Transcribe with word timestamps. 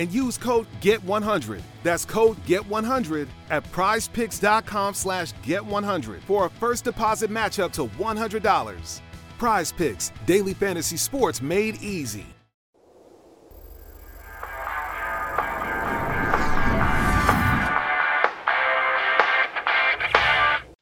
and 0.00 0.10
use 0.10 0.38
code 0.38 0.66
GET100. 0.80 1.60
That's 1.82 2.06
code 2.06 2.38
GET100 2.46 3.28
at 3.50 3.62
prizepicks.com 3.70 4.94
slash 4.94 5.34
GET100 5.44 6.20
for 6.22 6.46
a 6.46 6.50
first 6.50 6.84
deposit 6.84 7.30
match 7.30 7.58
up 7.58 7.70
to 7.74 7.86
$100. 7.86 9.00
Prize 9.38 9.72
Picks, 9.72 10.10
daily 10.24 10.54
fantasy 10.54 10.96
sports 10.96 11.42
made 11.42 11.82
easy. 11.82 12.24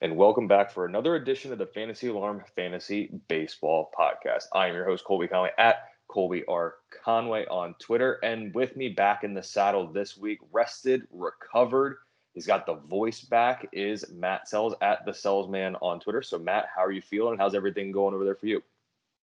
And 0.00 0.16
welcome 0.16 0.46
back 0.46 0.70
for 0.70 0.86
another 0.86 1.16
edition 1.16 1.50
of 1.50 1.58
the 1.58 1.66
Fantasy 1.66 2.06
Alarm 2.06 2.44
Fantasy 2.54 3.10
Baseball 3.26 3.90
Podcast. 3.98 4.44
I 4.54 4.68
am 4.68 4.76
your 4.76 4.84
host, 4.84 5.04
Colby 5.04 5.26
Conley 5.26 5.50
at 5.58 5.88
Colby 6.06 6.44
R. 6.46 6.74
Conway 7.08 7.46
on 7.46 7.74
Twitter. 7.78 8.18
And 8.22 8.54
with 8.54 8.76
me 8.76 8.90
back 8.90 9.24
in 9.24 9.32
the 9.32 9.42
saddle 9.42 9.86
this 9.90 10.18
week, 10.18 10.40
rested, 10.52 11.08
recovered. 11.10 11.96
He's 12.34 12.46
got 12.46 12.66
the 12.66 12.74
voice 12.74 13.22
back, 13.22 13.66
is 13.72 14.04
Matt 14.10 14.46
Sells 14.46 14.74
at 14.82 15.06
the 15.06 15.12
Sellsman 15.12 15.74
on 15.80 16.00
Twitter. 16.00 16.20
So, 16.20 16.38
Matt, 16.38 16.66
how 16.76 16.84
are 16.84 16.92
you 16.92 17.00
feeling? 17.00 17.38
How's 17.38 17.54
everything 17.54 17.92
going 17.92 18.14
over 18.14 18.26
there 18.26 18.34
for 18.34 18.44
you? 18.44 18.62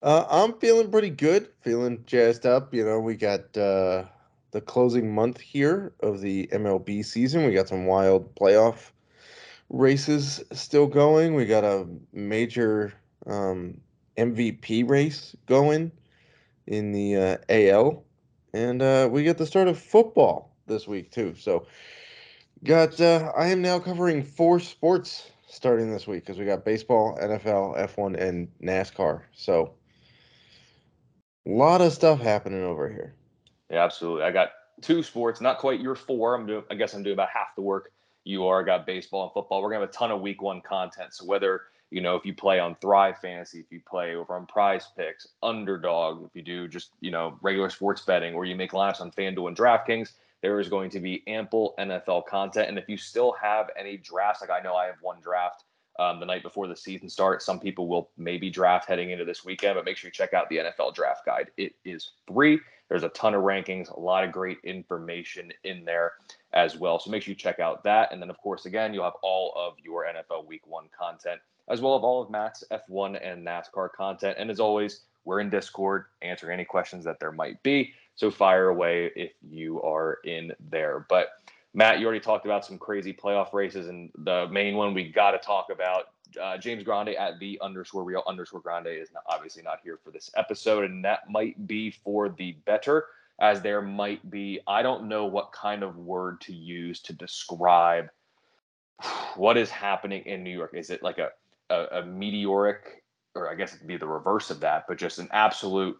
Uh, 0.03 0.27
I'm 0.28 0.53
feeling 0.58 0.91
pretty 0.91 1.08
good, 1.08 1.48
feeling 1.62 2.05
jazzed 2.05 2.45
up. 2.45 2.75
You 2.75 2.84
know, 2.84 3.01
we 3.01 3.17
got 3.17 3.56
uh, 3.56 4.05
the 4.51 4.61
closing 4.61 5.14
month 5.14 5.41
here 5.41 5.95
of 6.01 6.20
the 6.20 6.48
MLB 6.48 7.03
season. 7.03 7.47
We 7.47 7.55
got 7.55 7.69
some 7.69 7.86
wild 7.86 8.34
playoff 8.34 8.91
races 9.70 10.45
still 10.53 10.86
going. 10.86 11.34
We 11.34 11.47
got 11.47 11.64
a 11.64 11.86
major 12.12 12.92
um, 13.27 13.81
MVP 14.19 14.86
race 14.86 15.34
going 15.47 15.92
in 16.70 16.92
the 16.92 17.16
uh, 17.16 17.36
AL, 17.48 18.04
and 18.54 18.80
uh, 18.80 19.08
we 19.10 19.22
get 19.22 19.36
the 19.36 19.46
start 19.46 19.68
of 19.68 19.78
football 19.78 20.56
this 20.66 20.86
week 20.86 21.10
too. 21.10 21.34
So, 21.36 21.66
got 22.64 22.98
uh, 23.00 23.32
I 23.36 23.48
am 23.48 23.60
now 23.60 23.78
covering 23.78 24.22
four 24.22 24.60
sports 24.60 25.30
starting 25.48 25.90
this 25.90 26.06
week 26.06 26.24
because 26.24 26.38
we 26.38 26.44
got 26.44 26.64
baseball, 26.64 27.18
NFL, 27.20 27.77
F1, 27.94 28.16
and 28.18 28.48
NASCAR. 28.62 29.22
So, 29.34 29.74
a 31.46 31.50
lot 31.50 31.80
of 31.80 31.92
stuff 31.92 32.20
happening 32.20 32.62
over 32.62 32.88
here. 32.88 33.14
Yeah, 33.68 33.84
absolutely. 33.84 34.22
I 34.22 34.30
got 34.30 34.50
two 34.80 35.02
sports, 35.02 35.40
not 35.40 35.58
quite 35.58 35.80
your 35.80 35.96
four. 35.96 36.34
I'm 36.34 36.46
doing. 36.46 36.62
I 36.70 36.77
guess 36.77 36.94
I'm 36.94 37.02
doing 37.02 37.14
about 37.14 37.30
half 37.34 37.55
the 37.56 37.62
work 37.62 37.92
you 38.22 38.46
are. 38.46 38.62
I 38.62 38.64
got 38.64 38.86
baseball 38.86 39.24
and 39.24 39.32
football. 39.32 39.60
We're 39.60 39.70
gonna 39.70 39.80
have 39.80 39.90
a 39.90 39.92
ton 39.92 40.12
of 40.12 40.20
week 40.20 40.40
one 40.40 40.61
content. 40.61 41.14
So 41.14 41.24
whether 41.24 41.62
you 41.90 42.01
know, 42.01 42.17
if 42.17 42.24
you 42.24 42.34
play 42.34 42.61
on 42.61 42.77
Thrive 42.77 43.18
Fantasy, 43.18 43.61
if 43.61 43.67
you 43.70 43.80
play 43.89 44.14
over 44.14 44.34
on 44.34 44.46
Prize 44.46 44.89
Picks, 44.96 45.27
Underdog, 45.42 46.24
if 46.24 46.34
you 46.34 46.42
do 46.42 46.68
just 46.68 46.90
you 47.01 47.11
know 47.11 47.39
regular 47.42 47.70
sports 47.70 48.02
betting, 48.02 48.34
or 48.34 48.45
you 48.45 48.55
make 48.55 48.73
lineups 48.73 49.01
on 49.01 49.11
FanDuel 49.11 49.48
and 49.48 49.56
DraftKings, 49.56 50.12
there 50.42 50.61
is 50.61 50.68
going 50.68 50.90
to 50.90 51.01
be 51.01 51.23
ample 51.27 51.74
NFL 51.78 52.27
content. 52.27 52.68
And 52.68 52.78
if 52.78 52.89
you 52.89 52.96
still 52.96 53.34
have 53.40 53.70
any 53.78 53.96
drafts, 53.96 54.40
like 54.40 54.51
I 54.51 54.61
know 54.61 54.74
I 54.74 54.86
have 54.86 54.96
one 55.02 55.20
draft 55.20 55.64
um, 55.98 56.18
the 56.18 56.27
night 56.27 56.42
before 56.42 56.67
the 56.67 56.77
season 56.77 57.11
starts, 57.11 57.45
some 57.45 57.61
people 57.61 57.86
will 57.86 58.11
maybe 58.17 58.48
draft 58.48 58.89
heading 58.89 59.11
into 59.11 59.24
this 59.24 59.45
weekend, 59.45 59.74
but 59.74 59.84
make 59.84 59.96
sure 59.96 60.08
you 60.08 60.12
check 60.12 60.33
out 60.33 60.48
the 60.48 60.57
NFL 60.58 60.95
Draft 60.95 61.27
Guide. 61.27 61.51
It 61.58 61.74
is 61.84 62.12
free. 62.27 62.58
There's 62.89 63.02
a 63.02 63.11
ton 63.11 63.34
of 63.34 63.42
rankings, 63.42 63.95
a 63.95 64.01
lot 64.01 64.24
of 64.24 64.33
great 64.33 64.58
information 64.64 65.52
in 65.62 65.84
there 65.84 66.12
as 66.52 66.77
well. 66.77 66.98
So 66.98 67.11
make 67.11 67.22
sure 67.22 67.33
you 67.33 67.36
check 67.36 67.61
out 67.61 67.84
that. 67.84 68.12
And 68.12 68.20
then, 68.20 68.30
of 68.30 68.39
course, 68.39 68.67
again, 68.67 68.95
you'll 68.95 69.05
have 69.05 69.12
all 69.22 69.52
of 69.57 69.74
your 69.83 70.07
NFL 70.07 70.46
Week 70.46 70.67
One 70.67 70.86
content 70.98 71.40
as 71.70 71.81
well 71.81 71.97
as 71.97 72.03
all 72.03 72.20
of 72.20 72.31
Matt's 72.31 72.64
F1 72.70 73.19
and 73.25 73.47
NASCAR 73.47 73.92
content. 73.92 74.36
And 74.39 74.51
as 74.51 74.61
always, 74.61 75.03
we're 75.25 75.41
in 75.41 75.51
Discord 75.51 76.07
answering 76.20 76.53
any 76.53 76.64
questions 76.64 77.05
that 77.05 77.20
there 77.20 77.33
might 77.33 77.63
be. 77.63 77.95
So 78.17 78.31
fire 78.31 78.69
away 78.69 79.11
if 79.17 79.33
you 79.48 79.81
are 79.83 80.19
in 80.25 80.53
there. 80.69 81.07
But 81.08 81.29
Matt, 81.73 82.01
you 82.01 82.07
already 82.07 82.20
talked 82.20 82.45
about 82.45 82.67
some 82.67 82.79
crazy 82.79 83.13
playoff 83.13 83.53
races, 83.53 83.89
and 83.89 84.11
the 84.19 84.48
main 84.48 84.77
one 84.77 84.92
we 84.92 85.08
got 85.08 85.31
to 85.31 85.39
talk 85.39 85.69
about. 85.70 86.08
Uh, 86.41 86.58
James 86.58 86.83
Grande 86.83 87.11
at 87.11 87.39
the 87.39 87.58
underscore 87.63 88.05
real 88.05 88.23
underscore 88.27 88.61
Grande 88.61 88.89
is 88.89 89.13
not, 89.13 89.23
obviously 89.27 89.63
not 89.63 89.79
here 89.83 89.98
for 90.02 90.11
this 90.11 90.31
episode, 90.37 90.85
and 90.85 91.05
that 91.05 91.31
might 91.31 91.67
be 91.67 91.91
for 91.91 92.29
the 92.29 92.52
better, 92.64 93.07
as 93.41 93.63
there 93.63 93.83
might 93.83 94.29
be. 94.31 94.61
I 94.67 94.83
don't 94.83 95.08
know 95.08 95.27
what 95.27 95.52
kind 95.52 95.83
of 95.83 95.97
word 95.97 96.41
to 96.42 96.52
use 96.52 97.01
to 97.02 97.13
describe 97.13 98.11
what 99.37 99.57
is 99.57 99.70
happening 99.70 100.25
in 100.27 100.42
New 100.42 100.57
York. 100.57 100.75
Is 100.75 100.91
it 100.91 101.02
like 101.02 101.19
a 101.19 101.31
a, 101.70 102.01
a 102.01 102.07
meteoric, 102.07 103.03
or 103.35 103.51
I 103.51 103.55
guess 103.55 103.75
it'd 103.75 103.86
be 103.86 103.97
the 103.97 104.07
reverse 104.07 104.51
of 104.51 104.61
that, 104.61 104.85
but 104.89 104.98
just 104.98 105.19
an 105.19 105.29
absolute 105.33 105.97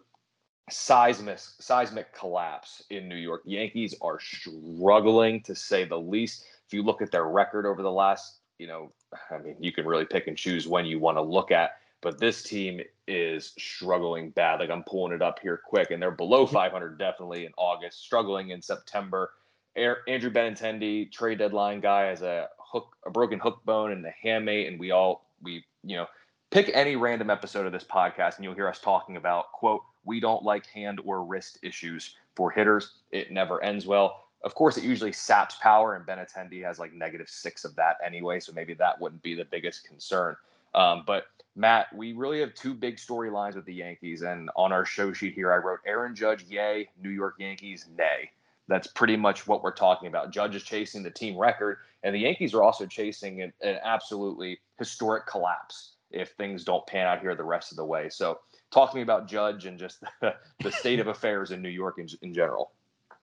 seismic 0.69 1.39
seismic 1.39 2.13
collapse 2.13 2.83
in 2.89 3.07
New 3.07 3.15
York. 3.15 3.41
Yankees 3.45 3.95
are 4.01 4.19
struggling 4.19 5.41
to 5.43 5.55
say 5.55 5.85
the 5.85 5.99
least. 5.99 6.45
If 6.67 6.73
you 6.73 6.83
look 6.83 7.01
at 7.01 7.11
their 7.11 7.25
record 7.25 7.65
over 7.65 7.81
the 7.81 7.91
last, 7.91 8.39
you 8.59 8.67
know, 8.67 8.91
I 9.31 9.37
mean, 9.39 9.55
you 9.59 9.71
can 9.71 9.85
really 9.85 10.05
pick 10.05 10.27
and 10.27 10.37
choose 10.37 10.67
when 10.67 10.85
you 10.85 10.99
want 10.99 11.17
to 11.17 11.21
look 11.21 11.51
at, 11.51 11.71
but 12.01 12.19
this 12.19 12.43
team 12.43 12.81
is 13.07 13.53
struggling 13.57 14.29
bad. 14.31 14.59
Like 14.59 14.69
I'm 14.69 14.83
pulling 14.83 15.13
it 15.13 15.21
up 15.21 15.39
here 15.39 15.59
quick, 15.65 15.91
and 15.91 16.01
they're 16.01 16.11
below 16.11 16.45
mm-hmm. 16.45 16.53
500 16.53 16.97
definitely 16.97 17.45
in 17.45 17.51
August, 17.57 18.01
struggling 18.01 18.49
in 18.49 18.61
September. 18.61 19.31
Andrew 19.75 20.29
Benintendi, 20.29 21.09
trade 21.11 21.39
deadline 21.39 21.79
guy, 21.79 22.07
has 22.07 22.21
a 22.21 22.49
hook, 22.59 22.95
a 23.05 23.09
broken 23.09 23.39
hook 23.39 23.61
bone 23.65 23.91
and 23.91 24.05
a 24.05 24.13
hamate, 24.23 24.67
and 24.67 24.79
we 24.79 24.91
all 24.91 25.25
we 25.43 25.63
you 25.83 25.95
know 25.95 26.05
pick 26.51 26.69
any 26.73 26.95
random 26.95 27.29
episode 27.29 27.65
of 27.65 27.71
this 27.71 27.83
podcast 27.83 28.35
and 28.35 28.43
you'll 28.43 28.53
hear 28.53 28.67
us 28.67 28.79
talking 28.79 29.17
about 29.17 29.51
quote 29.51 29.81
we 30.03 30.19
don't 30.19 30.43
like 30.43 30.65
hand 30.67 30.99
or 31.05 31.23
wrist 31.23 31.59
issues 31.61 32.15
for 32.35 32.49
hitters. 32.49 32.93
It 33.11 33.31
never 33.31 33.63
ends 33.63 33.85
well. 33.85 34.23
Of 34.43 34.55
course 34.55 34.77
it 34.77 34.83
usually 34.83 35.11
saps 35.11 35.55
power 35.61 35.95
and 35.95 36.05
Benintendi 36.05 36.63
has 36.63 36.79
like 36.79 36.93
negative 36.93 37.29
six 37.29 37.63
of 37.63 37.75
that 37.75 37.97
anyway 38.03 38.39
so 38.39 38.51
maybe 38.53 38.73
that 38.75 38.99
wouldn't 38.99 39.21
be 39.21 39.35
the 39.35 39.45
biggest 39.45 39.87
concern. 39.87 40.35
Um, 40.73 41.03
but 41.05 41.25
matt 41.55 41.87
we 41.93 42.13
really 42.13 42.39
have 42.39 42.53
two 42.53 42.73
big 42.73 42.95
storylines 42.95 43.55
with 43.55 43.65
the 43.65 43.73
yankees 43.73 44.21
and 44.21 44.49
on 44.55 44.71
our 44.71 44.85
show 44.85 45.11
sheet 45.11 45.33
here 45.33 45.51
i 45.51 45.57
wrote 45.57 45.81
aaron 45.85 46.15
judge 46.15 46.45
yay. 46.47 46.87
New 47.03 47.09
york 47.09 47.35
yankees 47.39 47.87
nay 47.97 48.31
that's 48.67 48.87
pretty 48.87 49.17
much 49.17 49.47
what 49.47 49.63
we're 49.63 49.73
talking 49.73 50.07
about. 50.07 50.31
Judge 50.31 50.55
is 50.55 50.63
chasing 50.63 51.03
the 51.03 51.11
team 51.11 51.37
record, 51.37 51.77
and 52.03 52.15
the 52.15 52.19
Yankees 52.19 52.53
are 52.53 52.63
also 52.63 52.85
chasing 52.85 53.41
an, 53.41 53.53
an 53.61 53.77
absolutely 53.83 54.59
historic 54.77 55.27
collapse 55.27 55.93
if 56.11 56.31
things 56.31 56.63
don't 56.63 56.85
pan 56.87 57.07
out 57.07 57.21
here 57.21 57.35
the 57.35 57.43
rest 57.43 57.71
of 57.71 57.77
the 57.77 57.85
way. 57.85 58.09
So, 58.09 58.39
talk 58.71 58.91
to 58.91 58.95
me 58.95 59.01
about 59.01 59.27
Judge 59.27 59.65
and 59.65 59.77
just 59.77 60.03
the, 60.21 60.71
state 60.71 60.99
of 60.99 61.07
affairs 61.07 61.51
in 61.51 61.61
New 61.61 61.69
York 61.69 61.99
in, 61.99 62.07
in 62.21 62.33
general. 62.33 62.71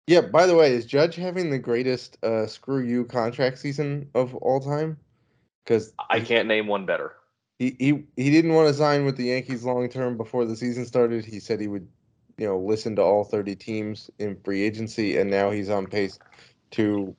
Yeah. 0.06 0.22
By 0.22 0.46
the 0.46 0.54
way, 0.54 0.72
is 0.72 0.86
Judge 0.86 1.16
having 1.16 1.50
the 1.50 1.58
greatest 1.58 2.22
uh, 2.24 2.46
screw 2.46 2.82
you 2.82 3.04
contract 3.04 3.58
season 3.58 4.08
of 4.14 4.34
all 4.36 4.60
time? 4.60 4.98
Because 5.64 5.92
I 6.08 6.20
can't 6.20 6.48
name 6.48 6.66
one 6.66 6.86
better. 6.86 7.14
He, 7.58 7.76
he 7.78 8.04
he 8.16 8.30
didn't 8.30 8.54
want 8.54 8.68
to 8.68 8.74
sign 8.74 9.04
with 9.04 9.16
the 9.16 9.24
Yankees 9.24 9.64
long 9.64 9.88
term 9.88 10.16
before 10.16 10.46
the 10.46 10.56
season 10.56 10.86
started. 10.86 11.24
He 11.24 11.40
said 11.40 11.60
he 11.60 11.68
would 11.68 11.88
you 12.38 12.46
know, 12.46 12.58
listen 12.58 12.96
to 12.96 13.02
all 13.02 13.24
30 13.24 13.56
teams 13.56 14.10
in 14.18 14.36
free 14.44 14.62
agency, 14.62 15.18
and 15.18 15.30
now 15.30 15.50
he's 15.50 15.68
on 15.68 15.86
pace 15.86 16.18
to 16.70 17.14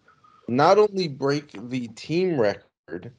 not 0.48 0.78
only 0.78 1.08
break 1.08 1.52
the 1.70 1.88
team 1.90 2.40
record 2.40 3.12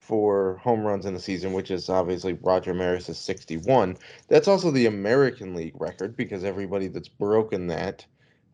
for 0.00 0.56
home 0.56 0.82
runs 0.82 1.06
in 1.06 1.14
the 1.14 1.20
season, 1.20 1.52
which 1.52 1.70
is 1.70 1.88
obviously 1.88 2.34
Roger 2.34 2.74
Maris' 2.74 3.18
61. 3.18 3.96
That's 4.28 4.48
also 4.48 4.70
the 4.70 4.86
American 4.86 5.54
League 5.54 5.80
record 5.80 6.16
because 6.16 6.44
everybody 6.44 6.88
that's 6.88 7.08
broken 7.08 7.68
that 7.68 8.04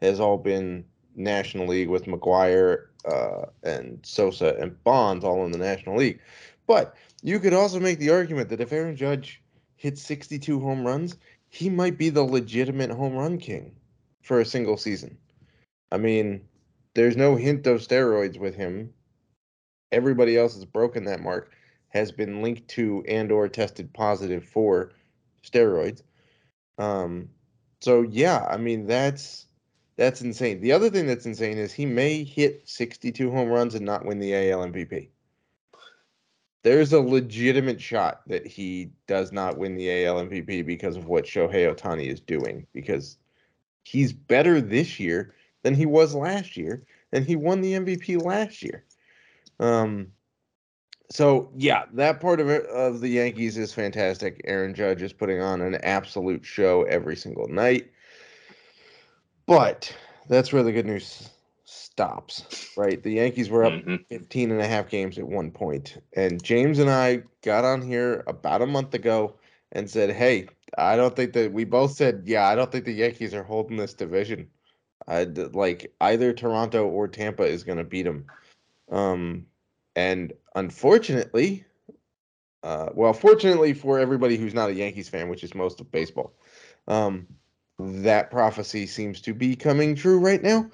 has 0.00 0.20
all 0.20 0.38
been 0.38 0.84
National 1.14 1.66
League 1.66 1.88
with 1.88 2.04
McGwire 2.04 2.86
uh, 3.06 3.46
and 3.62 3.98
Sosa 4.02 4.54
and 4.60 4.82
Bonds 4.84 5.24
all 5.24 5.44
in 5.44 5.52
the 5.52 5.58
National 5.58 5.96
League. 5.96 6.20
But 6.66 6.94
you 7.22 7.40
could 7.40 7.54
also 7.54 7.80
make 7.80 7.98
the 7.98 8.10
argument 8.10 8.50
that 8.50 8.60
if 8.60 8.72
Aaron 8.72 8.96
Judge 8.96 9.40
hits 9.76 10.02
62 10.02 10.60
home 10.60 10.86
runs, 10.86 11.16
he 11.56 11.70
might 11.70 11.96
be 11.96 12.10
the 12.10 12.22
legitimate 12.22 12.90
home 12.90 13.14
run 13.14 13.38
king 13.38 13.74
for 14.20 14.40
a 14.40 14.44
single 14.44 14.76
season. 14.76 15.16
I 15.90 15.96
mean, 15.96 16.46
there's 16.94 17.16
no 17.16 17.34
hint 17.34 17.66
of 17.66 17.80
steroids 17.80 18.38
with 18.38 18.54
him. 18.54 18.92
Everybody 19.90 20.36
else 20.36 20.54
has 20.54 20.66
broken 20.66 21.04
that 21.04 21.20
mark, 21.20 21.52
has 21.88 22.12
been 22.12 22.42
linked 22.42 22.68
to 22.68 23.02
and 23.08 23.32
or 23.32 23.48
tested 23.48 23.90
positive 23.94 24.44
for 24.44 24.92
steroids. 25.42 26.02
Um, 26.76 27.30
so 27.80 28.02
yeah, 28.02 28.46
I 28.50 28.58
mean 28.58 28.86
that's 28.86 29.46
that's 29.96 30.20
insane. 30.20 30.60
The 30.60 30.72
other 30.72 30.90
thing 30.90 31.06
that's 31.06 31.24
insane 31.24 31.56
is 31.56 31.72
he 31.72 31.86
may 31.86 32.22
hit 32.22 32.68
62 32.68 33.30
home 33.30 33.48
runs 33.48 33.74
and 33.74 33.86
not 33.86 34.04
win 34.04 34.18
the 34.18 34.34
AL 34.34 34.66
MVP. 34.66 35.08
There's 36.66 36.92
a 36.92 37.00
legitimate 37.00 37.80
shot 37.80 38.22
that 38.26 38.44
he 38.44 38.90
does 39.06 39.30
not 39.30 39.56
win 39.56 39.76
the 39.76 40.04
AL 40.04 40.16
MVP 40.16 40.66
because 40.66 40.96
of 40.96 41.06
what 41.06 41.24
Shohei 41.24 41.72
Ohtani 41.72 42.08
is 42.08 42.18
doing 42.18 42.66
because 42.72 43.18
he's 43.84 44.12
better 44.12 44.60
this 44.60 44.98
year 44.98 45.32
than 45.62 45.76
he 45.76 45.86
was 45.86 46.12
last 46.12 46.56
year 46.56 46.82
and 47.12 47.24
he 47.24 47.36
won 47.36 47.60
the 47.60 47.74
MVP 47.74 48.20
last 48.20 48.64
year. 48.64 48.82
Um 49.60 50.08
so 51.08 51.52
yeah, 51.54 51.84
that 51.92 52.18
part 52.18 52.40
of 52.40 52.48
it 52.48 52.66
of 52.66 53.00
the 53.00 53.10
Yankees 53.10 53.56
is 53.56 53.72
fantastic. 53.72 54.40
Aaron 54.42 54.74
Judge 54.74 55.02
is 55.02 55.12
putting 55.12 55.40
on 55.40 55.60
an 55.60 55.76
absolute 55.84 56.44
show 56.44 56.82
every 56.82 57.14
single 57.14 57.46
night. 57.46 57.92
But 59.46 59.94
that's 60.28 60.52
where 60.52 60.64
the 60.64 60.72
good 60.72 60.86
news 60.86 61.30
stops, 61.96 62.74
right? 62.76 63.02
The 63.02 63.12
Yankees 63.12 63.48
were 63.48 63.64
up 63.64 63.72
mm-hmm. 63.72 63.96
15 64.10 64.50
and 64.50 64.60
a 64.60 64.66
half 64.66 64.90
games 64.90 65.16
at 65.16 65.26
one 65.26 65.50
point, 65.50 65.96
and 66.14 66.42
James 66.42 66.78
and 66.78 66.90
I 66.90 67.22
got 67.42 67.64
on 67.64 67.80
here 67.80 68.22
about 68.26 68.60
a 68.60 68.66
month 68.66 68.92
ago 68.92 69.36
and 69.72 69.88
said, 69.88 70.10
"Hey, 70.10 70.48
I 70.76 70.96
don't 70.96 71.16
think 71.16 71.32
that 71.32 71.54
we 71.54 71.64
both 71.64 71.92
said, 71.92 72.24
yeah, 72.26 72.48
I 72.48 72.54
don't 72.54 72.70
think 72.70 72.84
the 72.84 72.92
Yankees 72.92 73.32
are 73.32 73.42
holding 73.42 73.78
this 73.78 73.94
division. 73.94 74.46
I 75.08 75.24
like 75.24 75.90
either 76.02 76.34
Toronto 76.34 76.86
or 76.86 77.08
Tampa 77.08 77.44
is 77.44 77.64
going 77.64 77.78
to 77.78 77.84
beat 77.84 78.02
them." 78.02 78.26
Um, 78.92 79.46
and 79.94 80.34
unfortunately, 80.54 81.64
uh, 82.62 82.90
well, 82.92 83.14
fortunately 83.14 83.72
for 83.72 83.98
everybody 83.98 84.36
who's 84.36 84.52
not 84.52 84.68
a 84.68 84.74
Yankees 84.74 85.08
fan, 85.08 85.30
which 85.30 85.42
is 85.42 85.54
most 85.54 85.80
of 85.80 85.90
baseball, 85.90 86.34
um, 86.88 87.26
that 87.78 88.30
prophecy 88.30 88.86
seems 88.86 89.20
to 89.22 89.34
be 89.34 89.54
coming 89.54 89.94
true 89.94 90.18
right 90.18 90.42
now. 90.42 90.70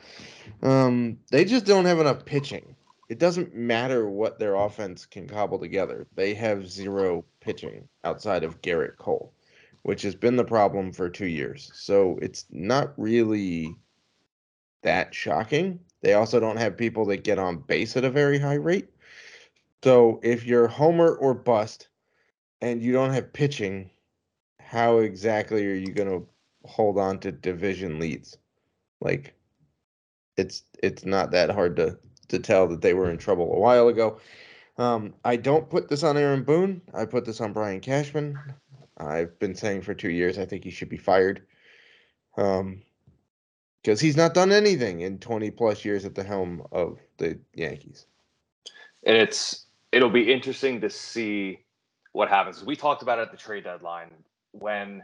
Um, 0.63 1.19
they 1.31 1.45
just 1.45 1.67
don't 1.67 1.85
have 1.85 1.99
enough 1.99 2.25
pitching. 2.25 2.77
It 3.09 3.19
doesn't 3.19 3.55
matter 3.55 4.09
what 4.09 4.39
their 4.39 4.55
offense 4.55 5.05
can 5.05 5.29
cobble 5.29 5.59
together. 5.59 6.07
They 6.15 6.35
have 6.35 6.71
zero 6.71 7.25
pitching 7.41 7.89
outside 8.05 8.45
of 8.45 8.63
Gerrit 8.63 8.97
Cole, 8.97 9.35
which 9.83 10.03
has 10.03 10.15
been 10.15 10.37
the 10.37 10.45
problem 10.45 10.93
for 10.93 11.11
two 11.11 11.27
years. 11.27 11.71
So 11.75 12.19
it's 12.23 12.47
not 12.51 12.95
really 12.97 13.77
that 14.83 15.15
shocking. 15.15 15.81
They 16.01 16.15
also 16.15 16.41
don't 16.41 16.57
have 16.57 16.77
people 16.77 17.05
that 17.07 17.25
get 17.25 17.39
on 17.39 17.59
base 17.59 17.97
at 17.97 18.05
a 18.05 18.11
very 18.11 18.39
high 18.39 18.55
rate. 18.55 18.89
So 19.85 20.21
if 20.23 20.47
you're 20.47 20.69
homer 20.69 21.15
or 21.17 21.35
bust 21.35 21.89
and 22.61 22.81
you 22.81 22.93
don't 22.93 23.13
have 23.13 23.33
pitching, 23.33 23.91
how 24.61 24.99
exactly 24.99 25.67
are 25.67 25.75
you 25.75 25.93
going 25.93 26.09
to 26.09 26.27
hold 26.65 26.99
on 26.99 27.19
to 27.21 27.33
division 27.33 27.99
leads. 27.99 28.37
Like 29.01 29.35
it's 30.37 30.63
it's 30.83 31.05
not 31.05 31.31
that 31.33 31.51
hard 31.51 31.77
to 31.77 31.99
to 32.29 32.39
tell 32.39 32.67
that 32.69 32.81
they 32.81 32.95
were 32.95 33.11
in 33.11 33.19
trouble 33.19 33.53
a 33.53 33.61
while 33.61 33.89
ago. 33.89 34.19
Um, 34.79 35.15
I 35.25 35.37
don't 35.37 35.69
put 35.69 35.89
this 35.89 36.03
on 36.03 36.17
Aaron 36.17 36.45
Boone. 36.45 36.81
I 36.95 37.05
put 37.05 37.25
this 37.25 37.41
on 37.41 37.53
Brian 37.53 37.81
Cashman. 37.81 38.39
I've 38.97 39.39
been 39.39 39.55
saying 39.55 39.83
for 39.83 39.95
two 39.95 40.11
years 40.11 40.39
I 40.39 40.47
think 40.47 40.65
he 40.65 40.71
should 40.71 40.89
be 40.89 40.97
fired. 40.97 41.43
Um, 42.37 42.83
because 43.83 44.01
he's 44.01 44.17
not 44.17 44.35
done 44.35 44.53
anything 44.53 45.01
in 45.01 45.19
20 45.19 45.51
plus 45.51 45.85
years 45.85 46.05
at 46.05 46.15
the 46.15 46.23
helm 46.23 46.63
of 46.71 46.99
the 47.19 47.39
Yankees. 47.55 48.07
And 49.05 49.17
it's 49.17 49.67
it'll 49.91 50.11
be 50.11 50.33
interesting 50.33 50.81
to 50.81 50.91
see 50.91 51.65
what 52.13 52.29
happens. 52.29 52.65
We 52.65 52.77
talked 52.77 53.03
about 53.03 53.19
it 53.19 53.23
at 53.23 53.31
the 53.33 53.37
trade 53.37 53.65
deadline 53.65 54.11
when 54.53 55.03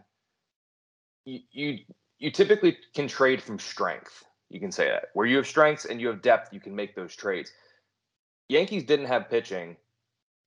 you, 1.53 1.79
you 2.19 2.31
typically 2.31 2.79
can 2.95 3.09
trade 3.09 3.43
from 3.43 3.59
strength. 3.59 4.25
You 4.51 4.61
can 4.61 4.73
say 4.73 4.89
that 4.89 5.07
where 5.15 5.27
you 5.27 5.37
have 5.37 5.47
strengths 5.47 5.85
and 5.85 6.01
you 6.01 6.09
have 6.09 6.23
depth, 6.23 6.53
you 6.53 6.61
can 6.61 6.75
make 6.75 6.95
those 6.95 7.15
trades. 7.15 7.53
Yankees 8.49 8.85
didn't 8.85 9.07
have 9.07 9.29
pitching, 9.29 9.77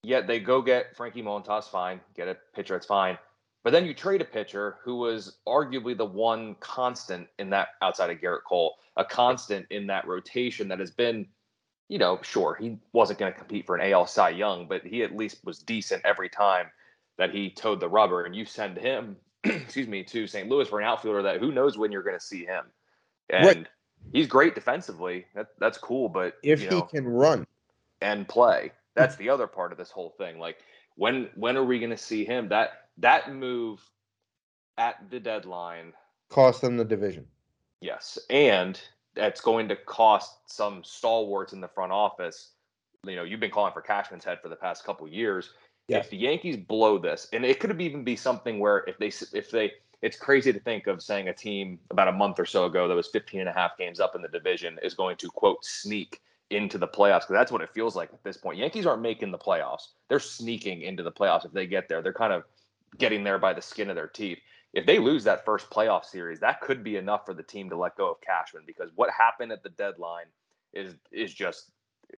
yet 0.03 0.25
they 0.25 0.39
go 0.39 0.61
get 0.61 0.95
Frankie 0.95 1.21
Montas. 1.21 1.65
Fine, 1.65 2.01
get 2.15 2.27
a 2.27 2.35
pitcher, 2.55 2.75
it's 2.75 2.87
fine. 2.87 3.17
But 3.63 3.73
then 3.73 3.85
you 3.85 3.93
trade 3.93 4.21
a 4.21 4.25
pitcher 4.25 4.77
who 4.83 4.95
was 4.95 5.37
arguably 5.47 5.95
the 5.95 6.05
one 6.05 6.55
constant 6.55 7.27
in 7.37 7.51
that 7.51 7.69
outside 7.83 8.09
of 8.09 8.17
Gerrit 8.17 8.43
Cole, 8.47 8.77
a 8.97 9.05
constant 9.05 9.67
in 9.69 9.85
that 9.87 10.07
rotation 10.07 10.67
that 10.69 10.79
has 10.79 10.89
been, 10.89 11.27
you 11.87 11.99
know, 11.99 12.19
sure, 12.23 12.57
he 12.59 12.79
wasn't 12.91 13.19
going 13.19 13.31
to 13.31 13.37
compete 13.37 13.67
for 13.67 13.75
an 13.75 13.91
AL 13.91 14.07
Cy 14.07 14.29
Young, 14.29 14.67
but 14.67 14.83
he 14.83 15.03
at 15.03 15.15
least 15.15 15.45
was 15.45 15.59
decent 15.59 16.03
every 16.05 16.27
time 16.27 16.71
that 17.19 17.29
he 17.29 17.51
toed 17.51 17.79
the 17.79 17.87
rubber. 17.87 18.25
And 18.25 18.35
you 18.35 18.45
send 18.45 18.77
him 18.77 19.15
excuse 19.65 19.87
me, 19.87 20.03
to 20.05 20.27
St. 20.27 20.49
Louis 20.49 20.67
for 20.67 20.79
an 20.79 20.85
outfielder 20.85 21.21
that 21.23 21.39
who 21.39 21.51
knows 21.51 21.77
when 21.77 21.91
you're 21.91 22.03
going 22.03 22.17
to 22.17 22.25
see 22.25 22.45
him. 22.45 22.65
And 23.29 23.45
right. 23.45 23.67
he's 24.13 24.27
great 24.27 24.55
defensively. 24.55 25.25
That, 25.35 25.47
that's 25.59 25.77
cool, 25.77 26.09
but 26.09 26.35
if 26.43 26.69
know, 26.69 26.81
he 26.91 26.97
can 26.97 27.07
run 27.07 27.47
and 28.01 28.27
play, 28.27 28.71
that's 28.95 29.15
the 29.15 29.29
other 29.29 29.47
part 29.47 29.71
of 29.71 29.77
this 29.77 29.91
whole 29.91 30.09
thing. 30.17 30.39
Like 30.39 30.57
when 30.95 31.29
when 31.35 31.57
are 31.57 31.63
we 31.63 31.79
going 31.79 31.91
to 31.91 31.97
see 31.97 32.25
him? 32.25 32.49
That 32.49 32.87
that 32.97 33.33
move 33.33 33.81
at 34.77 35.09
the 35.09 35.19
deadline 35.19 35.93
cost 36.29 36.61
them 36.61 36.77
the 36.77 36.85
division. 36.85 37.25
Yes, 37.79 38.19
and 38.29 38.79
that's 39.15 39.41
going 39.41 39.67
to 39.69 39.75
cost 39.75 40.51
some 40.51 40.83
stalwarts 40.83 41.53
in 41.53 41.61
the 41.61 41.67
front 41.67 41.91
office. 41.91 42.51
You 43.05 43.15
know, 43.15 43.23
you've 43.23 43.39
been 43.39 43.51
calling 43.51 43.73
for 43.73 43.81
Cashman's 43.81 44.23
head 44.23 44.39
for 44.41 44.49
the 44.49 44.55
past 44.55 44.83
couple 44.85 45.07
years. 45.07 45.51
If 45.87 46.09
the 46.09 46.17
Yankees 46.17 46.55
blow 46.55 46.97
this, 46.97 47.27
and 47.33 47.43
it 47.43 47.59
could 47.59 47.79
even 47.81 48.03
be 48.03 48.15
something 48.15 48.59
where 48.59 48.85
if 48.87 48.97
they 48.97 49.11
if 49.37 49.51
they 49.51 49.73
it's 50.01 50.17
crazy 50.17 50.51
to 50.51 50.59
think 50.59 50.87
of 50.87 51.01
saying 51.01 51.27
a 51.27 51.33
team 51.33 51.79
about 51.91 52.07
a 52.07 52.11
month 52.11 52.39
or 52.39 52.45
so 52.45 52.65
ago 52.65 52.87
that 52.87 52.95
was 52.95 53.07
15 53.07 53.41
and 53.41 53.49
a 53.49 53.53
half 53.53 53.77
games 53.77 53.99
up 53.99 54.15
in 54.15 54.21
the 54.21 54.27
division 54.27 54.79
is 54.81 54.93
going 54.93 55.15
to 55.17 55.27
quote 55.29 55.63
sneak 55.63 56.21
into 56.49 56.77
the 56.77 56.87
playoffs 56.87 57.21
because 57.21 57.35
that's 57.35 57.51
what 57.51 57.61
it 57.61 57.69
feels 57.73 57.95
like 57.95 58.11
at 58.11 58.23
this 58.23 58.37
point. 58.37 58.57
Yankees 58.57 58.85
aren't 58.85 59.01
making 59.01 59.31
the 59.31 59.37
playoffs. 59.37 59.89
They're 60.09 60.19
sneaking 60.19 60.81
into 60.81 61.03
the 61.03 61.11
playoffs 61.11 61.45
if 61.45 61.51
they 61.51 61.67
get 61.67 61.87
there. 61.87 62.01
They're 62.01 62.13
kind 62.13 62.33
of 62.33 62.43
getting 62.97 63.23
there 63.23 63.39
by 63.39 63.53
the 63.53 63.61
skin 63.61 63.89
of 63.89 63.95
their 63.95 64.07
teeth. 64.07 64.39
If 64.73 64.85
they 64.85 64.99
lose 64.99 65.23
that 65.25 65.45
first 65.45 65.69
playoff 65.69 66.05
series, 66.05 66.39
that 66.39 66.61
could 66.61 66.83
be 66.83 66.97
enough 66.97 67.25
for 67.25 67.33
the 67.33 67.43
team 67.43 67.69
to 67.69 67.77
let 67.77 67.95
go 67.95 68.11
of 68.11 68.21
Cashman 68.21 68.63
because 68.65 68.89
what 68.95 69.09
happened 69.11 69.51
at 69.51 69.63
the 69.63 69.69
deadline 69.69 70.25
is 70.73 70.95
is 71.11 71.33
just 71.33 71.71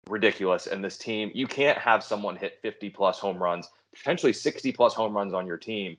ridiculous. 0.09 0.67
And 0.67 0.83
this 0.83 0.97
team, 0.97 1.31
you 1.33 1.47
can't 1.47 1.77
have 1.77 2.03
someone 2.03 2.35
hit 2.35 2.59
50 2.61 2.89
plus 2.89 3.19
home 3.19 3.41
runs, 3.41 3.69
potentially 3.95 4.33
60 4.33 4.71
plus 4.71 4.93
home 4.93 5.15
runs 5.15 5.33
on 5.33 5.47
your 5.47 5.57
team, 5.57 5.97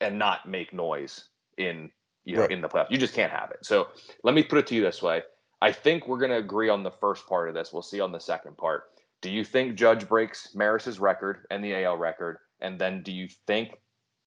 and 0.00 0.18
not 0.18 0.48
make 0.48 0.72
noise 0.72 1.24
in 1.56 1.90
you 2.24 2.36
know 2.36 2.42
right. 2.42 2.50
in 2.50 2.60
the 2.60 2.68
playoffs. 2.68 2.90
You 2.90 2.98
just 2.98 3.14
can't 3.14 3.32
have 3.32 3.50
it. 3.50 3.64
So 3.64 3.88
let 4.22 4.34
me 4.34 4.42
put 4.42 4.58
it 4.58 4.66
to 4.68 4.74
you 4.74 4.82
this 4.82 5.02
way. 5.02 5.22
I 5.62 5.72
think 5.72 6.06
we're 6.06 6.18
going 6.18 6.30
to 6.30 6.38
agree 6.38 6.68
on 6.68 6.82
the 6.82 6.90
first 6.90 7.26
part 7.26 7.48
of 7.48 7.54
this. 7.54 7.72
We'll 7.72 7.82
see 7.82 8.00
on 8.00 8.12
the 8.12 8.18
second 8.18 8.56
part. 8.56 8.84
Do 9.22 9.30
you 9.30 9.44
think 9.44 9.76
Judge 9.76 10.06
breaks 10.06 10.54
Maris's 10.54 10.98
record 10.98 11.46
and 11.50 11.64
the 11.64 11.84
AL 11.84 11.96
record? 11.96 12.38
And 12.60 12.78
then 12.78 13.02
do 13.02 13.12
you 13.12 13.28
think, 13.46 13.78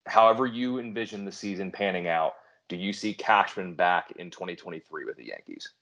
however 0.06 0.46
you 0.46 0.78
envision 0.78 1.24
the 1.24 1.32
season 1.32 1.72
panning 1.72 2.06
out, 2.06 2.34
do 2.68 2.76
you 2.76 2.92
see 2.92 3.12
Cashman 3.12 3.74
back 3.74 4.12
in 4.16 4.30
2023 4.30 5.04
with 5.04 5.16
the 5.16 5.26
Yankees? 5.26 5.72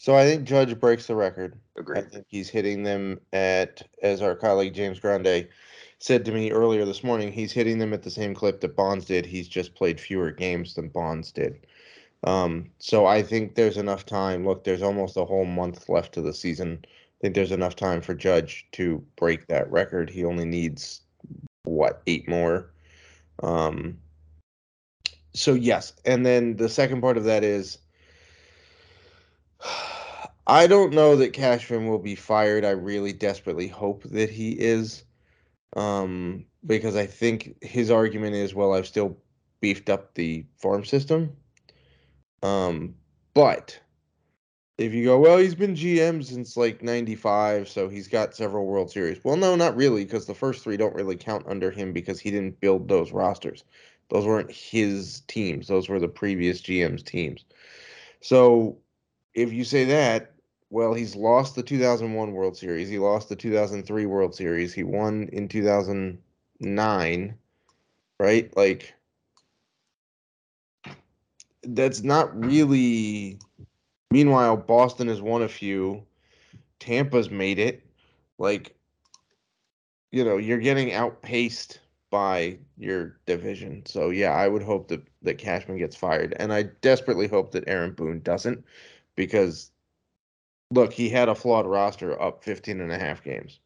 So 0.00 0.14
I 0.14 0.24
think 0.24 0.44
Judge 0.44 0.78
breaks 0.78 1.08
the 1.08 1.16
record. 1.16 1.58
Agreed. 1.76 1.98
I 1.98 2.02
think 2.02 2.26
he's 2.28 2.48
hitting 2.48 2.84
them 2.84 3.20
at, 3.32 3.82
as 4.00 4.22
our 4.22 4.36
colleague 4.36 4.72
James 4.72 5.00
Grande 5.00 5.48
said 5.98 6.24
to 6.24 6.30
me 6.30 6.52
earlier 6.52 6.84
this 6.84 7.02
morning, 7.02 7.32
he's 7.32 7.50
hitting 7.50 7.78
them 7.78 7.92
at 7.92 8.04
the 8.04 8.10
same 8.10 8.32
clip 8.32 8.60
that 8.60 8.76
Bonds 8.76 9.06
did. 9.06 9.26
He's 9.26 9.48
just 9.48 9.74
played 9.74 10.00
fewer 10.00 10.30
games 10.30 10.74
than 10.74 10.88
Bonds 10.88 11.32
did. 11.32 11.66
Um, 12.22 12.70
so 12.78 13.06
I 13.06 13.24
think 13.24 13.56
there's 13.56 13.76
enough 13.76 14.06
time. 14.06 14.46
Look, 14.46 14.62
there's 14.62 14.82
almost 14.82 15.16
a 15.16 15.24
whole 15.24 15.44
month 15.44 15.88
left 15.88 16.14
to 16.14 16.22
the 16.22 16.32
season. 16.32 16.78
I 16.84 17.18
think 17.20 17.34
there's 17.34 17.50
enough 17.50 17.74
time 17.74 18.00
for 18.00 18.14
Judge 18.14 18.68
to 18.72 19.04
break 19.16 19.48
that 19.48 19.68
record. 19.68 20.10
He 20.10 20.24
only 20.24 20.44
needs 20.44 21.00
what 21.64 22.02
eight 22.06 22.28
more. 22.28 22.70
Um, 23.42 23.98
so 25.34 25.54
yes, 25.54 25.92
and 26.04 26.24
then 26.24 26.56
the 26.56 26.68
second 26.68 27.00
part 27.00 27.16
of 27.16 27.24
that 27.24 27.42
is 27.42 27.78
I 30.46 30.66
don't 30.66 30.94
know 30.94 31.16
that 31.16 31.32
Cashman 31.32 31.88
will 31.88 31.98
be 31.98 32.14
fired. 32.14 32.64
I 32.64 32.70
really 32.70 33.12
desperately 33.12 33.68
hope 33.68 34.02
that 34.04 34.30
he 34.30 34.52
is. 34.52 35.04
Um, 35.76 36.46
because 36.66 36.96
I 36.96 37.06
think 37.06 37.62
his 37.62 37.90
argument 37.90 38.34
is, 38.34 38.54
well, 38.54 38.72
I've 38.72 38.86
still 38.86 39.18
beefed 39.60 39.90
up 39.90 40.14
the 40.14 40.46
farm 40.56 40.84
system. 40.84 41.36
Um, 42.42 42.94
but 43.34 43.78
if 44.78 44.92
you 44.92 45.04
go, 45.04 45.18
well, 45.18 45.38
he's 45.38 45.54
been 45.54 45.74
GM 45.74 46.24
since 46.24 46.56
like 46.56 46.82
95, 46.82 47.68
so 47.68 47.88
he's 47.88 48.08
got 48.08 48.34
several 48.34 48.66
World 48.66 48.90
Series. 48.90 49.22
Well, 49.22 49.36
no, 49.36 49.56
not 49.56 49.76
really, 49.76 50.04
because 50.04 50.26
the 50.26 50.34
first 50.34 50.62
three 50.62 50.76
don't 50.76 50.94
really 50.94 51.16
count 51.16 51.46
under 51.48 51.70
him 51.70 51.92
because 51.92 52.20
he 52.20 52.30
didn't 52.30 52.60
build 52.60 52.88
those 52.88 53.12
rosters. 53.12 53.64
Those 54.08 54.24
weren't 54.24 54.50
his 54.50 55.20
teams. 55.26 55.66
Those 55.66 55.88
were 55.88 55.98
the 56.00 56.08
previous 56.08 56.62
GM's 56.62 57.02
teams. 57.02 57.44
So 58.20 58.78
if 59.38 59.52
you 59.52 59.64
say 59.64 59.84
that, 59.84 60.32
well, 60.70 60.92
he's 60.92 61.14
lost 61.14 61.54
the 61.54 61.62
2001 61.62 62.32
World 62.32 62.56
Series. 62.56 62.88
He 62.88 62.98
lost 62.98 63.28
the 63.28 63.36
2003 63.36 64.06
World 64.06 64.34
Series. 64.34 64.74
He 64.74 64.82
won 64.82 65.28
in 65.32 65.48
2009, 65.48 67.38
right? 68.18 68.56
Like, 68.56 68.94
that's 71.62 72.02
not 72.02 72.38
really. 72.44 73.38
Meanwhile, 74.10 74.56
Boston 74.56 75.08
has 75.08 75.22
won 75.22 75.42
a 75.42 75.48
few. 75.48 76.02
Tampa's 76.80 77.30
made 77.30 77.58
it. 77.58 77.84
Like, 78.38 78.74
you 80.10 80.24
know, 80.24 80.36
you're 80.36 80.58
getting 80.58 80.92
outpaced 80.92 81.80
by 82.10 82.58
your 82.78 83.18
division. 83.26 83.84
So 83.86 84.10
yeah, 84.10 84.32
I 84.32 84.48
would 84.48 84.62
hope 84.62 84.88
that 84.88 85.06
that 85.22 85.38
Cashman 85.38 85.78
gets 85.78 85.96
fired, 85.96 86.34
and 86.38 86.52
I 86.52 86.64
desperately 86.80 87.28
hope 87.28 87.52
that 87.52 87.64
Aaron 87.66 87.92
Boone 87.92 88.20
doesn't, 88.20 88.64
because 89.18 89.72
look, 90.70 90.92
he 90.92 91.08
had 91.08 91.28
a 91.28 91.34
flawed 91.34 91.66
roster 91.66 92.20
up 92.22 92.44
15 92.44 92.80
and 92.80 92.92
a 92.92 92.98
half 92.98 93.22
games. 93.24 93.58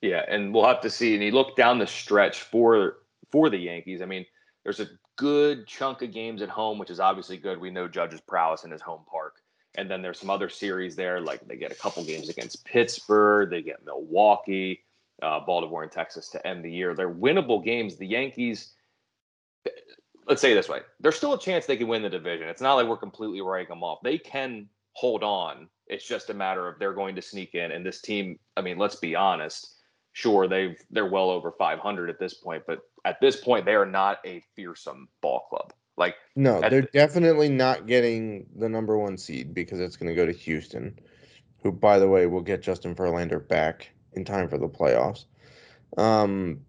Yeah, 0.00 0.22
and 0.28 0.54
we'll 0.54 0.66
have 0.66 0.80
to 0.82 0.90
see. 0.90 1.14
And 1.14 1.22
he 1.22 1.32
looked 1.32 1.56
down 1.56 1.78
the 1.78 1.86
stretch 1.86 2.42
for 2.42 2.98
for 3.32 3.50
the 3.50 3.58
Yankees. 3.58 4.00
I 4.00 4.06
mean, 4.06 4.24
there's 4.62 4.78
a 4.78 4.88
good 5.16 5.66
chunk 5.66 6.02
of 6.02 6.12
games 6.12 6.42
at 6.42 6.48
home, 6.48 6.78
which 6.78 6.90
is 6.90 7.00
obviously 7.00 7.36
good. 7.36 7.60
We 7.60 7.70
know 7.70 7.88
Judge's 7.88 8.20
prowess 8.20 8.64
in 8.64 8.70
his 8.70 8.80
home 8.80 9.02
park. 9.10 9.40
And 9.76 9.90
then 9.90 10.00
there's 10.00 10.20
some 10.20 10.30
other 10.30 10.48
series 10.48 10.94
there, 10.94 11.20
like 11.20 11.40
they 11.48 11.56
get 11.56 11.72
a 11.72 11.74
couple 11.74 12.04
games 12.04 12.28
against 12.28 12.64
Pittsburgh, 12.64 13.50
they 13.50 13.60
get 13.60 13.84
Milwaukee, 13.84 14.84
uh, 15.20 15.40
Baltimore, 15.40 15.82
and 15.82 15.90
Texas 15.90 16.28
to 16.28 16.46
end 16.46 16.64
the 16.64 16.70
year. 16.70 16.94
They're 16.94 17.12
winnable 17.12 17.64
games. 17.64 17.96
The 17.96 18.06
Yankees, 18.06 18.74
let's 20.26 20.40
say 20.40 20.54
this 20.54 20.68
way, 20.68 20.80
there's 21.00 21.16
still 21.16 21.34
a 21.34 21.40
chance 21.40 21.66
they 21.66 21.76
can 21.76 21.88
win 21.88 22.02
the 22.02 22.10
division. 22.10 22.48
It's 22.48 22.60
not 22.60 22.74
like 22.74 22.86
we're 22.86 22.96
completely 22.96 23.40
writing 23.40 23.68
them 23.68 23.82
off. 23.82 24.00
They 24.02 24.18
can 24.18 24.68
hold 24.92 25.22
on. 25.22 25.68
It's 25.86 26.06
just 26.06 26.30
a 26.30 26.34
matter 26.34 26.66
of 26.68 26.78
they're 26.78 26.94
going 26.94 27.14
to 27.16 27.22
sneak 27.22 27.54
in. 27.54 27.72
And 27.72 27.84
this 27.84 28.00
team, 28.00 28.38
I 28.56 28.62
mean, 28.62 28.78
let's 28.78 28.96
be 28.96 29.14
honest. 29.14 29.70
Sure, 30.12 30.46
they've 30.46 30.76
they're 30.90 31.10
well 31.10 31.28
over 31.28 31.50
500 31.50 32.08
at 32.08 32.20
this 32.20 32.34
point, 32.34 32.62
but 32.68 32.78
at 33.04 33.20
this 33.20 33.36
point, 33.36 33.64
they 33.64 33.74
are 33.74 33.84
not 33.84 34.18
a 34.24 34.42
fearsome 34.54 35.08
ball 35.20 35.46
club. 35.50 35.72
Like 35.96 36.14
no, 36.36 36.60
they're 36.60 36.82
the, 36.82 36.88
definitely 36.92 37.48
not 37.48 37.86
getting 37.86 38.46
the 38.56 38.68
number 38.68 38.96
one 38.96 39.18
seed 39.18 39.54
because 39.54 39.80
it's 39.80 39.96
going 39.96 40.08
to 40.08 40.14
go 40.14 40.24
to 40.24 40.32
Houston, 40.32 40.98
who, 41.62 41.72
by 41.72 41.98
the 41.98 42.08
way, 42.08 42.26
will 42.26 42.40
get 42.40 42.62
Justin 42.62 42.94
Verlander 42.94 43.46
back 43.46 43.90
in 44.12 44.24
time 44.24 44.48
for 44.48 44.58
the 44.58 44.68
playoffs. 44.68 45.24
Um, 45.96 46.60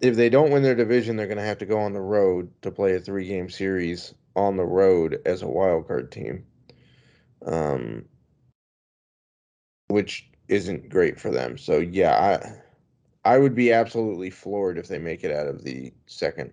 if 0.00 0.16
they 0.16 0.28
don't 0.28 0.50
win 0.50 0.62
their 0.62 0.74
division, 0.74 1.16
they're 1.16 1.26
going 1.26 1.38
to 1.38 1.44
have 1.44 1.58
to 1.58 1.66
go 1.66 1.78
on 1.78 1.92
the 1.92 2.00
road 2.00 2.50
to 2.62 2.70
play 2.70 2.94
a 2.94 3.00
three-game 3.00 3.50
series 3.50 4.14
on 4.36 4.56
the 4.56 4.64
road 4.64 5.20
as 5.26 5.42
a 5.42 5.48
wild 5.48 5.88
card 5.88 6.12
team, 6.12 6.44
um, 7.44 8.04
which 9.88 10.30
isn't 10.48 10.88
great 10.88 11.18
for 11.18 11.30
them. 11.30 11.58
So 11.58 11.78
yeah, 11.78 12.14
I 13.24 13.32
I 13.34 13.38
would 13.38 13.54
be 13.54 13.72
absolutely 13.72 14.30
floored 14.30 14.78
if 14.78 14.88
they 14.88 14.98
make 14.98 15.24
it 15.24 15.32
out 15.32 15.48
of 15.48 15.64
the 15.64 15.92
second 16.06 16.52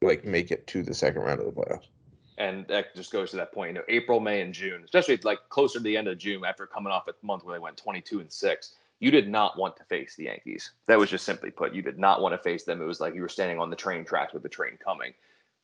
like 0.00 0.24
make 0.24 0.50
it 0.50 0.66
to 0.68 0.82
the 0.82 0.94
second 0.94 1.22
round 1.22 1.40
of 1.40 1.46
the 1.46 1.52
playoffs. 1.52 1.88
And 2.36 2.66
that 2.68 2.94
just 2.96 3.12
goes 3.12 3.30
to 3.30 3.36
that 3.36 3.52
point. 3.52 3.70
You 3.70 3.74
know, 3.74 3.84
April, 3.88 4.20
May, 4.20 4.40
and 4.40 4.52
June, 4.52 4.82
especially 4.84 5.18
like 5.22 5.38
closer 5.50 5.78
to 5.78 5.82
the 5.84 5.96
end 5.96 6.08
of 6.08 6.18
June, 6.18 6.44
after 6.44 6.66
coming 6.66 6.92
off 6.92 7.06
a 7.08 7.14
month 7.22 7.44
where 7.44 7.54
they 7.54 7.60
went 7.60 7.76
22 7.76 8.20
and 8.20 8.32
six, 8.32 8.74
you 9.00 9.10
did 9.10 9.28
not 9.28 9.58
want 9.58 9.76
to 9.76 9.84
face 9.84 10.14
the 10.16 10.24
Yankees. 10.24 10.72
That 10.86 10.98
was 10.98 11.10
just 11.10 11.24
simply 11.24 11.50
put. 11.50 11.74
You 11.74 11.82
did 11.82 11.98
not 11.98 12.20
want 12.20 12.32
to 12.32 12.38
face 12.38 12.64
them. 12.64 12.80
It 12.80 12.86
was 12.86 13.00
like 13.00 13.14
you 13.14 13.22
were 13.22 13.28
standing 13.28 13.58
on 13.58 13.70
the 13.70 13.76
train 13.76 14.04
tracks 14.04 14.32
with 14.32 14.42
the 14.42 14.48
train 14.48 14.78
coming. 14.82 15.12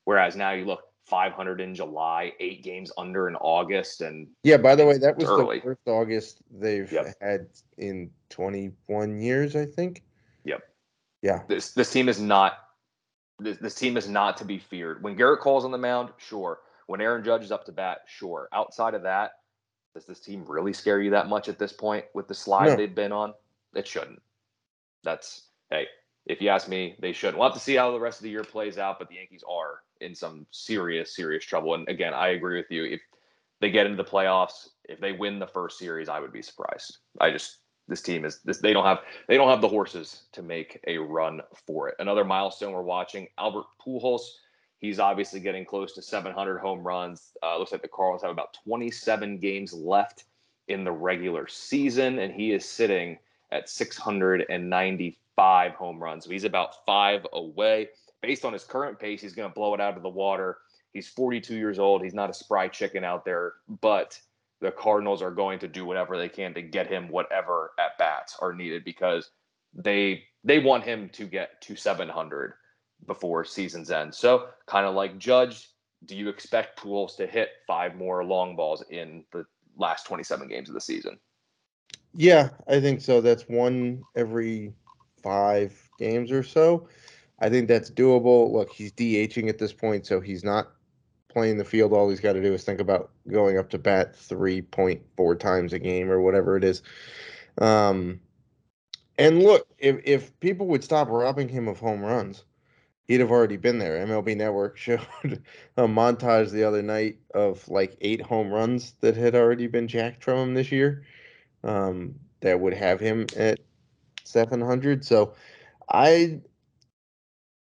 Whereas 0.05 0.37
now 0.37 0.53
you 0.53 0.65
look 0.65 0.83
500 1.07 1.61
in 1.61 1.75
July, 1.75 2.33
eight 2.41 2.63
games 2.63 2.93
under 2.97 3.29
in 3.29 3.37
August, 3.37 4.01
and 4.01 4.29
yeah. 4.43 4.57
By 4.57 4.75
the 4.75 4.87
way, 4.87 4.99
that 4.99 5.17
was 5.17 5.29
early. 5.29 5.57
the 5.57 5.63
first 5.63 5.81
August 5.87 6.43
they've 6.51 6.91
yep. 6.91 7.15
had 7.21 7.49
in 7.79 8.11
21 8.31 9.21
years, 9.21 9.57
I 9.57 9.67
think. 9.67 10.05
Yep. 10.45 10.63
Yeah. 11.23 11.43
This 11.49 11.73
this 11.73 11.91
team 11.91 12.09
is 12.09 12.21
not 12.21 12.59
this, 13.39 13.59
this 13.59 13.75
team 13.75 13.97
is 13.97 14.09
not 14.09 14.37
to 14.39 14.45
be 14.45 14.59
feared. 14.59 15.03
When 15.03 15.17
Gerrit 15.17 15.41
Cole's 15.41 15.65
on 15.65 15.73
the 15.73 15.79
mound, 15.79 16.11
sure. 16.19 16.61
When 16.87 17.01
Aaron 17.01 17.25
Judge 17.25 17.45
is 17.45 17.53
up 17.53 17.65
to 17.67 17.73
bat, 17.73 18.03
sure. 18.07 18.49
Outside 18.53 18.95
of 18.95 19.03
that, 19.03 19.33
does 19.95 20.07
this 20.07 20.21
team 20.21 20.45
really 20.47 20.73
scare 20.73 21.01
you 21.01 21.11
that 21.11 21.29
much 21.29 21.49
at 21.49 21.59
this 21.59 21.73
point 21.73 22.05
with 22.15 22.29
the 22.29 22.35
slide 22.35 22.67
no. 22.67 22.77
they've 22.77 22.95
been 22.95 23.13
on? 23.13 23.35
It 23.75 23.87
shouldn't. 23.87 24.23
That's 25.03 25.49
hey, 25.71 25.87
if 26.27 26.41
you 26.41 26.49
ask 26.49 26.69
me, 26.69 26.97
they 27.01 27.13
shouldn't. 27.13 27.39
We'll 27.39 27.49
have 27.49 27.57
to 27.57 27.63
see 27.63 27.77
how 27.77 27.91
the 27.91 28.01
rest 28.01 28.19
of 28.21 28.25
the 28.25 28.31
year 28.31 28.45
plays 28.45 28.79
out, 28.79 28.99
but 28.99 29.09
the 29.09 29.17
Yankees 29.17 29.45
are 29.49 29.83
in 30.01 30.15
some 30.15 30.47
serious, 30.51 31.15
serious 31.15 31.45
trouble. 31.45 31.75
And 31.75 31.89
again, 31.89 32.15
I 32.15 32.29
agree 32.29 32.57
with 32.57 32.71
you. 32.71 32.85
If 32.85 33.01
they 33.61 33.71
get 33.71 33.87
into 33.87 34.03
the 34.03 34.09
playoffs, 34.09 34.69
if 34.85 35.01
they 35.01 35.13
win 35.13 35.39
the 35.39 35.47
first 35.47 35.79
series, 35.79 36.09
I 36.09 36.21
would 36.21 36.33
be 36.33 36.43
surprised. 36.43 36.99
I 37.21 37.31
just 37.31 37.59
this 37.89 38.03
team 38.03 38.25
is 38.25 38.41
this 38.45 38.59
they 38.59 38.73
don't 38.73 38.85
have 38.85 39.01
they 39.29 39.37
don't 39.37 39.49
have 39.49 39.61
the 39.61 39.69
horses 39.69 40.23
to 40.33 40.43
make 40.43 40.81
a 40.87 40.99
run 40.99 41.41
for 41.67 41.89
it. 41.89 41.97
Another 41.99 42.25
milestone 42.25 42.73
we're 42.73 42.83
watching, 42.83 43.29
Albert 43.39 43.67
Pujols. 43.85 44.23
He's 44.81 44.99
obviously 44.99 45.41
getting 45.41 45.67
close 45.67 45.93
to 45.95 46.03
700 46.03 46.59
home 46.59 46.81
runs. 46.81 47.33
Uh, 47.43 47.59
looks 47.59 47.73
like 47.73 47.83
the 47.83 47.89
Cardinals 47.89 48.23
have 48.23 48.31
about 48.31 48.57
27 48.65 49.39
games 49.39 49.75
left 49.75 50.25
in 50.69 50.85
the 50.85 50.93
regular 50.93 51.47
season, 51.49 52.19
and 52.19 52.33
he 52.33 52.53
is 52.53 52.65
sitting 52.65 53.19
at 53.53 53.69
695 53.69 55.73
home 55.73 56.03
runs. 56.03 56.25
So 56.25 56.31
he's 56.31 56.45
about 56.45 56.87
five 56.87 57.27
away. 57.33 57.89
Based 58.23 58.45
on 58.45 58.53
his 58.53 58.65
current 58.65 58.99
pace, 58.99 59.21
he's 59.21 59.35
going 59.35 59.51
to 59.51 59.55
blow 59.55 59.75
it 59.75 59.81
out 59.81 59.97
of 59.97 60.03
the 60.03 60.09
water. 60.09 60.59
He's 60.93 61.09
42 61.09 61.57
years 61.57 61.79
old. 61.79 62.03
He's 62.03 62.15
not 62.15 62.31
a 62.31 62.35
spry 62.35 62.69
chicken 62.69 63.05
out 63.05 63.25
there, 63.25 63.55
but 63.81 64.19
the 64.61 64.71
Cardinals 64.71 65.23
are 65.23 65.31
going 65.31 65.59
to 65.61 65.69
do 65.69 65.85
whatever 65.85 66.17
they 66.17 66.29
can 66.29 66.55
to 66.55 66.63
get 66.63 66.87
him 66.87 67.09
whatever 67.09 67.73
at 67.79 67.97
bats 67.99 68.37
are 68.41 68.53
needed 68.53 68.85
because 68.85 69.31
they 69.75 70.25
they 70.45 70.59
want 70.59 70.85
him 70.85 71.09
to 71.11 71.27
get 71.27 71.61
to 71.63 71.77
700 71.77 72.55
before 73.07 73.45
season's 73.45 73.91
end. 73.91 74.15
So 74.15 74.49
kind 74.67 74.87
of 74.87 74.95
like 74.95 75.19
Judge, 75.19 75.71
do 76.07 76.17
you 76.17 76.29
expect 76.29 76.79
Pujols 76.81 77.17
to 77.17 77.27
hit 77.27 77.51
five 77.67 77.97
more 77.97 78.25
long 78.25 78.57
balls 78.57 78.83
in 78.91 79.25
the 79.33 79.45
last 79.77 80.07
27 80.07 80.49
games 80.49 80.69
of 80.69 80.75
the 80.75 80.81
season? 80.81 81.19
Yeah, 82.15 82.51
I 82.67 82.81
think 82.81 83.01
so. 83.01 83.21
That's 83.21 83.45
one 83.49 84.03
every 84.17 84.73
five 85.23 85.77
games 85.99 86.33
or 86.33 86.43
so. 86.43 86.89
I 87.39 87.49
think 87.49 87.69
that's 87.69 87.91
doable. 87.91 88.53
Look, 88.53 88.71
he's 88.71 88.93
DHing 88.93 89.49
at 89.49 89.59
this 89.59 89.73
point, 89.73 90.07
so 90.07 90.21
he's 90.21 90.45
not 90.45 90.73
playing 91.31 91.57
the 91.57 91.65
field, 91.65 91.93
all 91.93 92.11
he's 92.11 92.21
got 92.21 92.35
to 92.35 92.43
do 92.43 92.53
is 92.53 92.65
think 92.65 92.81
about 92.81 93.11
going 93.29 93.57
up 93.57 93.71
to 93.71 93.79
bat 93.79 94.15
3.4 94.15 95.39
times 95.39 95.73
a 95.73 95.79
game 95.79 96.11
or 96.11 96.21
whatever 96.21 96.57
it 96.57 96.65
is. 96.65 96.83
Um, 97.59 98.21
and 99.19 99.43
look, 99.43 99.67
if, 99.79 100.01
if 100.05 100.41
people 100.41 100.67
would 100.67 100.85
stop 100.85 101.09
robbing 101.09 101.49
him 101.49 101.69
of 101.69 101.79
home 101.79 102.03
runs, 102.03 102.45
he'd 103.11 103.19
have 103.19 103.33
already 103.33 103.57
been 103.57 103.79
there. 103.79 104.07
MLB 104.07 104.37
Network 104.37 104.77
showed 104.79 105.01
a 105.77 105.83
montage 105.83 106.53
the 106.53 106.63
other 106.63 106.81
night 106.81 107.19
of 107.35 107.69
like 107.69 107.97
eight 108.03 108.23
home 108.23 108.53
runs 108.53 108.95
that 109.01 109.17
had 109.17 109.35
already 109.35 109.67
been 109.67 109.89
jacked 109.89 110.23
from 110.23 110.39
him 110.39 110.55
this 110.55 110.71
year 110.71 111.03
um, 111.65 112.15
that 112.41 112.61
would 112.61 112.73
have 112.73 113.01
him 113.01 113.27
at 113.37 113.59
700. 114.23 115.05
So 115.05 115.35
I 115.91 116.41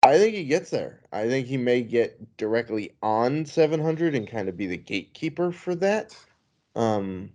I 0.03 0.19
think 0.19 0.35
he 0.35 0.45
gets 0.45 0.69
there. 0.69 1.01
I 1.11 1.27
think 1.27 1.47
he 1.47 1.57
may 1.57 1.81
get 1.81 2.37
directly 2.37 2.93
on 3.03 3.47
700 3.47 4.15
and 4.15 4.29
kind 4.29 4.47
of 4.47 4.59
be 4.59 4.67
the 4.67 4.77
gatekeeper 4.77 5.53
for 5.53 5.75
that, 5.77 6.15
um, 6.77 7.31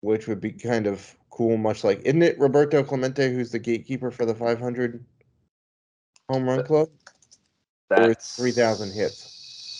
which 0.00 0.26
would 0.26 0.40
be 0.40 0.50
kind 0.50 0.88
of 0.88 1.16
cool. 1.30 1.56
Much 1.56 1.84
like, 1.84 2.00
isn't 2.04 2.22
it 2.22 2.36
Roberto 2.40 2.82
Clemente 2.82 3.32
who's 3.32 3.52
the 3.52 3.60
gatekeeper 3.60 4.10
for 4.10 4.26
the 4.26 4.34
500 4.34 5.04
home 6.28 6.48
run 6.48 6.64
club? 6.64 6.88
That 7.90 8.22
3,000 8.22 8.92
hits. 8.92 9.30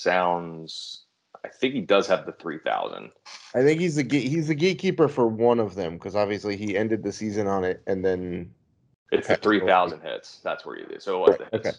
Sounds. 0.02 1.04
I 1.44 1.48
think 1.48 1.74
he 1.74 1.80
does 1.80 2.06
have 2.06 2.26
the 2.26 2.32
3,000. 2.32 3.10
I 3.54 3.62
think 3.62 3.80
he's 3.80 3.96
the 3.96 4.04
he's 4.08 4.48
the 4.48 4.54
gatekeeper 4.54 5.08
for 5.08 5.28
one 5.28 5.60
of 5.60 5.74
them 5.74 5.94
because 5.94 6.16
obviously 6.16 6.56
he 6.56 6.76
ended 6.76 7.02
the 7.02 7.12
season 7.12 7.46
on 7.46 7.64
it 7.64 7.82
and 7.86 8.04
then. 8.04 8.54
It's 9.12 9.28
the 9.28 9.36
3,000 9.36 10.00
hits. 10.00 10.40
That's 10.42 10.64
where 10.66 10.76
he 10.76 10.82
is. 10.82 11.04
So 11.04 11.26
right. 11.26 11.40
Okay. 11.52 11.72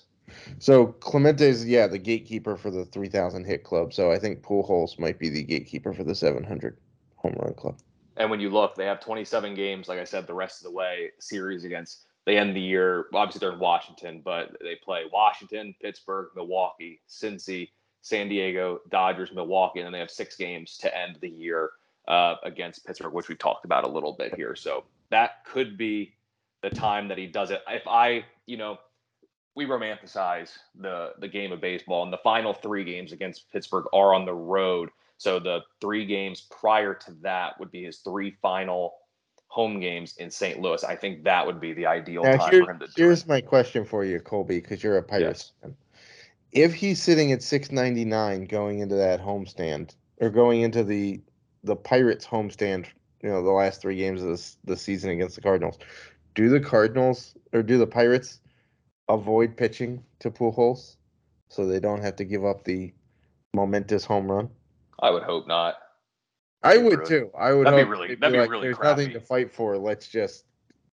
So 0.60 0.88
Clemente's 0.88 1.66
yeah 1.66 1.88
the 1.88 1.98
gatekeeper 1.98 2.58
for 2.58 2.72
the 2.72 2.86
3,000 2.86 3.44
hit 3.46 3.64
club. 3.64 3.94
So 3.94 4.12
I 4.12 4.20
think 4.20 4.42
Pujols 4.42 5.00
might 5.00 5.20
be 5.20 5.30
the 5.30 5.44
gatekeeper 5.44 5.94
for 5.94 6.04
the 6.04 6.16
700 6.16 6.78
home 7.16 7.36
run 7.40 7.54
club. 7.54 7.78
And 8.18 8.30
when 8.30 8.40
you 8.40 8.50
look, 8.50 8.76
they 8.76 8.86
have 8.86 9.00
27 9.00 9.56
games. 9.56 9.88
Like 9.88 10.00
I 10.00 10.06
said, 10.06 10.26
the 10.28 10.34
rest 10.34 10.62
of 10.62 10.72
the 10.72 10.78
way 10.78 11.12
series 11.20 11.66
against. 11.66 12.06
They 12.26 12.38
end 12.38 12.56
the 12.56 12.62
year. 12.62 13.06
Obviously, 13.14 13.40
they're 13.40 13.54
in 13.54 13.60
Washington, 13.60 14.22
but 14.24 14.56
they 14.62 14.76
play 14.76 15.04
Washington, 15.12 15.76
Pittsburgh, 15.82 16.30
Milwaukee, 16.36 17.02
Cincy, 17.08 17.70
San 18.02 18.30
Diego, 18.30 18.82
Dodgers, 18.90 19.32
Milwaukee, 19.32 19.80
and 19.80 19.86
then 19.86 19.94
they 19.94 20.00
have 20.00 20.12
six 20.12 20.36
games 20.36 20.78
to 20.78 20.98
end 20.98 21.18
the 21.22 21.30
year 21.30 21.72
uh, 22.08 22.36
against 22.44 22.86
Pittsburgh, 22.86 23.14
which 23.14 23.30
we 23.30 23.36
talked 23.36 23.66
about 23.66 23.84
a 23.84 23.88
little 23.88 24.14
bit 24.14 24.36
here. 24.36 24.56
So 24.56 24.84
that 25.10 25.46
could 25.46 25.78
be 25.78 26.14
the 26.62 26.70
time 26.70 27.08
that 27.08 27.18
he 27.18 27.28
does 27.28 27.52
it. 27.52 27.62
If 27.68 27.88
I, 27.88 28.26
you 28.46 28.58
know, 28.58 28.80
we 29.56 29.66
romanticize 29.66 30.52
the 30.76 31.14
the 31.20 31.28
game 31.28 31.52
of 31.52 31.62
baseball, 31.62 32.04
and 32.04 32.12
the 32.12 32.20
final 32.24 32.54
three 32.54 32.84
games 32.84 33.12
against 33.12 33.52
Pittsburgh 33.52 33.86
are 33.94 34.14
on 34.14 34.26
the 34.26 34.34
road. 34.34 34.90
So 35.18 35.40
the 35.40 35.62
three 35.80 36.06
games 36.06 36.42
prior 36.42 36.94
to 36.94 37.12
that 37.22 37.58
would 37.60 37.72
be 37.72 37.86
his 37.86 38.00
three 38.00 38.36
final 38.42 38.96
home 39.56 39.80
games 39.80 40.18
in 40.18 40.30
St. 40.30 40.60
Louis. 40.60 40.84
I 40.84 40.98
think 40.98 41.24
that 41.24 41.48
would 41.48 41.62
be 41.62 41.72
the 41.72 41.86
ideal 41.86 42.24
Now, 42.24 42.36
time 42.36 42.52
here- 42.52 42.66
for 42.66 42.72
him 42.72 42.80
to 42.80 42.88
do 42.88 42.92
here's 42.98 43.22
it. 43.22 43.28
my 43.30 43.40
question 43.40 43.86
for 43.86 44.04
you, 44.04 44.20
Colby, 44.20 44.60
because 44.60 44.84
you're 44.84 44.98
a 44.98 45.02
Pirates 45.02 45.54
fan. 45.62 45.74
If 46.52 46.74
he's 46.74 47.02
sitting 47.02 47.32
at 47.32 47.42
699 47.42 48.46
going 48.48 48.80
into 48.80 48.96
that 48.96 49.22
homestand 49.22 49.96
or 50.20 50.30
going 50.30 50.60
into 50.62 50.84
the 50.84 51.22
the 51.64 51.76
Pirates 51.78 52.28
homestand, 52.28 52.88
you 53.24 53.30
know, 53.30 53.42
the 53.42 53.50
last 53.50 53.82
three 53.82 53.96
games 53.96 54.22
of 54.22 54.28
this 54.28 54.58
the 54.66 54.76
season 54.76 55.10
against 55.12 55.36
the 55.36 55.42
Cardinals, 55.42 55.80
do 56.36 56.50
the 56.50 56.60
Cardinals 56.60 57.34
or 57.54 57.64
do 57.64 57.78
the 57.78 57.88
Pirates 57.88 58.42
avoid 59.08 59.56
pitching 59.56 60.04
to 60.20 60.30
Pujols 60.30 60.98
so 61.48 61.66
they 61.66 61.80
don't 61.80 62.02
have 62.02 62.18
to 62.18 62.26
give 62.26 62.44
up 62.44 62.66
the 62.66 62.94
momentous 63.54 64.04
home 64.04 64.30
run? 64.30 64.50
I 65.00 65.12
would 65.12 65.24
hope 65.24 65.48
not. 65.48 65.76
I 66.66 66.78
would 66.78 67.00
really- 67.00 67.06
too. 67.06 67.32
I 67.38 67.54
would 67.54 67.68
that'd 67.68 67.78
be 67.78 67.84
hope 67.84 67.92
really- 67.92 68.16
that'd 68.16 68.34
be 68.34 68.40
like, 68.40 68.50
really 68.50 68.68
There's 68.68 68.80
nothing 68.80 69.12
to 69.12 69.20
fight 69.20 69.52
for. 69.52 69.78
Let's 69.78 70.08
just 70.08 70.46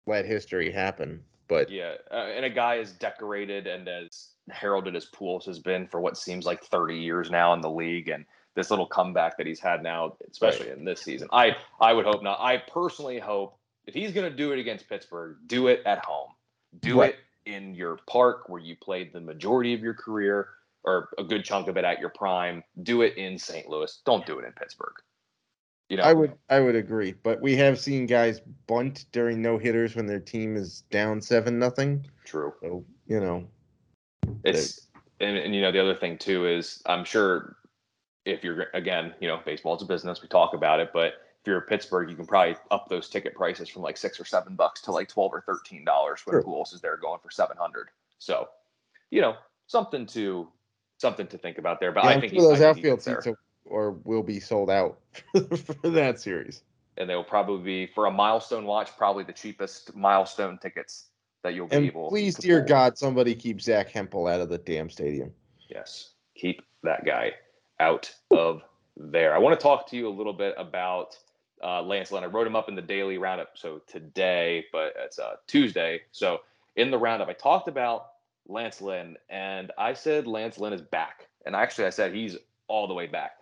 let 0.07 0.25
history 0.25 0.71
happen. 0.71 1.23
But 1.49 1.71
Yeah, 1.71 1.95
uh, 2.11 2.15
and 2.35 2.45
a 2.45 2.51
guy 2.51 2.79
as 2.79 2.93
decorated 2.93 3.67
and 3.67 3.89
as 3.89 4.35
heralded 4.51 4.95
as 4.97 5.07
Pujols 5.11 5.45
has 5.47 5.59
been 5.59 5.87
for 5.87 6.01
what 6.01 6.17
seems 6.19 6.45
like 6.47 6.63
30 6.65 6.97
years 6.99 7.31
now 7.31 7.53
in 7.55 7.61
the 7.61 7.71
league, 7.71 8.09
and 8.09 8.25
this 8.55 8.71
little 8.71 8.87
comeback 8.87 9.37
that 9.39 9.47
he's 9.47 9.61
had 9.61 9.83
now, 9.83 10.17
especially 10.31 10.71
in 10.71 10.85
this 10.85 11.01
season, 11.01 11.29
I 11.33 11.57
I 11.81 11.93
would 11.93 12.05
hope 12.05 12.23
not. 12.23 12.39
I 12.41 12.59
personally 12.59 13.19
hope 13.19 13.57
if 13.87 13.95
he's 13.95 14.13
going 14.13 14.31
to 14.31 14.37
do 14.37 14.53
it 14.53 14.59
against 14.59 14.89
Pittsburgh, 14.89 15.37
do 15.47 15.69
it 15.69 15.83
at 15.87 16.05
home. 16.05 16.31
Do 16.81 17.01
Right. 17.01 17.15
it 17.15 17.21
in 17.51 17.75
your 17.75 17.99
park 18.07 18.49
where 18.51 18.61
you 18.61 18.77
played 18.77 19.13
the 19.13 19.21
majority 19.21 19.73
of 19.73 19.81
your 19.81 19.95
career 19.95 20.49
or 20.85 21.09
a 21.19 21.25
good 21.25 21.45
chunk 21.45 21.69
of 21.69 21.77
it 21.79 21.85
at 21.85 21.99
your 21.99 22.11
prime. 22.11 22.63
Do 22.83 23.01
it 23.03 23.17
in 23.17 23.39
St. 23.39 23.69
Louis. 23.69 24.01
Don't 24.05 24.27
do 24.27 24.39
it 24.39 24.45
in 24.45 24.53
Pittsburgh. 24.53 24.95
You 25.89 25.97
know, 25.97 26.03
I 26.03 26.13
would 26.13 26.35
I 26.51 26.61
would 26.61 26.77
agree, 26.77 27.15
but 27.23 27.41
we 27.41 27.57
have 27.57 27.81
seen 27.81 28.07
guys 28.07 28.41
bunt 28.67 29.07
during 29.11 29.41
no 29.41 29.57
hitters 29.57 29.97
when 29.97 30.07
their 30.07 30.21
team 30.21 30.55
is 30.57 30.83
down 30.91 31.21
seven 31.21 31.59
nothing. 31.59 32.05
true. 32.25 32.53
So 32.61 32.85
you 33.07 33.21
know, 33.21 33.47
It's 34.45 34.89
and, 35.21 35.37
and 35.39 35.55
you 35.55 35.63
know 35.63 35.73
the 35.73 35.81
other 35.81 35.95
thing 35.95 36.19
too 36.19 36.47
is 36.47 36.83
I'm 36.87 37.05
sure 37.05 37.57
if 38.27 38.45
you're 38.45 38.67
again 38.75 39.15
you 39.21 39.29
know 39.29 39.41
baseball's 39.47 39.83
a 39.83 39.87
business 39.87 40.21
we 40.21 40.29
talk 40.29 40.53
about 40.53 40.81
it 40.81 40.91
but 40.93 41.15
if 41.41 41.47
you're 41.47 41.63
Pittsburgh 41.63 42.11
you 42.11 42.17
can 42.17 42.27
probably 42.27 42.57
up 42.71 42.89
those 42.91 43.09
ticket 43.09 43.35
prices 43.35 43.71
from 43.71 43.81
like 43.81 43.97
six 43.97 44.21
or 44.21 44.27
seven 44.27 44.55
bucks 44.55 44.83
to 44.83 44.93
like 44.93 45.09
twelve 45.09 45.33
or 45.33 45.41
thirteen 45.41 45.85
dollars 45.85 46.21
when 46.27 46.35
Sure. 46.35 46.43
Pujols 46.43 46.75
is 46.75 46.83
there 46.83 46.99
going 46.99 47.21
for 47.23 47.31
seven 47.31 47.57
hundred 47.57 47.89
so 48.19 48.47
you 49.11 49.23
know 49.23 49.37
something 49.67 50.05
to 50.07 50.49
something 50.99 51.27
to 51.29 51.39
think 51.39 51.57
about 51.57 51.81
there 51.81 51.93
but 51.93 52.05
yeah, 52.05 52.11
I 52.11 52.21
think 52.21 52.33
he- 52.35 52.39
those 52.39 52.61
outfield 52.61 53.01
seats 53.01 53.27
are, 53.27 53.39
or 53.69 53.93
will 54.05 54.23
be 54.23 54.41
sold 54.41 54.71
out 54.71 54.99
for 55.33 55.91
that 55.91 56.21
series. 56.21 56.63
and 56.97 57.09
they 57.09 57.15
will 57.15 57.25
probably 57.25 57.63
be 57.87 57.93
for 57.93 58.07
a 58.07 58.11
milestone 58.11 58.65
watch 58.65 58.91
probably 58.97 59.25
the 59.25 59.33
cheapest 59.33 59.95
milestone 59.95 60.59
tickets 60.59 61.07
that 61.45 61.55
you'll 61.55 61.69
be 61.69 61.77
And 61.77 61.87
able 61.87 62.09
please, 62.09 62.35
dear 62.37 62.61
pull. 62.61 62.69
God, 62.69 62.99
somebody 62.99 63.35
keep 63.35 63.61
Zack 63.61 63.91
Hample 63.93 64.31
out 64.33 64.41
of 64.41 64.49
the 64.49 64.59
damn 64.59 64.91
stadium. 64.91 65.33
Yes, 65.69 66.11
keep 66.35 66.63
that 66.83 67.05
guy 67.05 67.33
out 67.81 68.13
of 68.31 68.63
there. 68.97 69.35
I 69.35 69.39
want 69.39 69.59
to 69.59 69.63
talk 69.63 69.89
to 69.91 69.97
you 69.97 70.09
a 70.09 70.11
little 70.11 70.33
bit 70.33 70.55
about 70.59 71.17
uh, 71.63 71.83
Lance 71.83 72.11
Lynn. 72.11 72.25
I 72.25 72.27
wrote 72.27 72.47
him 72.47 72.57
up 72.57 72.69
in 72.69 72.75
the 72.75 72.83
daily 72.83 73.19
roundup. 73.19 73.51
So 73.57 73.81
today, 73.87 74.65
but 74.73 74.95
it's 74.97 75.19
uh, 75.19 75.35
Tuesday. 75.47 76.03
So 76.11 76.41
in 76.77 76.91
the 76.91 76.99
roundup, 76.99 77.29
I 77.29 77.35
talked 77.35 77.69
about 77.69 78.07
Lance 78.49 78.81
Lynn, 78.81 79.17
and 79.29 79.71
I 79.79 79.93
said 79.93 80.27
Lance 80.27 80.59
Lynn 80.59 80.73
is 80.73 80.83
back. 80.83 81.29
And 81.47 81.55
actually, 81.55 81.87
I 81.87 81.91
said 81.91 82.13
he's 82.15 82.37
all 82.67 82.89
the 82.89 82.95
way 82.95 83.07
back. 83.07 83.38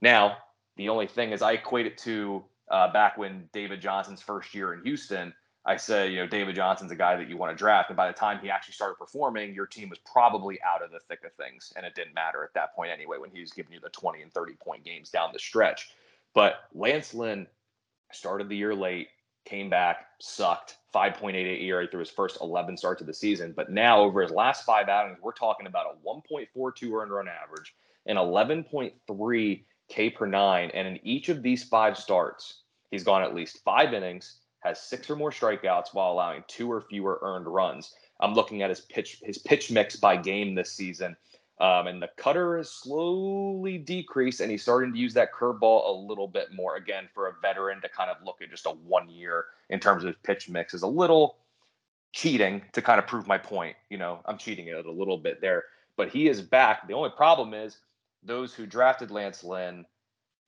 Now, 0.00 0.38
the 0.76 0.88
only 0.88 1.06
thing 1.06 1.32
is, 1.32 1.42
I 1.42 1.52
equate 1.52 1.86
it 1.86 1.98
to 1.98 2.44
uh, 2.70 2.92
back 2.92 3.18
when 3.18 3.48
David 3.52 3.80
Johnson's 3.80 4.22
first 4.22 4.54
year 4.54 4.72
in 4.72 4.82
Houston. 4.82 5.34
I 5.66 5.76
said, 5.76 6.10
you 6.10 6.18
know, 6.18 6.26
David 6.26 6.54
Johnson's 6.56 6.90
a 6.90 6.96
guy 6.96 7.16
that 7.16 7.28
you 7.28 7.36
want 7.36 7.52
to 7.52 7.56
draft. 7.56 7.90
And 7.90 7.96
by 7.96 8.06
the 8.06 8.14
time 8.14 8.38
he 8.40 8.48
actually 8.48 8.72
started 8.72 8.94
performing, 8.94 9.54
your 9.54 9.66
team 9.66 9.90
was 9.90 9.98
probably 10.10 10.58
out 10.62 10.82
of 10.82 10.90
the 10.90 11.00
thick 11.00 11.22
of 11.24 11.32
things. 11.34 11.72
And 11.76 11.84
it 11.84 11.94
didn't 11.94 12.14
matter 12.14 12.42
at 12.42 12.54
that 12.54 12.74
point 12.74 12.90
anyway, 12.90 13.18
when 13.18 13.30
he 13.30 13.40
was 13.40 13.50
giving 13.50 13.72
you 13.72 13.80
the 13.80 13.90
20 13.90 14.22
and 14.22 14.32
30 14.32 14.54
point 14.54 14.84
games 14.84 15.10
down 15.10 15.30
the 15.32 15.38
stretch. 15.38 15.90
But 16.34 16.64
Lance 16.74 17.12
Lynn 17.12 17.46
started 18.10 18.48
the 18.48 18.56
year 18.56 18.74
late, 18.74 19.08
came 19.44 19.68
back, 19.68 20.06
sucked, 20.18 20.76
5.88 20.94 21.62
ERA 21.62 21.86
through 21.86 22.00
his 22.00 22.10
first 22.10 22.38
11 22.40 22.76
starts 22.78 23.02
of 23.02 23.06
the 23.06 23.14
season. 23.14 23.52
But 23.54 23.70
now, 23.70 24.00
over 24.00 24.22
his 24.22 24.30
last 24.30 24.64
five 24.64 24.88
outings, 24.88 25.18
we're 25.22 25.32
talking 25.32 25.66
about 25.66 25.86
a 25.86 26.08
1.42 26.08 26.92
earned 26.92 27.12
run 27.12 27.28
average, 27.28 27.74
an 28.06 28.16
11.3 28.16 29.64
K 29.90 30.08
per 30.08 30.26
nine. 30.26 30.70
And 30.72 30.88
in 30.88 30.98
each 31.06 31.28
of 31.28 31.42
these 31.42 31.64
five 31.64 31.98
starts, 31.98 32.62
he's 32.90 33.04
gone 33.04 33.22
at 33.22 33.34
least 33.34 33.62
five 33.64 33.92
innings, 33.92 34.38
has 34.60 34.80
six 34.80 35.10
or 35.10 35.16
more 35.16 35.30
strikeouts 35.30 35.92
while 35.92 36.12
allowing 36.12 36.44
two 36.48 36.70
or 36.70 36.80
fewer 36.80 37.18
earned 37.22 37.46
runs. 37.46 37.94
I'm 38.20 38.34
looking 38.34 38.62
at 38.62 38.70
his 38.70 38.80
pitch 38.80 39.20
his 39.22 39.38
pitch 39.38 39.70
mix 39.70 39.96
by 39.96 40.16
game 40.16 40.54
this 40.54 40.72
season. 40.72 41.16
Um, 41.60 41.88
and 41.88 42.00
the 42.00 42.08
cutter 42.16 42.56
has 42.56 42.70
slowly 42.70 43.76
decreased, 43.76 44.40
and 44.40 44.50
he's 44.50 44.62
starting 44.62 44.94
to 44.94 44.98
use 44.98 45.12
that 45.12 45.30
curveball 45.30 45.88
a 45.88 45.92
little 45.92 46.26
bit 46.26 46.54
more. 46.54 46.76
Again, 46.76 47.06
for 47.12 47.28
a 47.28 47.34
veteran 47.42 47.82
to 47.82 47.88
kind 47.90 48.10
of 48.10 48.16
look 48.24 48.40
at 48.40 48.48
just 48.48 48.64
a 48.64 48.70
one 48.70 49.10
year 49.10 49.44
in 49.68 49.78
terms 49.78 50.04
of 50.04 50.22
pitch 50.22 50.48
mix 50.48 50.72
is 50.72 50.82
a 50.82 50.86
little 50.86 51.36
cheating 52.12 52.62
to 52.72 52.80
kind 52.80 52.98
of 52.98 53.06
prove 53.06 53.26
my 53.26 53.36
point. 53.36 53.76
You 53.90 53.98
know, 53.98 54.20
I'm 54.24 54.38
cheating 54.38 54.68
it 54.68 54.86
a 54.86 54.90
little 54.90 55.18
bit 55.18 55.42
there, 55.42 55.64
but 55.96 56.08
he 56.08 56.28
is 56.28 56.40
back. 56.40 56.88
The 56.88 56.94
only 56.94 57.10
problem 57.10 57.52
is 57.52 57.78
those 58.22 58.54
who 58.54 58.66
drafted 58.66 59.10
Lance 59.10 59.42
Lynn 59.42 59.84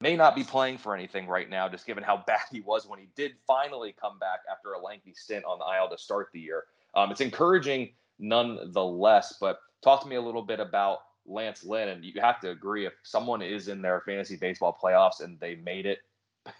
may 0.00 0.16
not 0.16 0.34
be 0.34 0.42
playing 0.42 0.78
for 0.78 0.94
anything 0.94 1.26
right 1.26 1.48
now, 1.48 1.68
just 1.68 1.86
given 1.86 2.02
how 2.02 2.16
bad 2.26 2.40
he 2.50 2.60
was 2.60 2.86
when 2.86 2.98
he 2.98 3.08
did 3.16 3.32
finally 3.46 3.94
come 3.98 4.18
back 4.18 4.40
after 4.50 4.72
a 4.72 4.82
lengthy 4.82 5.14
stint 5.14 5.44
on 5.44 5.58
the 5.58 5.64
aisle 5.64 5.88
to 5.88 5.98
start 5.98 6.28
the 6.32 6.40
year. 6.40 6.64
Um, 6.94 7.10
it's 7.10 7.20
encouraging 7.20 7.94
nonetheless, 8.18 9.36
but 9.40 9.58
talk 9.82 10.02
to 10.02 10.08
me 10.08 10.16
a 10.16 10.22
little 10.22 10.42
bit 10.42 10.60
about 10.60 10.98
Lance 11.26 11.64
Lynn. 11.64 11.88
And 11.88 12.04
you 12.04 12.20
have 12.20 12.40
to 12.40 12.50
agree 12.50 12.86
if 12.86 12.92
someone 13.02 13.42
is 13.42 13.68
in 13.68 13.80
their 13.80 14.02
fantasy 14.02 14.36
baseball 14.36 14.76
playoffs 14.82 15.22
and 15.22 15.38
they 15.40 15.54
made 15.56 15.86
it, 15.86 15.98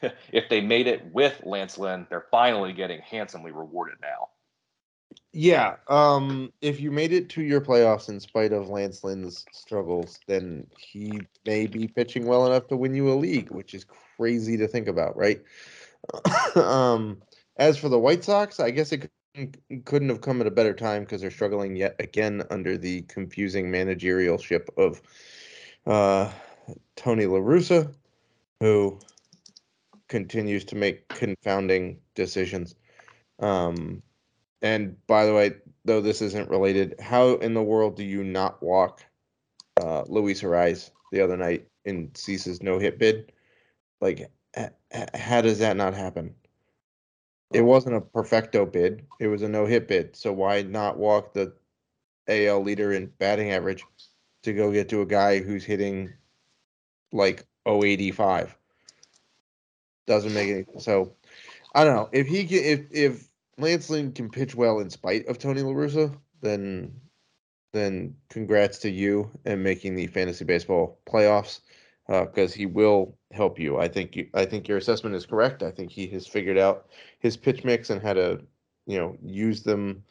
if 0.32 0.48
they 0.48 0.60
made 0.60 0.86
it 0.86 1.12
with 1.12 1.40
Lance 1.44 1.76
Lynn, 1.76 2.06
they're 2.08 2.26
finally 2.30 2.72
getting 2.72 3.00
handsomely 3.00 3.50
rewarded 3.50 3.96
now. 4.00 4.28
Yeah. 5.32 5.76
Um, 5.88 6.52
if 6.60 6.78
you 6.80 6.90
made 6.90 7.12
it 7.12 7.30
to 7.30 7.42
your 7.42 7.60
playoffs 7.60 8.10
in 8.10 8.20
spite 8.20 8.52
of 8.52 8.68
Lance 8.68 9.02
Lynn's 9.02 9.46
struggles, 9.52 10.18
then 10.26 10.66
he 10.76 11.20
may 11.46 11.66
be 11.66 11.88
pitching 11.88 12.26
well 12.26 12.46
enough 12.46 12.66
to 12.68 12.76
win 12.76 12.94
you 12.94 13.10
a 13.10 13.14
league, 13.14 13.50
which 13.50 13.72
is 13.72 13.86
crazy 14.16 14.58
to 14.58 14.68
think 14.68 14.88
about, 14.88 15.16
right? 15.16 15.42
um, 16.56 17.22
as 17.56 17.78
for 17.78 17.88
the 17.88 17.98
White 17.98 18.24
Sox, 18.24 18.60
I 18.60 18.70
guess 18.70 18.92
it 18.92 19.10
couldn't- 19.86 20.10
have 20.10 20.20
come 20.20 20.42
at 20.42 20.46
a 20.46 20.50
better 20.50 20.74
time 20.74 21.04
because 21.04 21.22
they're 21.22 21.30
struggling 21.30 21.74
yet 21.76 21.96
again 21.98 22.42
under 22.50 22.76
the 22.76 23.00
confusing 23.02 23.72
managerialship 23.72 24.68
of 24.76 25.00
uh, 25.86 26.30
Tony 26.96 27.24
La 27.24 27.38
Russa, 27.38 27.94
who 28.60 28.98
continues 30.08 30.66
to 30.66 30.76
make 30.76 31.08
confounding 31.08 31.98
decisions. 32.14 32.74
Um, 33.38 34.02
and 34.62 34.96
by 35.06 35.26
the 35.26 35.34
way, 35.34 35.52
though 35.84 36.00
this 36.00 36.22
isn't 36.22 36.48
related, 36.48 36.94
how 37.00 37.34
in 37.36 37.52
the 37.54 37.62
world 37.62 37.96
do 37.96 38.04
you 38.04 38.22
not 38.22 38.62
walk 38.62 39.04
uh, 39.80 40.04
Luis 40.06 40.42
Arraez 40.42 40.90
the 41.10 41.20
other 41.20 41.36
night 41.36 41.66
in 41.84 42.10
Cease's 42.14 42.62
no 42.62 42.78
hit 42.78 42.98
bid? 42.98 43.32
Like, 44.00 44.30
how 45.14 45.40
does 45.40 45.58
that 45.58 45.76
not 45.76 45.94
happen? 45.94 46.34
It 47.52 47.62
wasn't 47.62 47.96
a 47.96 48.00
perfecto 48.00 48.64
bid; 48.64 49.04
it 49.20 49.26
was 49.26 49.42
a 49.42 49.48
no 49.48 49.66
hit 49.66 49.88
bid. 49.88 50.16
So 50.16 50.32
why 50.32 50.62
not 50.62 50.96
walk 50.96 51.34
the 51.34 51.52
AL 52.28 52.62
leader 52.62 52.92
in 52.92 53.06
batting 53.18 53.50
average 53.50 53.84
to 54.44 54.52
go 54.52 54.72
get 54.72 54.88
to 54.88 55.02
a 55.02 55.06
guy 55.06 55.40
who's 55.40 55.64
hitting 55.64 56.12
like 57.12 57.46
085? 57.66 58.56
Doesn't 60.06 60.32
make 60.34 60.48
any 60.48 60.64
sense. 60.64 60.84
so. 60.84 61.14
I 61.74 61.84
don't 61.84 61.96
know 61.96 62.08
if 62.12 62.26
he 62.26 62.40
if 62.40 62.80
if 62.90 63.31
Lance 63.62 63.88
Lynn 63.88 64.12
can 64.12 64.28
pitch 64.28 64.54
well 64.54 64.80
in 64.80 64.90
spite 64.90 65.26
of 65.26 65.38
Tony 65.38 65.62
La 65.62 65.72
Russa, 65.72 66.14
then 66.42 66.92
then 67.72 68.14
congrats 68.28 68.78
to 68.78 68.90
you 68.90 69.30
and 69.46 69.62
making 69.62 69.94
the 69.94 70.06
fantasy 70.08 70.44
baseball 70.44 71.00
playoffs 71.06 71.60
uh, 72.10 72.26
because 72.26 72.52
he 72.52 72.66
will 72.66 73.16
help 73.30 73.58
you. 73.58 73.78
I 73.78 73.88
think 73.88 74.14
you, 74.14 74.28
I 74.34 74.44
think 74.44 74.68
your 74.68 74.76
assessment 74.76 75.16
is 75.16 75.24
correct. 75.24 75.62
I 75.62 75.70
think 75.70 75.90
he 75.90 76.06
has 76.08 76.26
figured 76.26 76.58
out 76.58 76.88
his 77.20 77.36
pitch 77.36 77.64
mix 77.64 77.88
and 77.88 78.02
how 78.02 78.12
to 78.12 78.40
you 78.86 78.98
know 78.98 79.16
use 79.22 79.62
them 79.62 80.04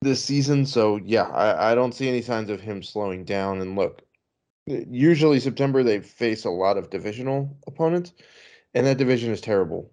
this 0.00 0.22
season. 0.24 0.66
So 0.66 0.96
yeah, 1.04 1.28
I, 1.28 1.72
I 1.72 1.74
don't 1.74 1.94
see 1.94 2.08
any 2.08 2.22
signs 2.22 2.50
of 2.50 2.60
him 2.60 2.82
slowing 2.82 3.24
down. 3.24 3.60
And 3.60 3.76
look, 3.76 4.02
usually 4.66 5.38
September 5.38 5.82
they 5.82 6.00
face 6.00 6.44
a 6.44 6.50
lot 6.50 6.78
of 6.78 6.90
divisional 6.90 7.56
opponents, 7.66 8.12
and 8.74 8.86
that 8.86 8.98
division 8.98 9.30
is 9.30 9.40
terrible 9.40 9.90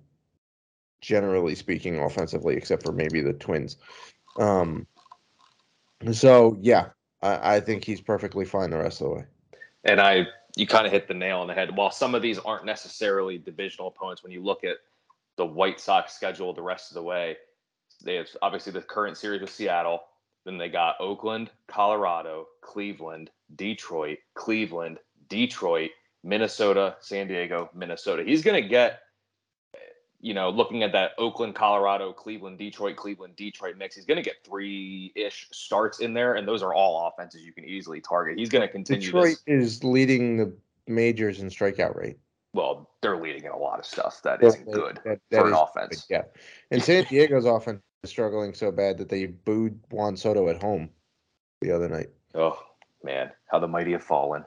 generally 1.01 1.55
speaking, 1.55 1.99
offensively, 1.99 2.55
except 2.55 2.83
for 2.83 2.91
maybe 2.91 3.21
the 3.21 3.33
Twins. 3.33 3.77
Um, 4.39 4.87
So 6.11 6.57
yeah, 6.61 6.89
I, 7.21 7.55
I 7.55 7.59
think 7.59 7.83
he's 7.83 8.01
perfectly 8.01 8.45
fine 8.45 8.71
the 8.71 8.77
rest 8.77 9.01
of 9.01 9.07
the 9.07 9.13
way. 9.15 9.25
And 9.83 9.99
I, 10.01 10.25
you 10.55 10.65
kind 10.65 10.85
of 10.85 10.91
hit 10.91 11.07
the 11.07 11.13
nail 11.13 11.39
on 11.39 11.47
the 11.47 11.53
head. 11.53 11.75
While 11.75 11.91
some 11.91 12.15
of 12.15 12.21
these 12.21 12.39
aren't 12.39 12.65
necessarily 12.65 13.37
divisional 13.37 13.87
opponents, 13.87 14.23
when 14.23 14.31
you 14.31 14.43
look 14.43 14.63
at 14.63 14.77
the 15.37 15.45
White 15.45 15.79
Sox 15.79 16.13
schedule 16.13 16.53
the 16.53 16.61
rest 16.61 16.91
of 16.91 16.95
the 16.95 17.03
way, 17.03 17.37
they 18.03 18.15
have 18.15 18.27
obviously 18.41 18.71
the 18.71 18.81
current 18.81 19.17
series 19.17 19.41
with 19.41 19.51
Seattle. 19.51 20.01
Then 20.43 20.57
they 20.57 20.69
got 20.69 20.95
Oakland, 20.99 21.51
Colorado, 21.67 22.47
Cleveland, 22.61 23.29
Detroit, 23.55 24.17
Cleveland, 24.33 24.97
Detroit, 25.29 25.91
Minnesota, 26.23 26.95
San 26.99 27.27
Diego, 27.27 27.69
Minnesota. 27.75 28.23
He's 28.23 28.41
going 28.41 28.61
to 28.61 28.67
get 28.67 29.01
you 30.21 30.33
know, 30.33 30.49
looking 30.49 30.83
at 30.83 30.91
that 30.91 31.11
Oakland, 31.17 31.55
Colorado, 31.55 32.13
Cleveland, 32.13 32.59
Detroit, 32.59 32.95
Cleveland, 32.95 33.35
Detroit 33.35 33.75
mix, 33.77 33.95
he's 33.95 34.05
going 34.05 34.17
to 34.17 34.23
get 34.23 34.35
three 34.45 35.11
ish 35.15 35.47
starts 35.51 35.99
in 35.99 36.13
there, 36.13 36.35
and 36.35 36.47
those 36.47 36.61
are 36.61 36.73
all 36.73 37.07
offenses 37.07 37.41
you 37.43 37.51
can 37.51 37.65
easily 37.65 37.99
target. 37.99 38.37
He's 38.37 38.49
going 38.49 38.61
to 38.61 38.71
continue. 38.71 39.01
Detroit 39.01 39.37
this. 39.47 39.63
is 39.63 39.83
leading 39.83 40.37
the 40.37 40.53
majors 40.87 41.39
in 41.39 41.49
strikeout 41.49 41.95
rate. 41.95 42.17
Well, 42.53 42.89
they're 43.01 43.17
leading 43.17 43.45
in 43.45 43.51
a 43.51 43.57
lot 43.57 43.79
of 43.79 43.85
stuff 43.85 44.21
that 44.23 44.43
isn't 44.43 44.69
good 44.71 44.99
that, 45.05 45.19
that 45.31 45.39
for 45.39 45.47
is, 45.47 45.53
an 45.53 45.57
offense. 45.57 46.07
Yeah, 46.09 46.23
and 46.69 46.83
San 46.83 47.05
Diego's 47.05 47.45
offense 47.45 47.81
is 48.03 48.09
struggling 48.09 48.53
so 48.53 48.71
bad 48.71 48.97
that 48.99 49.09
they 49.09 49.25
booed 49.25 49.79
Juan 49.89 50.15
Soto 50.15 50.49
at 50.49 50.61
home 50.61 50.89
the 51.61 51.71
other 51.71 51.89
night. 51.89 52.09
Oh 52.35 52.59
man, 53.03 53.31
how 53.47 53.59
the 53.59 53.67
mighty 53.67 53.93
have 53.93 54.03
fallen. 54.03 54.43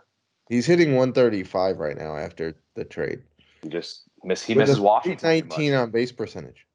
He's 0.50 0.66
hitting 0.66 0.90
135 0.90 1.78
right 1.78 1.96
now 1.96 2.16
after 2.16 2.54
the 2.74 2.84
trade. 2.84 3.22
Just 3.68 4.02
miss 4.24 4.42
he 4.42 4.54
misses 4.54 4.80
Washington. 4.80 5.28
19 5.28 5.74
on 5.74 5.90
base 5.90 6.12
percentage. 6.12 6.66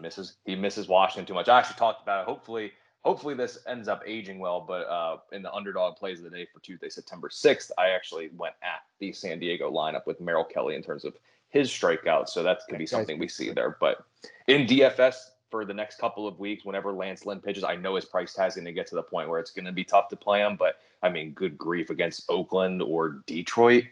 misses 0.00 0.36
he 0.44 0.54
misses 0.54 0.88
Washington 0.88 1.26
too 1.26 1.34
much. 1.34 1.48
I 1.48 1.58
actually 1.58 1.76
talked 1.76 2.02
about 2.02 2.22
it. 2.22 2.26
Hopefully, 2.26 2.72
hopefully 3.04 3.34
this 3.34 3.58
ends 3.66 3.88
up 3.88 4.02
aging 4.06 4.38
well. 4.38 4.60
But 4.60 4.86
uh, 4.88 5.18
in 5.32 5.42
the 5.42 5.52
underdog 5.52 5.96
plays 5.96 6.18
of 6.18 6.24
the 6.24 6.30
day 6.30 6.46
for 6.52 6.60
Tuesday, 6.60 6.88
September 6.88 7.28
6th, 7.28 7.70
I 7.78 7.90
actually 7.90 8.30
went 8.36 8.54
at 8.62 8.80
the 8.98 9.12
San 9.12 9.38
Diego 9.38 9.70
lineup 9.70 10.06
with 10.06 10.20
Merrill 10.20 10.44
Kelly 10.44 10.74
in 10.74 10.82
terms 10.82 11.04
of 11.04 11.14
his 11.48 11.70
strikeouts. 11.70 12.30
So 12.30 12.42
that 12.42 12.60
could 12.68 12.78
be 12.78 12.86
something 12.86 13.18
we 13.18 13.28
see 13.28 13.50
there. 13.50 13.76
But 13.80 14.04
in 14.48 14.66
DFS 14.66 15.16
for 15.50 15.64
the 15.64 15.74
next 15.74 15.98
couple 15.98 16.26
of 16.26 16.40
weeks, 16.40 16.64
whenever 16.64 16.92
Lance 16.92 17.24
Lynn 17.26 17.40
pitches, 17.40 17.62
I 17.62 17.76
know 17.76 17.94
his 17.94 18.04
price 18.04 18.34
tag's 18.34 18.56
going 18.56 18.64
to 18.64 18.72
get 18.72 18.88
to 18.88 18.96
the 18.96 19.02
point 19.02 19.28
where 19.28 19.38
it's 19.38 19.52
going 19.52 19.66
to 19.66 19.72
be 19.72 19.84
tough 19.84 20.08
to 20.08 20.16
play 20.16 20.40
him. 20.40 20.56
But 20.56 20.78
I 21.02 21.10
mean, 21.10 21.32
good 21.32 21.56
grief 21.56 21.90
against 21.90 22.24
Oakland 22.28 22.82
or 22.82 23.22
Detroit, 23.26 23.84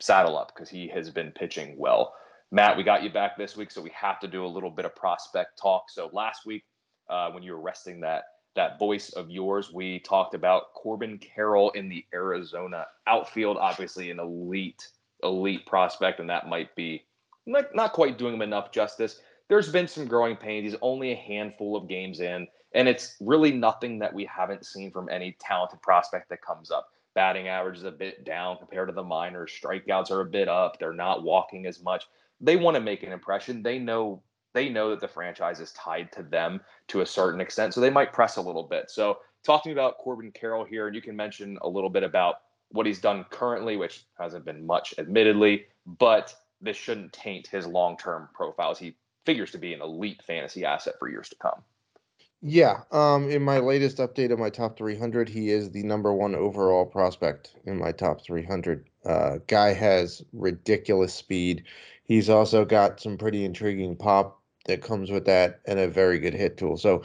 saddle 0.00 0.36
up 0.36 0.52
because 0.54 0.68
he 0.68 0.88
has 0.88 1.10
been 1.10 1.30
pitching 1.30 1.76
well. 1.78 2.14
Matt, 2.52 2.76
we 2.76 2.84
got 2.84 3.02
you 3.02 3.10
back 3.10 3.36
this 3.36 3.56
week, 3.56 3.70
so 3.70 3.82
we 3.82 3.90
have 3.90 4.20
to 4.20 4.28
do 4.28 4.44
a 4.44 4.46
little 4.46 4.70
bit 4.70 4.84
of 4.84 4.94
prospect 4.94 5.58
talk. 5.60 5.90
So 5.90 6.10
last 6.12 6.46
week, 6.46 6.64
uh, 7.08 7.30
when 7.30 7.42
you 7.42 7.52
were 7.52 7.60
resting 7.60 8.00
that 8.00 8.24
that 8.54 8.78
voice 8.78 9.10
of 9.10 9.30
yours, 9.30 9.70
we 9.72 9.98
talked 10.00 10.34
about 10.34 10.72
Corbin 10.74 11.18
Carroll 11.18 11.70
in 11.72 11.88
the 11.88 12.04
Arizona 12.14 12.86
outfield. 13.06 13.58
Obviously, 13.58 14.10
an 14.10 14.20
elite 14.20 14.88
elite 15.22 15.66
prospect, 15.66 16.20
and 16.20 16.30
that 16.30 16.48
might 16.48 16.74
be 16.76 17.04
not, 17.46 17.74
not 17.74 17.92
quite 17.92 18.18
doing 18.18 18.34
him 18.34 18.42
enough 18.42 18.70
justice. 18.70 19.20
There's 19.48 19.70
been 19.70 19.88
some 19.88 20.06
growing 20.06 20.36
pains. 20.36 20.70
He's 20.70 20.80
only 20.82 21.12
a 21.12 21.16
handful 21.16 21.76
of 21.76 21.88
games 21.88 22.20
in, 22.20 22.46
and 22.74 22.88
it's 22.88 23.16
really 23.20 23.52
nothing 23.52 23.98
that 23.98 24.14
we 24.14 24.24
haven't 24.24 24.64
seen 24.66 24.90
from 24.90 25.08
any 25.08 25.36
talented 25.40 25.82
prospect 25.82 26.28
that 26.30 26.42
comes 26.42 26.70
up. 26.70 26.88
Batting 27.14 27.48
average 27.48 27.78
is 27.78 27.84
a 27.84 27.90
bit 27.90 28.24
down 28.24 28.58
compared 28.58 28.88
to 28.88 28.94
the 28.94 29.02
minors. 29.02 29.52
Strikeouts 29.52 30.10
are 30.10 30.20
a 30.20 30.26
bit 30.26 30.48
up. 30.48 30.78
They're 30.78 30.92
not 30.92 31.22
walking 31.22 31.66
as 31.66 31.82
much 31.82 32.04
they 32.40 32.56
want 32.56 32.74
to 32.74 32.80
make 32.80 33.02
an 33.02 33.12
impression. 33.12 33.62
They 33.62 33.78
know 33.78 34.22
they 34.54 34.68
know 34.70 34.88
that 34.90 35.00
the 35.00 35.08
franchise 35.08 35.60
is 35.60 35.72
tied 35.72 36.10
to 36.12 36.22
them 36.22 36.62
to 36.88 37.02
a 37.02 37.06
certain 37.06 37.42
extent, 37.42 37.74
so 37.74 37.80
they 37.80 37.90
might 37.90 38.14
press 38.14 38.36
a 38.36 38.40
little 38.40 38.62
bit. 38.62 38.90
So, 38.90 39.18
talking 39.44 39.72
about 39.72 39.98
Corbin 39.98 40.32
Carroll 40.32 40.64
here, 40.64 40.86
and 40.86 40.96
you 40.96 41.02
can 41.02 41.14
mention 41.14 41.58
a 41.60 41.68
little 41.68 41.90
bit 41.90 42.02
about 42.02 42.36
what 42.70 42.86
he's 42.86 43.00
done 43.00 43.26
currently, 43.28 43.76
which 43.76 44.06
hasn't 44.18 44.46
been 44.46 44.66
much, 44.66 44.94
admittedly, 44.96 45.66
but 45.84 46.34
this 46.62 46.76
shouldn't 46.76 47.12
taint 47.12 47.46
his 47.46 47.66
long-term 47.66 48.30
profiles. 48.32 48.78
he 48.78 48.96
figures 49.26 49.50
to 49.50 49.58
be 49.58 49.74
an 49.74 49.82
elite 49.82 50.22
fantasy 50.26 50.64
asset 50.64 50.94
for 50.98 51.10
years 51.10 51.28
to 51.28 51.36
come. 51.36 51.62
Yeah, 52.42 52.82
um, 52.92 53.28
in 53.28 53.42
my 53.42 53.58
latest 53.58 53.98
update 53.98 54.30
of 54.30 54.38
my 54.38 54.50
top 54.50 54.76
300, 54.76 55.28
he 55.28 55.50
is 55.50 55.70
the 55.70 55.82
number 55.82 56.12
one 56.12 56.34
overall 56.34 56.86
prospect 56.86 57.54
in 57.64 57.76
my 57.78 57.92
top 57.92 58.22
300. 58.22 58.88
Uh, 59.04 59.38
guy 59.46 59.72
has 59.72 60.22
ridiculous 60.32 61.12
speed. 61.12 61.64
He's 62.06 62.30
also 62.30 62.64
got 62.64 63.00
some 63.00 63.18
pretty 63.18 63.44
intriguing 63.44 63.96
pop 63.96 64.40
that 64.66 64.82
comes 64.82 65.10
with 65.10 65.24
that 65.26 65.60
and 65.66 65.78
a 65.78 65.88
very 65.88 66.18
good 66.18 66.34
hit 66.34 66.56
tool. 66.56 66.76
So 66.76 67.02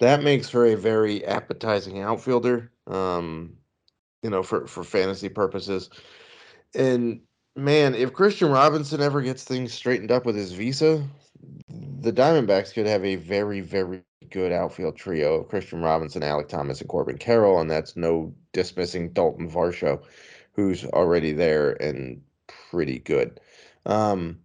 that 0.00 0.22
makes 0.22 0.48
for 0.48 0.66
a 0.66 0.76
very 0.76 1.24
appetizing 1.24 2.00
outfielder, 2.00 2.70
um, 2.86 3.54
you 4.22 4.30
know, 4.30 4.42
for, 4.42 4.66
for 4.66 4.84
fantasy 4.84 5.28
purposes. 5.28 5.90
And 6.74 7.20
man, 7.56 7.94
if 7.94 8.12
Kristian 8.12 8.52
Robinson 8.52 9.00
ever 9.00 9.22
gets 9.22 9.44
things 9.44 9.72
straightened 9.72 10.10
up 10.10 10.24
with 10.24 10.36
his 10.36 10.52
visa, 10.52 11.04
the 11.68 12.12
Diamondbacks 12.12 12.72
could 12.72 12.86
have 12.86 13.04
a 13.04 13.16
very, 13.16 13.60
very 13.60 14.02
good 14.30 14.52
outfield 14.52 14.96
trio 14.96 15.34
of 15.34 15.48
Kristian 15.48 15.82
Robinson, 15.82 16.22
Alek 16.22 16.48
Thomas, 16.48 16.80
and 16.80 16.88
Corbin 16.88 17.18
Carroll. 17.18 17.60
And 17.60 17.70
that's 17.70 17.96
no 17.96 18.32
dismissing 18.52 19.12
Dalton 19.12 19.50
Varsho, 19.50 20.02
who's 20.52 20.84
already 20.86 21.32
there 21.32 21.72
and 21.82 22.20
pretty 22.70 22.98
good. 23.00 23.40
Um, 23.86 24.40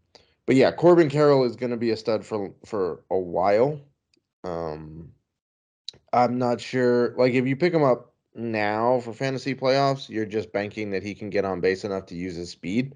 but 0.45 0.55
yeah, 0.55 0.71
Corbin 0.71 1.09
Carroll 1.09 1.43
is 1.43 1.55
going 1.55 1.71
to 1.71 1.77
be 1.77 1.91
a 1.91 1.97
stud 1.97 2.25
for 2.25 2.53
for 2.65 3.03
a 3.09 3.17
while. 3.17 3.79
Um, 4.43 5.11
I'm 6.13 6.37
not 6.37 6.61
sure. 6.61 7.15
Like, 7.17 7.33
if 7.33 7.45
you 7.45 7.55
pick 7.55 7.73
him 7.73 7.83
up 7.83 8.13
now 8.35 8.99
for 8.99 9.13
fantasy 9.13 9.55
playoffs, 9.55 10.09
you're 10.09 10.25
just 10.25 10.51
banking 10.51 10.91
that 10.91 11.03
he 11.03 11.15
can 11.15 11.29
get 11.29 11.45
on 11.45 11.61
base 11.61 11.83
enough 11.83 12.05
to 12.07 12.15
use 12.15 12.35
his 12.35 12.51
speed, 12.51 12.95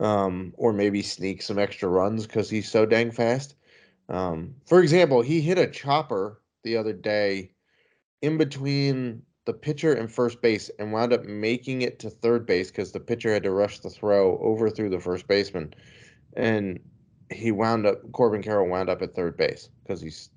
um, 0.00 0.54
or 0.56 0.72
maybe 0.72 1.02
sneak 1.02 1.42
some 1.42 1.58
extra 1.58 1.88
runs 1.88 2.26
because 2.26 2.48
he's 2.48 2.70
so 2.70 2.86
dang 2.86 3.10
fast. 3.10 3.54
Um, 4.08 4.54
for 4.66 4.80
example, 4.80 5.20
he 5.20 5.40
hit 5.40 5.58
a 5.58 5.66
chopper 5.66 6.40
the 6.64 6.76
other 6.76 6.92
day 6.92 7.52
in 8.22 8.38
between 8.38 9.22
the 9.48 9.54
pitcher 9.54 9.94
and 9.94 10.12
first 10.12 10.42
base 10.42 10.70
and 10.78 10.92
wound 10.92 11.10
up 11.10 11.24
making 11.24 11.80
it 11.80 11.98
to 11.98 12.10
third 12.10 12.44
base 12.44 12.70
because 12.70 12.92
the 12.92 13.00
pitcher 13.00 13.32
had 13.32 13.42
to 13.42 13.50
rush 13.50 13.78
the 13.78 13.88
throw 13.88 14.38
over 14.42 14.68
through 14.68 14.90
the 14.90 15.00
first 15.00 15.26
baseman. 15.26 15.72
And 16.36 16.78
he 17.32 17.50
wound 17.50 17.86
up, 17.86 18.12
Corbin 18.12 18.42
Carroll 18.42 18.68
wound 18.68 18.90
up 18.90 19.00
at 19.00 19.14
third 19.14 19.38
base 19.38 19.70
because 19.82 20.02
he's 20.02 20.28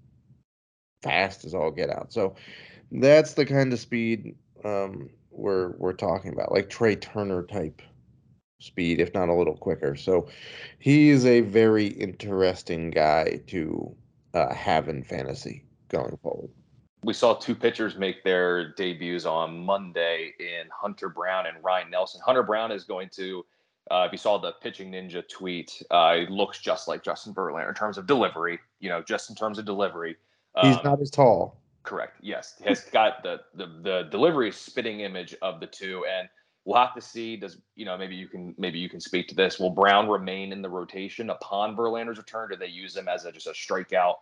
fast 1.03 1.43
as 1.43 1.53
all 1.53 1.71
get 1.71 1.89
out. 1.89 2.13
So 2.13 2.35
that's 2.89 3.33
the 3.33 3.45
kind 3.45 3.73
of 3.73 3.79
speed 3.79 4.33
um, 4.63 5.09
we're 5.29 5.71
we're 5.71 5.91
talking 5.91 6.31
about, 6.31 6.53
like 6.53 6.69
Trea 6.69 6.95
Turner 6.95 7.43
type 7.43 7.81
speed, 8.61 9.01
if 9.01 9.13
not 9.13 9.27
a 9.27 9.33
little 9.33 9.57
quicker. 9.57 9.97
So 9.97 10.29
he 10.79 11.09
is 11.09 11.25
a 11.25 11.41
very 11.41 11.87
interesting 11.87 12.91
guy 12.91 13.41
to 13.47 13.93
uh, 14.33 14.53
have 14.53 14.87
in 14.87 15.03
fantasy 15.03 15.65
going 15.89 16.17
forward 16.23 16.51
we 17.03 17.13
saw 17.13 17.33
two 17.33 17.55
pitchers 17.55 17.97
make 17.97 18.23
their 18.23 18.73
debuts 18.73 19.25
on 19.25 19.65
Monday 19.65 20.33
in 20.39 20.67
Hunter 20.71 21.09
Brown 21.09 21.47
and 21.47 21.57
Ryne 21.63 21.89
Nelson. 21.89 22.21
Hunter 22.23 22.43
Brown 22.43 22.71
is 22.71 22.83
going 22.83 23.09
to, 23.13 23.45
uh, 23.89 24.03
if 24.05 24.11
you 24.11 24.17
saw 24.17 24.37
the 24.37 24.53
pitching 24.61 24.91
ninja 24.91 25.27
tweet, 25.27 25.81
uh, 25.89 26.15
he 26.15 26.27
looks 26.27 26.59
just 26.59 26.87
like 26.87 27.03
Justin 27.03 27.33
Verlander 27.33 27.69
in 27.69 27.75
terms 27.75 27.97
of 27.97 28.05
delivery. 28.05 28.59
You 28.79 28.89
know, 28.89 29.01
just 29.01 29.29
in 29.29 29.35
terms 29.35 29.57
of 29.57 29.65
delivery. 29.65 30.15
Um, 30.55 30.71
He's 30.71 30.83
not 30.83 31.01
as 31.01 31.09
tall. 31.09 31.57
Correct. 31.83 32.17
Yes, 32.21 32.61
has 32.63 32.81
got 32.81 33.23
the, 33.23 33.41
the 33.55 33.65
the 33.81 34.07
delivery 34.11 34.51
spitting 34.51 34.99
image 34.99 35.35
of 35.41 35.59
the 35.59 35.65
two, 35.65 36.05
and 36.05 36.29
we'll 36.65 36.79
have 36.79 36.93
to 36.93 37.01
see. 37.01 37.35
Does 37.35 37.57
you 37.75 37.85
know 37.85 37.97
maybe 37.97 38.15
you 38.15 38.27
can 38.27 38.53
maybe 38.59 38.77
you 38.77 38.87
can 38.87 38.99
speak 38.99 39.27
to 39.29 39.35
this? 39.35 39.59
Will 39.59 39.71
Brown 39.71 40.07
remain 40.07 40.51
in 40.51 40.61
the 40.61 40.69
rotation 40.69 41.31
upon 41.31 41.75
Verlander's 41.75 42.19
return? 42.19 42.49
Do 42.51 42.55
they 42.57 42.67
use 42.67 42.95
him 42.95 43.07
as 43.07 43.25
a, 43.25 43.31
just 43.31 43.47
a 43.47 43.51
strikeout? 43.51 44.17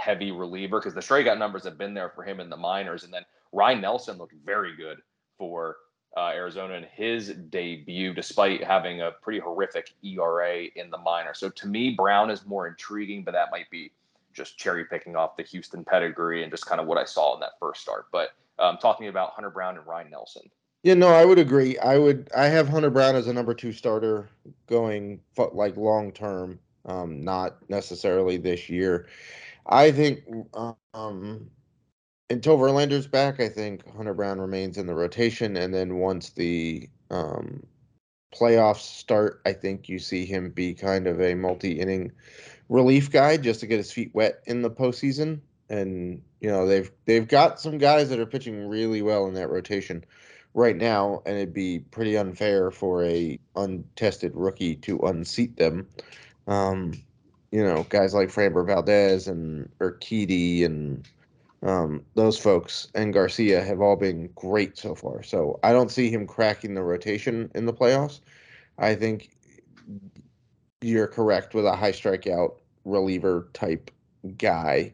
Heavy 0.00 0.32
reliever 0.32 0.80
because 0.80 0.94
the 0.94 1.00
strikeout 1.00 1.38
numbers 1.38 1.64
have 1.64 1.76
been 1.76 1.94
there 1.94 2.10
for 2.10 2.22
him 2.22 2.40
in 2.40 2.48
the 2.48 2.56
minors. 2.56 3.04
And 3.04 3.12
then 3.12 3.24
Ryne 3.52 3.80
Nelson 3.80 4.16
looked 4.16 4.34
very 4.44 4.74
good 4.76 4.98
for 5.38 5.76
uh, 6.16 6.30
Arizona 6.34 6.74
in 6.74 6.84
his 6.92 7.28
debut, 7.50 8.14
despite 8.14 8.64
having 8.64 9.02
a 9.02 9.10
pretty 9.10 9.38
horrific 9.38 9.92
ERA 10.02 10.64
in 10.74 10.90
the 10.90 10.98
minor. 10.98 11.34
So 11.34 11.50
to 11.50 11.66
me, 11.68 11.90
Brown 11.90 12.30
is 12.30 12.44
more 12.46 12.66
intriguing, 12.66 13.22
but 13.22 13.32
that 13.32 13.48
might 13.50 13.70
be 13.70 13.92
just 14.32 14.58
cherry 14.58 14.84
picking 14.84 15.16
off 15.16 15.36
the 15.36 15.42
Houston 15.42 15.84
pedigree 15.84 16.42
and 16.42 16.52
just 16.52 16.66
kind 16.66 16.80
of 16.80 16.86
what 16.86 16.98
I 16.98 17.04
saw 17.04 17.34
in 17.34 17.40
that 17.40 17.52
first 17.60 17.80
start. 17.80 18.06
But 18.10 18.30
um, 18.58 18.78
talking 18.78 19.08
about 19.08 19.30
Hunter 19.30 19.50
Brown 19.50 19.76
and 19.76 19.86
Ryne 19.86 20.10
Nelson. 20.10 20.50
Yeah, 20.82 20.94
no, 20.94 21.08
I 21.08 21.24
would 21.24 21.38
agree. 21.38 21.78
I 21.78 21.98
would. 21.98 22.30
I 22.34 22.46
have 22.46 22.68
Hunter 22.68 22.90
Brown 22.90 23.14
as 23.14 23.26
a 23.26 23.32
number 23.32 23.52
two 23.52 23.72
starter 23.72 24.28
going 24.66 25.20
like 25.52 25.76
long 25.76 26.10
term, 26.10 26.58
um, 26.86 27.22
not 27.22 27.58
necessarily 27.68 28.38
this 28.38 28.70
year. 28.70 29.06
I 29.70 29.92
think 29.92 30.24
um, 30.92 31.48
until 32.28 32.58
Verlander's 32.58 33.06
back, 33.06 33.40
I 33.40 33.48
think 33.48 33.88
Hunter 33.94 34.14
Brown 34.14 34.40
remains 34.40 34.76
in 34.76 34.86
the 34.86 34.94
rotation, 34.94 35.56
and 35.56 35.72
then 35.72 35.98
once 35.98 36.30
the 36.30 36.88
um, 37.10 37.62
playoffs 38.34 38.80
start, 38.80 39.40
I 39.46 39.52
think 39.52 39.88
you 39.88 40.00
see 40.00 40.26
him 40.26 40.50
be 40.50 40.74
kind 40.74 41.06
of 41.06 41.20
a 41.20 41.34
multi-inning 41.34 42.10
relief 42.68 43.12
guy 43.12 43.36
just 43.36 43.60
to 43.60 43.66
get 43.68 43.78
his 43.78 43.92
feet 43.92 44.10
wet 44.12 44.42
in 44.46 44.62
the 44.62 44.70
postseason, 44.70 45.40
and 45.68 46.20
you 46.40 46.50
know 46.50 46.66
they've 46.66 46.90
they've 47.04 47.28
got 47.28 47.60
some 47.60 47.78
guys 47.78 48.08
that 48.10 48.18
are 48.18 48.26
pitching 48.26 48.68
really 48.68 49.02
well 49.02 49.26
in 49.26 49.34
that 49.34 49.50
rotation 49.50 50.04
right 50.52 50.76
now, 50.76 51.22
and 51.26 51.36
it'd 51.36 51.54
be 51.54 51.78
pretty 51.78 52.16
unfair 52.16 52.72
for 52.72 53.04
a 53.04 53.38
untested 53.54 54.32
rookie 54.34 54.74
to 54.74 54.98
unseat 54.98 55.56
them. 55.56 55.86
Um, 56.48 56.92
you 57.52 57.64
know, 57.64 57.84
guys 57.88 58.14
like 58.14 58.28
Framber 58.28 58.66
Valdez 58.66 59.26
and 59.26 59.68
Urquidy 59.80 60.64
and 60.64 61.08
um, 61.62 62.04
those 62.14 62.38
folks 62.38 62.88
and 62.94 63.12
Garcia 63.12 63.62
have 63.62 63.80
all 63.80 63.96
been 63.96 64.30
great 64.34 64.78
so 64.78 64.94
far. 64.94 65.22
So 65.22 65.58
I 65.62 65.72
don't 65.72 65.90
see 65.90 66.10
him 66.10 66.26
cracking 66.26 66.74
the 66.74 66.82
rotation 66.82 67.50
in 67.54 67.66
the 67.66 67.72
playoffs. 67.72 68.20
I 68.78 68.94
think 68.94 69.30
you're 70.80 71.06
correct 71.06 71.54
with 71.54 71.66
a 71.66 71.76
high 71.76 71.92
strikeout 71.92 72.54
reliever 72.84 73.48
type 73.52 73.90
guy 74.38 74.92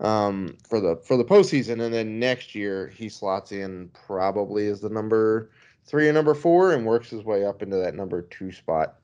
um, 0.00 0.56
for 0.68 0.80
the 0.80 0.96
for 0.96 1.16
the 1.16 1.24
postseason, 1.24 1.80
and 1.80 1.94
then 1.94 2.18
next 2.18 2.54
year 2.54 2.88
he 2.88 3.08
slots 3.08 3.52
in 3.52 3.88
probably 4.06 4.66
as 4.66 4.80
the 4.80 4.88
number 4.88 5.50
three 5.84 6.08
and 6.08 6.14
number 6.14 6.34
four, 6.34 6.72
and 6.72 6.84
works 6.84 7.10
his 7.10 7.24
way 7.24 7.44
up 7.44 7.62
into 7.62 7.76
that 7.76 7.94
number 7.94 8.22
two 8.22 8.52
spot 8.52 8.96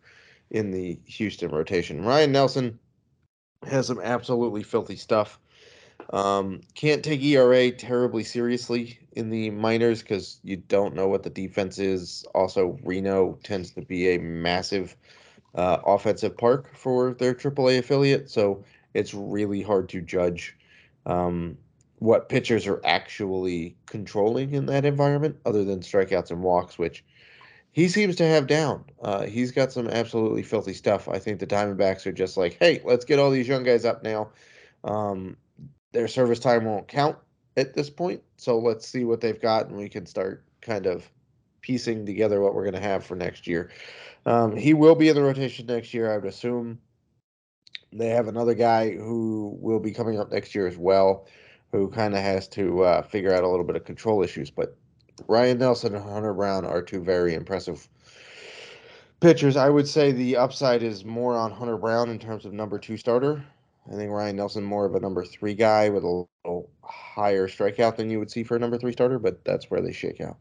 in 0.51 0.71
the 0.71 0.99
Houston 1.07 1.51
rotation. 1.51 2.05
Ryne 2.05 2.33
Nelson 2.33 2.79
has 3.67 3.87
some 3.87 4.01
absolutely 4.01 4.63
filthy 4.63 4.97
stuff. 4.97 5.39
Um, 6.11 6.61
can't 6.75 7.05
take 7.05 7.23
ERA 7.23 7.71
terribly 7.71 8.25
seriously 8.25 8.99
in 9.13 9.31
the 9.31 9.51
minors 9.51 10.01
because 10.01 10.41
you 10.43 10.57
don't 10.57 10.95
know 10.95 11.09
what 11.09 11.23
the 11.23 11.31
defense 11.31 11.79
is. 11.79 12.25
Also, 12.35 12.79
Reno 12.83 13.39
tends 13.43 13.73
to 13.73 13.83
be 13.83 14.15
a 14.15 14.19
massive 14.19 14.97
uh, 15.55 15.79
offensive 15.85 16.37
park 16.37 16.75
for 16.75 17.15
their 17.15 17.35
AAA 17.35 17.79
affiliate, 17.79 18.31
so 18.31 18.65
it's 18.95 19.13
really 19.13 19.63
hard 19.63 19.89
to 19.91 20.01
judge 20.01 20.57
um, 21.05 21.59
what 21.99 22.29
pitchers 22.29 22.67
are 22.67 22.81
actually 22.85 23.77
controlling 23.87 24.55
in 24.55 24.67
that 24.67 24.85
environment, 24.85 25.37
other 25.45 25.65
than 25.65 25.81
strikeouts 25.81 26.31
and 26.31 26.43
walks, 26.43 26.79
which 26.79 27.05
he 27.73 27.89
seems 27.89 28.17
to 28.17 28.27
have 28.27 28.47
down. 28.47 28.85
Uh, 29.03 29.25
he's 29.25 29.53
got 29.53 29.73
some 29.73 29.89
absolutely 29.89 30.43
filthy 30.43 30.73
stuff. 30.73 31.09
I 31.09 31.19
think 31.19 31.39
the 31.39 31.47
Diamondbacks 31.47 32.07
are 32.07 32.13
just 32.13 32.37
like, 32.37 32.57
hey, 32.59 32.81
let's 32.85 33.05
get 33.05 33.19
all 33.19 33.31
these 33.31 33.49
young 33.49 33.65
guys 33.65 33.85
up 33.85 34.03
now. 34.03 34.31
Um, 34.85 35.37
their 35.93 36.09
service 36.09 36.39
time 36.39 36.65
won't 36.65 36.89
count 36.89 37.17
at 37.57 37.75
this 37.75 37.91
point, 37.91 38.23
so 38.37 38.59
let's 38.59 38.87
see 38.87 39.05
what 39.05 39.21
they've 39.21 39.41
got, 39.41 39.67
and 39.67 39.77
we 39.77 39.89
can 39.89 40.07
start 40.07 40.45
kind 40.61 40.87
of 40.87 41.09
piecing 41.61 42.07
together 42.07 42.41
what 42.41 42.55
we're 42.55 42.65
going 42.65 42.75
to 42.75 42.81
have 42.81 43.05
for 43.05 43.17
next 43.17 43.47
year. 43.47 43.71
Um, 44.27 44.57
he 44.57 44.75
will 44.75 44.95
be 44.95 45.09
in 45.09 45.15
the 45.15 45.23
rotation 45.23 45.67
next 45.67 45.93
year, 45.95 46.13
I 46.13 46.17
would 46.17 46.27
assume. 46.27 46.79
They 47.93 48.09
have 48.09 48.29
another 48.29 48.55
guy 48.55 48.93
who 48.93 49.57
will 49.61 49.81
be 49.81 49.93
coming 49.93 50.19
up 50.19 50.31
next 50.31 50.55
year 50.55 50.67
as 50.67 50.77
well, 50.77 51.27
who 51.73 51.89
kind 51.89 52.15
of 52.15 52.21
has 52.21 52.49
to 52.49 52.83
uh, 52.83 53.03
figure 53.03 53.33
out 53.33 53.45
a 53.45 53.49
little 53.49 53.65
bit 53.65 53.77
of 53.77 53.85
control 53.85 54.23
issues. 54.23 54.51
But 54.51 54.77
Ryne 55.27 55.59
Nelson 55.59 55.95
and 55.95 56.05
Hunter 56.05 56.35
Brown 56.35 56.65
are 56.65 56.83
two 56.83 57.03
very 57.03 57.35
impressive 57.35 57.89
pitchers. 59.21 59.57
I 59.57 59.69
would 59.69 59.89
say 59.89 60.13
the 60.13 60.37
upside 60.37 60.83
is 60.83 61.05
more 61.05 61.37
on 61.37 61.51
Hunter 61.51 61.77
Brown 61.77 62.09
in 62.11 62.19
terms 62.19 62.45
of 62.45 62.53
number 62.53 62.79
two 62.79 62.97
starter. 62.97 63.45
I 63.91 63.95
think 63.95 64.11
Ryne 64.11 64.37
Nelson 64.37 64.63
more 64.63 64.85
of 64.85 64.95
a 64.95 65.01
number 65.01 65.25
three 65.25 65.55
guy 65.55 65.89
with 65.89 66.05
a 66.05 66.27
little 66.45 66.71
higher 66.83 67.49
strikeout 67.49 67.97
than 67.97 68.11
you 68.11 68.19
would 68.19 68.31
see 68.31 68.43
for 68.43 68.57
a 68.57 68.59
number 68.59 68.79
three 68.79 68.93
starter, 68.93 69.19
but 69.19 69.45
that's 69.45 69.71
where 69.71 69.81
they 69.81 69.93
shake 69.93 70.21
out. 70.21 70.37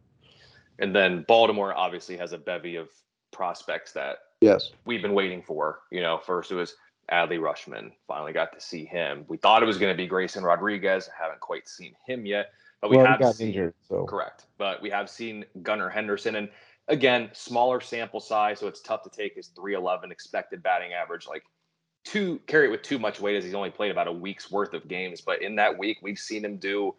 And 0.80 0.96
then 0.96 1.26
Baltimore 1.28 1.74
obviously 1.74 2.18
has 2.18 2.34
a 2.34 2.38
bevy 2.38 2.76
of 2.76 2.90
prospects 3.32 3.92
that 3.94 4.18
yes 4.42 4.72
we've 4.86 5.02
been 5.02 5.14
waiting 5.14 5.42
for. 5.42 5.80
You 5.92 6.02
know, 6.02 6.20
first 6.24 6.52
it 6.52 6.56
was 6.56 6.76
Adley 7.12 7.40
Rutschman. 7.40 7.92
Finally 8.08 8.34
got 8.34 8.52
to 8.54 8.62
see 8.62 8.86
him. 8.86 9.26
We 9.28 9.38
thought 9.38 9.64
it 9.64 9.66
was 9.66 9.78
going 9.78 9.94
to 9.94 9.98
be 9.98 10.08
Grayson 10.08 10.44
Rodriguez. 10.44 11.10
Haven't 11.18 11.40
quite 11.40 11.68
seen 11.68 11.96
him 12.06 12.26
yet, 12.26 12.52
but 12.82 12.92
we 12.92 12.98
well, 12.98 13.06
have 13.06 13.36
seen, 13.36 13.48
injured. 13.50 13.74
So 13.88 14.06
correct. 14.06 14.46
But 14.58 14.82
we 14.82 14.90
have 14.90 15.10
seen 15.10 15.46
Gunnar 15.64 15.90
Henderson, 15.90 16.36
and 16.36 16.50
again, 16.88 17.30
smaller 17.34 17.82
sample 17.82 18.20
size, 18.20 18.60
so 18.60 18.68
it's 18.68 18.82
tough 18.82 19.04
to 19.04 19.10
take 19.10 19.36
his 19.36 19.48
311 19.48 20.12
expected 20.12 20.62
batting 20.64 20.94
average 20.94 21.28
like 21.28 21.44
too 22.04 22.40
carry 22.48 22.68
it 22.68 22.72
with 22.72 22.82
too 22.84 22.98
much 22.98 23.20
weight 23.20 23.36
as 23.36 23.44
he's 23.44 23.54
only 23.54 23.70
played 23.70 23.92
about 23.92 24.08
a 24.08 24.12
week's 24.12 24.50
worth 24.50 24.74
of 24.74 24.88
games. 24.88 25.22
But 25.22 25.42
in 25.42 25.56
that 25.56 25.78
week, 25.78 25.98
we've 26.02 26.20
seen 26.20 26.46
him 26.46 26.58
do. 26.58 26.96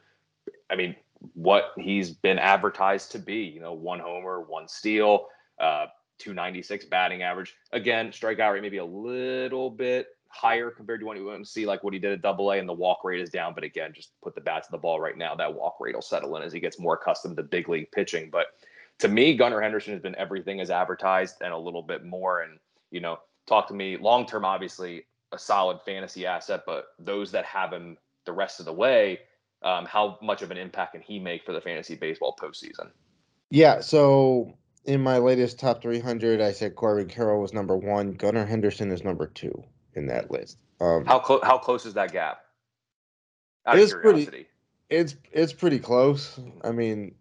I 0.70 0.76
mean, 0.76 0.94
what 1.34 1.72
he's 1.76 2.10
been 2.10 2.38
advertised 2.38 3.12
to 3.12 3.18
be. 3.18 3.38
You 3.38 3.60
know, 3.60 3.72
one 3.72 4.00
homer, 4.00 4.40
one 4.40 4.68
steal. 4.68 5.26
Uh, 5.58 5.86
296 6.18 6.86
batting 6.86 7.22
average. 7.22 7.54
Again, 7.72 8.10
strikeout 8.10 8.52
rate 8.52 8.62
maybe 8.62 8.78
a 8.78 8.84
little 8.84 9.70
bit 9.70 10.08
higher 10.28 10.70
compared 10.70 11.00
to 11.00 11.06
what 11.06 11.16
you 11.16 11.24
want 11.24 11.44
to 11.44 11.50
see, 11.50 11.66
like 11.66 11.82
what 11.82 11.92
he 11.92 11.98
did 11.98 12.12
at 12.12 12.22
double 12.22 12.52
A, 12.52 12.58
and 12.58 12.68
the 12.68 12.72
walk 12.72 13.04
rate 13.04 13.20
is 13.20 13.30
down. 13.30 13.54
But 13.54 13.64
again, 13.64 13.92
just 13.94 14.10
put 14.22 14.34
the 14.34 14.40
bat 14.40 14.64
to 14.64 14.70
the 14.70 14.78
ball 14.78 15.00
right 15.00 15.16
now. 15.16 15.34
That 15.34 15.54
walk 15.54 15.76
rate 15.80 15.94
will 15.94 16.02
settle 16.02 16.36
in 16.36 16.42
as 16.42 16.52
he 16.52 16.60
gets 16.60 16.78
more 16.78 16.94
accustomed 16.94 17.36
to 17.38 17.42
big 17.42 17.68
league 17.68 17.90
pitching. 17.92 18.28
But 18.30 18.46
to 19.00 19.08
me, 19.08 19.36
Gunnar 19.36 19.60
Henderson 19.60 19.92
has 19.94 20.02
been 20.02 20.16
everything 20.16 20.60
as 20.60 20.70
advertised 20.70 21.36
and 21.40 21.52
a 21.52 21.58
little 21.58 21.82
bit 21.82 22.04
more. 22.04 22.42
And, 22.42 22.58
you 22.90 23.00
know, 23.00 23.18
talk 23.46 23.68
to 23.68 23.74
me 23.74 23.96
long 23.96 24.26
term, 24.26 24.44
obviously, 24.44 25.06
a 25.32 25.38
solid 25.38 25.80
fantasy 25.84 26.26
asset, 26.26 26.62
but 26.66 26.86
those 26.98 27.32
that 27.32 27.44
have 27.44 27.72
him 27.72 27.96
the 28.24 28.32
rest 28.32 28.60
of 28.60 28.66
the 28.66 28.72
way, 28.72 29.20
um, 29.62 29.86
how 29.86 30.18
much 30.22 30.42
of 30.42 30.50
an 30.50 30.56
impact 30.56 30.92
can 30.92 31.02
he 31.02 31.18
make 31.18 31.44
for 31.44 31.52
the 31.52 31.60
fantasy 31.60 31.94
baseball 31.94 32.36
postseason? 32.40 32.90
Yeah, 33.50 33.80
so 33.80 34.54
in 34.84 35.02
my 35.02 35.18
latest 35.18 35.58
top 35.58 35.82
300, 35.82 36.40
I 36.40 36.52
said 36.52 36.76
Corbin 36.76 37.08
Carroll 37.08 37.40
was 37.40 37.52
number 37.52 37.76
one. 37.76 38.12
Gunnar 38.12 38.46
Henderson 38.46 38.90
is 38.90 39.04
number 39.04 39.26
two 39.26 39.64
in 39.94 40.06
that 40.06 40.30
list. 40.30 40.58
Um, 40.80 41.04
how 41.04 41.18
close? 41.18 41.40
How 41.42 41.58
close 41.58 41.86
is 41.86 41.94
that 41.94 42.12
gap? 42.12 42.40
Out 43.66 43.78
it's 43.78 43.92
pretty. 43.92 44.46
It's 44.90 45.16
it's 45.32 45.52
pretty 45.52 45.78
close. 45.78 46.38
I 46.64 46.72
mean, 46.72 47.14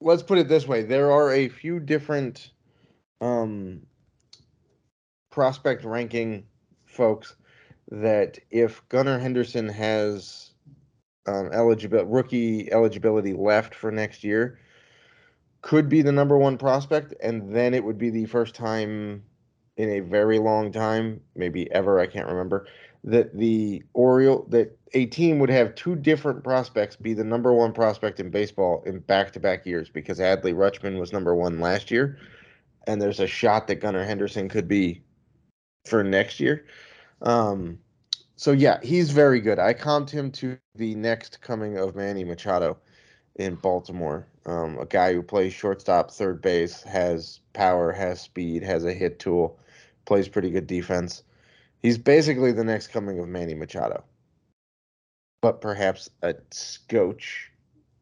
let's 0.00 0.22
put 0.22 0.38
it 0.38 0.48
this 0.48 0.66
way: 0.66 0.82
there 0.82 1.12
are 1.12 1.32
a 1.32 1.48
few 1.48 1.80
different 1.80 2.50
um, 3.20 3.86
prospect 5.30 5.84
ranking 5.84 6.44
folks 6.84 7.36
that 7.90 8.38
if 8.50 8.86
Gunnar 8.88 9.18
Henderson 9.18 9.68
has 9.68 10.50
um, 11.26 11.50
eligible 11.52 12.04
rookie 12.04 12.70
eligibility 12.72 13.32
left 13.32 13.74
for 13.74 13.90
next 13.90 14.24
year, 14.24 14.58
could 15.62 15.88
be 15.88 16.02
the 16.02 16.12
number 16.12 16.36
one 16.36 16.58
prospect, 16.58 17.14
and 17.22 17.54
then 17.54 17.74
it 17.74 17.84
would 17.84 17.98
be 17.98 18.10
the 18.10 18.26
first 18.26 18.54
time 18.54 19.22
in 19.80 19.88
a 19.90 20.00
very 20.00 20.38
long 20.38 20.70
time, 20.70 21.20
maybe 21.34 21.70
ever, 21.72 21.98
I 22.00 22.06
can't 22.06 22.28
remember, 22.28 22.66
that 23.04 23.36
the 23.36 23.82
Oriole 23.94 24.46
that 24.50 24.76
a 24.92 25.06
team 25.06 25.38
would 25.38 25.48
have 25.48 25.74
two 25.74 25.96
different 25.96 26.44
prospects 26.44 26.96
be 26.96 27.14
the 27.14 27.24
number 27.24 27.52
one 27.52 27.72
prospect 27.72 28.20
in 28.20 28.28
baseball 28.30 28.82
in 28.84 28.98
back-to-back 28.98 29.64
years 29.64 29.88
because 29.88 30.18
Adley 30.18 30.54
Rutschman 30.54 30.98
was 30.98 31.12
number 31.12 31.34
one 31.34 31.60
last 31.60 31.90
year, 31.90 32.18
and 32.86 33.00
there's 33.00 33.20
a 33.20 33.26
shot 33.26 33.66
that 33.68 33.76
Gunnar 33.76 34.04
Henderson 34.04 34.48
could 34.48 34.68
be 34.68 35.02
for 35.86 36.04
next 36.04 36.40
year. 36.40 36.66
Um, 37.22 37.78
so 38.36 38.52
yeah, 38.52 38.80
he's 38.82 39.10
very 39.12 39.40
good. 39.40 39.58
I 39.58 39.72
comped 39.72 40.10
him 40.10 40.30
to 40.32 40.58
the 40.74 40.94
next 40.94 41.40
coming 41.40 41.78
of 41.78 41.96
Manny 41.96 42.24
Machado 42.24 42.76
in 43.36 43.54
Baltimore. 43.54 44.26
Um, 44.44 44.78
a 44.78 44.86
guy 44.86 45.14
who 45.14 45.22
plays 45.22 45.54
shortstop, 45.54 46.10
third 46.10 46.42
base, 46.42 46.82
has 46.82 47.40
power, 47.52 47.92
has 47.92 48.20
speed, 48.20 48.62
has 48.62 48.84
a 48.84 48.92
hit 48.92 49.18
tool, 49.18 49.58
plays 50.04 50.28
pretty 50.28 50.50
good 50.50 50.66
defense. 50.66 51.22
He's 51.82 51.98
basically 51.98 52.52
the 52.52 52.64
next 52.64 52.88
coming 52.88 53.18
of 53.18 53.28
Manny 53.28 53.54
Machado, 53.54 54.04
but 55.40 55.60
perhaps 55.60 56.10
a 56.22 56.34
scotch 56.50 57.50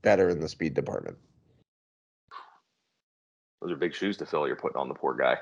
better 0.03 0.29
in 0.29 0.41
the 0.41 0.49
speed 0.49 0.75
department. 0.75 1.17
Those 3.61 3.73
are 3.73 3.77
big 3.77 3.95
shoes 3.95 4.17
to 4.19 4.27
fill. 4.27 4.47
You're 4.47 4.57
putting 4.57 4.77
on 4.77 4.89
the 4.89 4.95
poor 4.95 5.15
guy. 5.15 5.39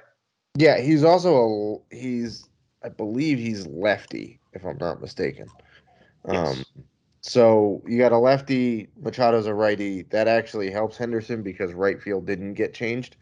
Yeah, 0.57 0.81
he's 0.81 1.05
also 1.05 1.83
a 1.91 1.95
he's 1.95 2.49
I 2.83 2.89
believe 2.89 3.39
he's 3.39 3.67
lefty, 3.67 4.41
if 4.53 4.65
I'm 4.65 4.79
not 4.79 5.01
mistaken. 5.01 5.49
Yes. 6.29 6.59
Um, 6.59 6.65
so 7.21 7.83
you 7.87 7.99
got 7.99 8.13
a 8.13 8.19
lefty, 8.19 8.89
Machado's 9.03 9.47
a 9.47 9.55
righty. 9.55 10.03
That 10.03 10.29
actually 10.29 10.71
helps 10.71 10.97
Henderson 10.97 11.43
because 11.43 11.73
right 11.73 12.01
field 12.01 12.27
didn't 12.27 12.55
get 12.55 12.73
changed 12.73 13.17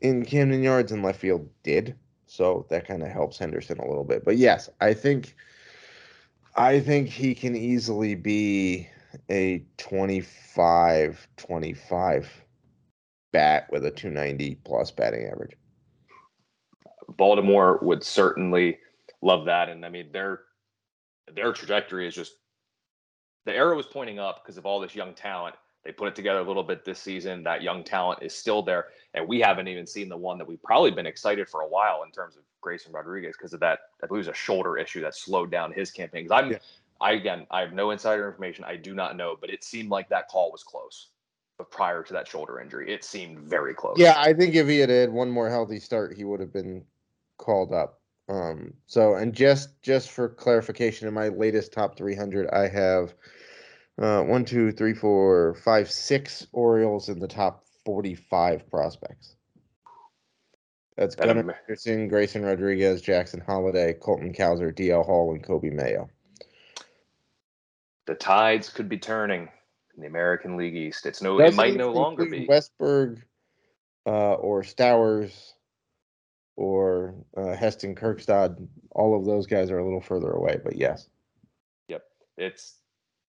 in 0.00 0.24
Camden 0.24 0.62
Yards 0.62 0.90
and 0.90 1.02
left 1.02 1.20
field 1.20 1.48
did. 1.62 1.94
So 2.28 2.66
that 2.70 2.86
kind 2.86 3.02
of 3.02 3.08
helps 3.08 3.38
Henderson 3.38 3.78
a 3.78 3.88
little 3.88 4.04
bit. 4.04 4.24
But 4.24 4.36
yes, 4.36 4.68
I 4.80 4.94
think 4.94 5.34
I 6.54 6.80
think 6.80 7.08
he 7.08 7.34
can 7.34 7.56
easily 7.56 8.14
be 8.14 8.88
a 9.30 9.64
25 9.78 11.28
25 11.36 12.44
bat 13.32 13.68
with 13.70 13.84
a 13.84 13.90
290 13.90 14.56
plus 14.64 14.90
batting 14.90 15.26
average. 15.26 15.56
Baltimore 17.08 17.78
would 17.82 18.04
certainly 18.04 18.78
love 19.22 19.46
that 19.46 19.68
and 19.68 19.84
I 19.84 19.88
mean 19.88 20.12
their 20.12 20.42
their 21.34 21.52
trajectory 21.52 22.06
is 22.06 22.14
just 22.14 22.34
the 23.46 23.54
arrow 23.54 23.78
is 23.78 23.86
pointing 23.86 24.18
up 24.18 24.42
because 24.44 24.58
of 24.58 24.66
all 24.66 24.78
this 24.78 24.94
young 24.94 25.14
talent. 25.14 25.56
They 25.84 25.92
put 25.92 26.08
it 26.08 26.14
together 26.14 26.40
a 26.40 26.44
little 26.44 26.62
bit 26.62 26.84
this 26.84 26.98
season. 26.98 27.42
That 27.44 27.62
young 27.62 27.82
talent 27.82 28.22
is 28.22 28.34
still 28.34 28.62
there, 28.62 28.88
and 29.18 29.28
we 29.28 29.40
haven't 29.40 29.68
even 29.68 29.86
seen 29.86 30.08
the 30.08 30.16
one 30.16 30.38
that 30.38 30.46
we've 30.46 30.62
probably 30.62 30.90
been 30.90 31.06
excited 31.06 31.48
for 31.48 31.62
a 31.62 31.68
while 31.68 32.04
in 32.04 32.12
terms 32.12 32.36
of 32.36 32.42
Grayson 32.60 32.92
Rodriguez 32.92 33.36
because 33.36 33.52
of 33.52 33.60
that. 33.60 33.80
I 34.02 34.06
believe 34.06 34.26
it 34.26 34.28
was 34.28 34.36
a 34.36 34.38
shoulder 34.38 34.78
issue 34.78 35.00
that 35.02 35.14
slowed 35.14 35.50
down 35.50 35.72
his 35.72 35.90
campaign. 35.90 36.24
Because 36.24 36.44
I'm, 36.44 36.52
yeah. 36.52 36.58
I 37.00 37.12
again, 37.12 37.46
I 37.50 37.60
have 37.60 37.72
no 37.72 37.90
insider 37.90 38.28
information. 38.28 38.64
I 38.64 38.76
do 38.76 38.94
not 38.94 39.16
know, 39.16 39.36
but 39.40 39.50
it 39.50 39.64
seemed 39.64 39.90
like 39.90 40.08
that 40.08 40.28
call 40.28 40.52
was 40.52 40.62
close. 40.62 41.08
But 41.58 41.70
prior 41.72 42.04
to 42.04 42.12
that 42.12 42.28
shoulder 42.28 42.60
injury, 42.60 42.92
it 42.92 43.02
seemed 43.02 43.40
very 43.40 43.74
close. 43.74 43.96
Yeah, 43.98 44.14
I 44.16 44.32
think 44.32 44.54
if 44.54 44.68
he 44.68 44.78
had 44.78 44.90
had 44.90 45.12
one 45.12 45.28
more 45.28 45.50
healthy 45.50 45.80
start, 45.80 46.16
he 46.16 46.22
would 46.22 46.38
have 46.38 46.52
been 46.52 46.84
called 47.36 47.72
up. 47.72 48.00
Um, 48.28 48.74
so, 48.86 49.14
and 49.14 49.32
just 49.32 49.80
just 49.82 50.10
for 50.10 50.28
clarification, 50.28 51.08
in 51.08 51.14
my 51.14 51.28
latest 51.28 51.72
top 51.72 51.96
300, 51.96 52.48
I 52.50 52.68
have 52.68 53.14
uh, 54.00 54.22
one, 54.22 54.44
two, 54.44 54.70
three, 54.70 54.94
four, 54.94 55.54
five, 55.64 55.90
six 55.90 56.46
Orioles 56.52 57.08
in 57.08 57.18
the 57.18 57.26
top 57.26 57.64
45 57.88 58.70
prospects. 58.70 59.34
That's 60.98 61.16
That 61.16 61.28
Gunnar 61.28 61.54
Henderson, 61.54 62.06
Grayson 62.06 62.44
Rodriguez, 62.44 63.00
Jackson 63.00 63.40
Holliday, 63.40 63.94
Colton 63.94 64.34
Cowser, 64.34 64.74
DL 64.74 65.06
Hall, 65.06 65.32
and 65.32 65.42
Coby 65.42 65.72
Mayo. 65.72 66.10
the 68.04 68.14
tides 68.14 68.68
could 68.68 68.90
be 68.90 68.98
turning 68.98 69.48
in 69.96 70.02
the 70.02 70.06
American 70.06 70.58
League 70.58 70.76
East. 70.76 71.06
It's 71.06 71.22
no, 71.22 71.40
it 71.40 71.54
might 71.54 71.76
no 71.76 71.90
longer 71.90 72.26
be. 72.26 72.46
Westburg 72.46 73.22
uh, 74.04 74.34
or 74.34 74.62
Stowers 74.62 75.54
or 76.56 77.14
uh, 77.38 77.54
Heston 77.54 77.94
Kjerstad. 77.94 78.68
All 78.90 79.18
of 79.18 79.24
those 79.24 79.46
guys 79.46 79.70
are 79.70 79.78
a 79.78 79.84
little 79.84 80.02
further 80.02 80.32
away, 80.32 80.60
but 80.62 80.76
yes. 80.76 81.08
Yep, 81.88 82.02
it's 82.36 82.74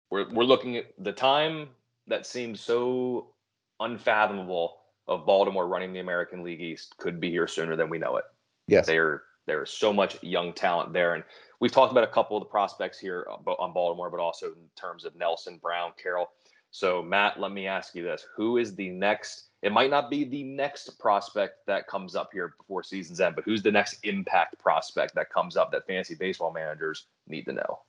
we're 0.09 0.29
we're 0.33 0.43
looking 0.43 0.75
at 0.75 0.87
the 0.97 1.13
time 1.13 1.69
that 2.07 2.25
seems 2.25 2.59
so 2.59 3.29
unfathomable 3.79 4.77
of 5.07 5.25
Baltimore 5.25 5.67
running 5.67 5.91
the 5.93 5.99
American 5.99 6.43
League 6.43 6.61
East 6.61 6.95
could 6.97 7.19
be 7.19 7.29
here 7.31 7.47
sooner 7.47 7.75
than 7.75 7.89
we 7.89 7.97
know 7.97 8.17
it. 8.17 8.25
Yes. 8.67 8.85
There 8.85 9.23
there's 9.47 9.71
so 9.71 9.91
much 9.91 10.21
young 10.21 10.53
talent 10.53 10.93
there, 10.93 11.15
and 11.15 11.23
we've 11.59 11.71
talked 11.71 11.91
about 11.91 12.03
a 12.03 12.11
couple 12.11 12.37
of 12.37 12.43
the 12.43 12.49
prospects 12.49 12.99
here 12.99 13.27
uh, 13.29 13.51
on 13.53 13.73
Baltimore, 13.73 14.11
but 14.11 14.19
also 14.19 14.47
in 14.47 14.69
terms 14.79 15.05
of 15.05 15.15
Nelson 15.15 15.57
Brown, 15.57 15.91
Carroll. 16.01 16.29
So 16.69 17.01
Matt, 17.01 17.39
let 17.39 17.51
me 17.51 17.65
ask 17.65 17.95
you 17.95 18.03
this: 18.03 18.25
Who 18.35 18.57
is 18.57 18.75
the 18.75 18.89
next? 18.89 19.45
It 19.63 19.71
might 19.71 19.89
not 19.89 20.09
be 20.09 20.23
the 20.23 20.43
next 20.43 20.99
prospect 20.99 21.65
that 21.65 21.87
comes 21.87 22.15
up 22.15 22.29
here 22.31 22.53
before 22.57 22.83
season's 22.83 23.19
end, 23.19 23.35
but 23.35 23.43
who's 23.43 23.63
the 23.63 23.71
next 23.71 23.97
impact 24.03 24.57
prospect 24.59 25.15
that 25.15 25.31
comes 25.31 25.57
up 25.57 25.71
that 25.71 25.87
fantasy 25.87 26.15
baseball 26.15 26.53
managers 26.53 27.07
need 27.27 27.43
to 27.45 27.53
know? 27.53 27.79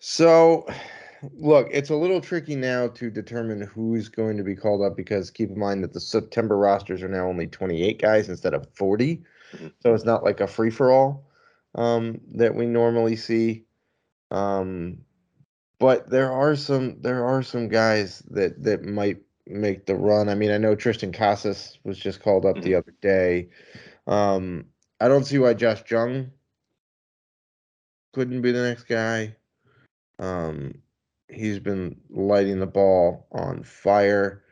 So, 0.00 0.66
look, 1.34 1.68
it's 1.70 1.90
a 1.90 1.96
little 1.96 2.20
tricky 2.20 2.56
now 2.56 2.88
to 2.88 3.10
determine 3.10 3.62
who's 3.62 4.08
going 4.08 4.36
to 4.36 4.42
be 4.42 4.56
called 4.56 4.82
up 4.82 4.96
because 4.96 5.30
keep 5.30 5.50
in 5.50 5.58
mind 5.58 5.82
that 5.84 5.92
the 5.92 6.00
September 6.00 6.56
rosters 6.56 7.02
are 7.02 7.08
now 7.08 7.26
only 7.26 7.46
28 7.46 8.00
guys 8.00 8.28
instead 8.28 8.54
of 8.54 8.66
40. 8.74 9.22
Mhm. 9.52 9.72
So 9.80 9.94
it's 9.94 10.04
not 10.04 10.24
like 10.24 10.40
a 10.40 10.46
free 10.46 10.70
for 10.70 10.90
all 10.90 11.26
um, 11.74 12.20
that 12.34 12.54
we 12.54 12.66
normally 12.66 13.16
see. 13.16 13.64
Um, 14.30 14.98
but 15.78 16.08
there 16.08 16.30
are 16.30 16.54
some 16.56 17.00
there 17.02 17.24
are 17.24 17.42
some 17.42 17.68
guys 17.68 18.20
that 18.30 18.62
that 18.62 18.84
might 18.84 19.18
make 19.46 19.86
the 19.86 19.94
run. 19.94 20.28
I 20.28 20.34
mean, 20.34 20.50
I 20.50 20.58
know 20.58 20.76
Triston 20.76 21.12
Casas 21.12 21.78
was 21.84 21.98
just 21.98 22.22
called 22.22 22.46
up 22.46 22.60
the 22.62 22.76
other 22.76 22.94
day. 23.00 23.48
Um, 24.06 24.66
I 25.00 25.08
don't 25.08 25.24
see 25.24 25.38
why 25.38 25.54
Josh 25.54 25.82
Jung 25.90 26.30
couldn't 28.12 28.42
be 28.42 28.52
the 28.52 28.62
next 28.62 28.84
guy. 28.84 29.36
Um, 30.18 30.81
he's 31.32 31.58
been 31.58 31.96
lighting 32.10 32.60
the 32.60 32.66
ball 32.66 33.26
on 33.32 33.62
fire. 33.62 34.42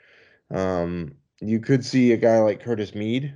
Um, 0.51 1.15
you 1.41 1.61
could 1.61 1.85
see 1.85 2.13
a 2.13 2.17
guy 2.17 2.39
like 2.41 2.63
Curtis 2.63 2.95
Mead 2.95 3.35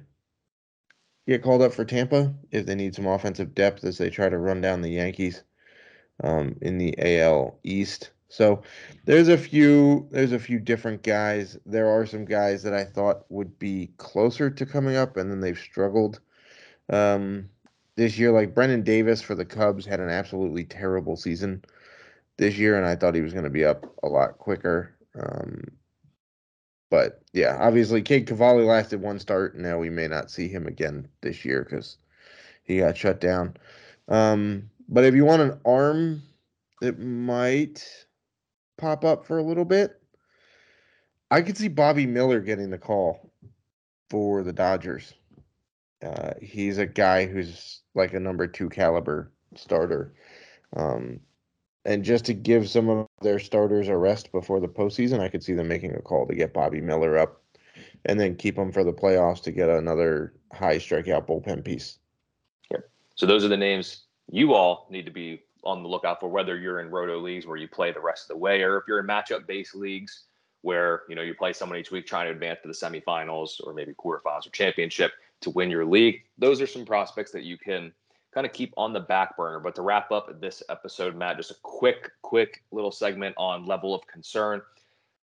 get 1.27 1.43
called 1.43 1.63
up 1.63 1.73
for 1.73 1.85
Tampa 1.85 2.35
if 2.51 2.67
they 2.67 2.75
need 2.75 2.95
some 2.95 3.07
offensive 3.07 3.55
depth 3.55 3.85
as 3.85 3.99
they 3.99 4.11
try 4.11 4.29
to 4.29 4.39
run 4.39 4.61
down 4.61 4.83
the 4.83 4.91
Yankees 4.91 5.43
um, 6.23 6.57
in 6.61 6.79
the 6.79 6.95
AL 6.99 7.59
East. 7.63 8.11
So 8.29 8.63
there's 9.05 9.29
a 9.29 9.39
few 9.39 10.09
there's 10.11 10.33
a 10.33 10.39
few 10.39 10.59
different 10.59 11.03
guys. 11.03 11.57
There 11.67 11.89
are 11.89 12.05
some 12.05 12.25
guys 12.25 12.63
that 12.65 12.75
I 12.75 12.85
thought 12.85 13.25
would 13.29 13.59
be 13.59 13.93
closer 13.97 14.51
to 14.51 14.67
coming 14.67 14.97
up, 14.97 15.17
and 15.17 15.31
then 15.31 15.41
they've 15.41 15.59
struggled 15.59 16.21
um, 16.91 17.49
this 17.97 18.19
year. 18.19 18.33
Like 18.33 18.55
Brennen 18.55 18.83
Davis 18.83 19.23
for 19.23 19.35
the 19.35 19.45
Cubs 19.45 19.87
had 19.87 20.01
an 20.01 20.11
absolutely 20.11 20.65
terrible 20.65 21.17
season 21.17 21.63
this 22.37 22.59
year, 22.59 22.77
and 22.77 22.87
I 22.87 22.97
thought 22.97 23.15
he 23.15 23.21
was 23.21 23.33
going 23.33 23.45
to 23.45 23.51
be 23.51 23.65
up 23.65 23.87
a 24.03 24.09
lot 24.09 24.39
quicker. 24.39 24.95
Um, 25.19 25.65
but 26.91 27.23
yeah, 27.33 27.59
obviously, 27.61 28.03
Cade 28.03 28.27
Cavalli 28.27 28.65
lasted 28.65 29.01
one 29.01 29.19
start, 29.19 29.55
and 29.55 29.63
now 29.63 29.79
we 29.79 29.91
may 29.91 30.09
not 30.09 30.31
see 30.31 30.49
him 30.49 30.67
again 30.67 31.09
this 31.23 31.45
year 31.45 31.65
because 31.65 31.99
he 32.65 32.79
got 32.79 32.97
shut 32.97 33.21
down. 33.21 33.57
Um, 34.09 34.71
but 34.89 35.05
if 35.05 35.15
you 35.15 35.25
want 35.25 35.43
an 35.43 35.61
arm 35.65 36.23
that 36.81 36.99
might 36.99 38.07
pop 38.77 39.05
up 39.05 39.27
for 39.27 39.39
a 39.39 39.43
little 39.43 39.65
bit, 39.65 40.01
I 41.31 41.43
could 41.43 41.57
see 41.57 41.69
Bobby 41.69 42.07
Miller 42.07 42.41
getting 42.41 42.71
the 42.71 42.79
call 42.79 43.33
for 44.11 44.43
the 44.43 44.53
Dodgers. 44.53 45.15
Uh, 46.05 46.35
he's 46.41 46.79
a 46.79 46.87
guy 46.87 47.27
who's 47.27 47.81
like 47.95 48.13
a 48.13 48.21
number 48.21 48.47
two 48.47 48.69
caliber 48.69 49.33
starter. 49.57 50.15
Um, 50.77 51.21
and 51.85 52.05
just 52.05 52.25
to 52.27 52.35
give 52.35 52.69
some 52.69 52.89
of 52.89 53.07
their 53.21 53.39
starters 53.39 53.89
a 53.89 53.97
rest 53.97 54.33
before 54.33 54.61
the 54.61 54.69
postseason, 54.69 55.21
I 55.21 55.29
could 55.29 55.43
see 55.43 55.55
them 55.55 55.69
making 55.69 55.95
a 55.95 56.01
call 56.01 56.27
to 56.27 56.35
get 56.35 56.55
Bobby 56.55 56.81
Miller 56.81 57.19
up 57.19 57.43
and 58.07 58.19
then 58.19 58.37
keep 58.37 58.57
him 58.57 58.73
for 58.73 58.85
the 58.85 58.93
playoffs 58.93 59.43
to 59.43 59.53
get 59.53 59.69
another 59.69 60.35
high 60.53 60.77
strikeout 60.77 61.27
bullpen 61.27 61.65
piece. 61.65 61.99
Yep. 62.71 62.89
So 63.17 63.27
those 63.27 63.45
are 63.45 63.49
the 63.49 63.57
names 63.57 64.05
you 64.31 64.55
all 64.55 64.87
need 64.91 65.05
to 65.05 65.11
be 65.11 65.43
on 65.65 65.83
the 65.83 65.89
lookout 65.89 66.21
for, 66.21 66.29
whether 66.29 66.57
you're 66.57 66.81
in 66.81 66.91
roto 66.91 67.19
leagues 67.19 67.47
where 67.47 67.57
you 67.57 67.69
play 67.69 67.93
the 67.93 68.01
rest 68.01 68.25
of 68.25 68.29
the 68.29 68.37
way, 68.37 68.63
or 68.63 68.79
if 68.79 68.85
you're 68.87 69.01
in 69.01 69.07
matchup 69.07 69.47
based 69.47 69.75
leagues 69.75 70.25
where 70.63 71.03
you 71.11 71.15
know 71.15 71.23
you 71.23 71.35
play 71.35 71.53
someone 71.53 71.79
each 71.79 71.91
week 71.91 72.07
trying 72.07 72.27
to 72.27 72.33
advance 72.33 72.59
to 72.63 72.69
the 72.69 72.75
semifinals 72.75 73.61
or 73.65 73.75
maybe 73.75 73.93
quarterfinals 73.93 74.47
or 74.47 74.51
championship 74.51 75.13
to 75.41 75.51
win 75.51 75.71
your 75.71 75.85
league. 75.85 76.23
Those 76.39 76.61
are 76.63 76.67
some 76.67 76.87
prospects 76.87 77.33
that 77.33 77.45
you 77.45 77.59
can 77.59 77.93
kind 78.35 78.47
of 78.47 78.53
keep 78.53 78.75
on 78.77 78.93
the 78.93 79.01
back 79.01 79.37
burner. 79.37 79.61
But 79.61 79.75
to 79.77 79.83
wrap 79.83 80.11
up 80.11 80.41
this 80.41 80.63
episode, 80.69 81.15
Matt, 81.15 81.37
just 81.37 81.53
a 81.53 81.57
quick, 81.63 82.11
quick 82.23 82.65
little 82.73 82.91
segment 82.91 83.35
on 83.39 83.65
level 83.65 83.95
of 83.95 84.07
concern. 84.07 84.61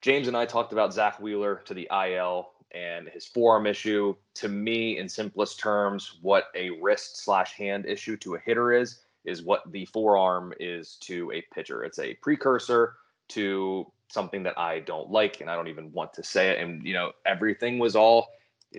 James 0.02 0.28
and 0.28 0.36
I 0.36 0.44
talked 0.44 0.72
about 0.72 0.92
Zack 0.92 1.20
Wheeler 1.20 1.62
to 1.64 1.74
the 1.74 1.88
IL 1.90 2.50
and 2.72 3.08
his 3.08 3.26
forearm 3.26 3.66
issue. 3.66 4.14
To 4.34 4.48
me, 4.48 4.98
in 4.98 5.08
simplest 5.08 5.58
terms, 5.58 6.18
what 6.22 6.44
a 6.54 6.70
wrist 6.82 7.24
slash 7.24 7.52
hand 7.54 7.86
issue 7.86 8.16
to 8.18 8.34
a 8.34 8.38
hitter 8.38 8.72
is, 8.72 9.00
is 9.24 9.42
what 9.42 9.70
the 9.72 9.86
forearm 9.86 10.52
is 10.60 10.96
to 11.00 11.30
a 11.32 11.42
pitcher. 11.54 11.84
It's 11.84 11.98
a 11.98 12.14
precursor 12.14 12.96
to 13.28 13.90
something 14.08 14.42
that 14.42 14.58
I 14.58 14.80
don't 14.80 15.10
like, 15.10 15.40
and 15.40 15.50
I 15.50 15.56
don't 15.56 15.68
even 15.68 15.92
want 15.92 16.12
to 16.14 16.22
say 16.22 16.50
it. 16.50 16.58
And, 16.60 16.84
you 16.84 16.94
know, 16.94 17.12
everything 17.26 17.78
was 17.78 17.96
all 17.96 18.28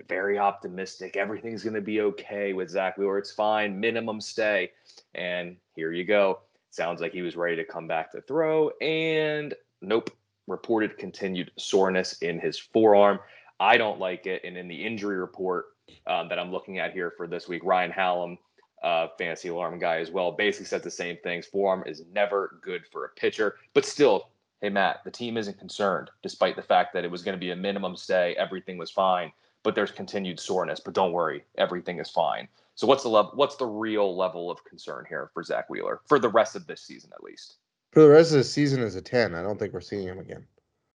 very 0.07 0.37
optimistic. 0.37 1.17
Everything's 1.17 1.63
going 1.63 1.75
to 1.75 1.81
be 1.81 2.01
okay 2.01 2.53
with 2.53 2.69
Zack 2.69 2.97
Wheeler. 2.97 3.17
It's 3.17 3.31
fine, 3.31 3.79
minimum 3.79 4.21
stay. 4.21 4.71
And 5.15 5.57
here 5.75 5.91
you 5.91 6.05
go. 6.05 6.39
Sounds 6.69 7.01
like 7.01 7.11
he 7.11 7.21
was 7.21 7.35
ready 7.35 7.55
to 7.57 7.65
come 7.65 7.87
back 7.87 8.11
to 8.11 8.21
throw. 8.21 8.69
And 8.81 9.53
nope, 9.81 10.09
reported 10.47 10.97
continued 10.97 11.51
soreness 11.57 12.13
in 12.21 12.39
his 12.39 12.57
forearm. 12.57 13.19
I 13.59 13.77
don't 13.77 13.99
like 13.99 14.25
it. 14.25 14.41
And 14.43 14.57
in 14.57 14.67
the 14.67 14.85
injury 14.85 15.17
report 15.17 15.65
um, 16.07 16.29
that 16.29 16.39
I'm 16.39 16.51
looking 16.51 16.79
at 16.79 16.93
here 16.93 17.13
for 17.17 17.27
this 17.27 17.47
week, 17.47 17.63
Ryan 17.63 17.91
Hallam, 17.91 18.37
uh, 18.83 19.07
fantasy 19.17 19.49
alarm 19.49 19.77
guy 19.79 19.97
as 19.97 20.09
well, 20.09 20.31
basically 20.31 20.65
said 20.65 20.83
the 20.83 20.91
same 20.91 21.17
things. 21.23 21.45
Forearm 21.45 21.83
is 21.85 22.03
never 22.13 22.59
good 22.63 22.83
for 22.91 23.05
a 23.05 23.09
pitcher, 23.09 23.57
but 23.73 23.85
still, 23.85 24.29
hey 24.61 24.69
Matt, 24.69 25.01
the 25.03 25.11
team 25.11 25.37
isn't 25.37 25.59
concerned, 25.59 26.09
despite 26.23 26.55
the 26.55 26.63
fact 26.63 26.93
that 26.93 27.05
it 27.05 27.11
was 27.11 27.21
going 27.21 27.35
to 27.35 27.39
be 27.39 27.51
a 27.51 27.55
minimum 27.55 27.95
stay. 27.95 28.35
Everything 28.39 28.77
was 28.77 28.89
fine, 28.89 29.31
but 29.63 29.75
there's 29.75 29.91
continued 29.91 30.39
soreness. 30.39 30.79
But 30.79 30.93
don't 30.93 31.11
worry, 31.11 31.43
everything 31.57 31.99
is 31.99 32.09
fine. 32.09 32.47
So 32.75 32.87
what's 32.87 33.03
the 33.03 33.09
level? 33.09 33.31
What's 33.35 33.57
the 33.57 33.65
real 33.65 34.15
level 34.15 34.49
of 34.49 34.63
concern 34.65 35.05
here 35.07 35.29
for 35.33 35.43
Zack 35.43 35.69
Wheeler 35.69 36.01
for 36.07 36.19
the 36.19 36.29
rest 36.29 36.55
of 36.55 36.65
this 36.67 36.81
season, 36.81 37.11
at 37.13 37.23
least? 37.23 37.57
For 37.91 38.01
the 38.01 38.09
rest 38.09 38.31
of 38.31 38.37
the 38.37 38.43
season 38.43 38.81
is 38.81 38.95
a 38.95 39.01
10. 39.01 39.35
I 39.35 39.41
don't 39.41 39.59
think 39.59 39.73
we're 39.73 39.81
seeing 39.81 40.07
him 40.07 40.19
again. 40.19 40.45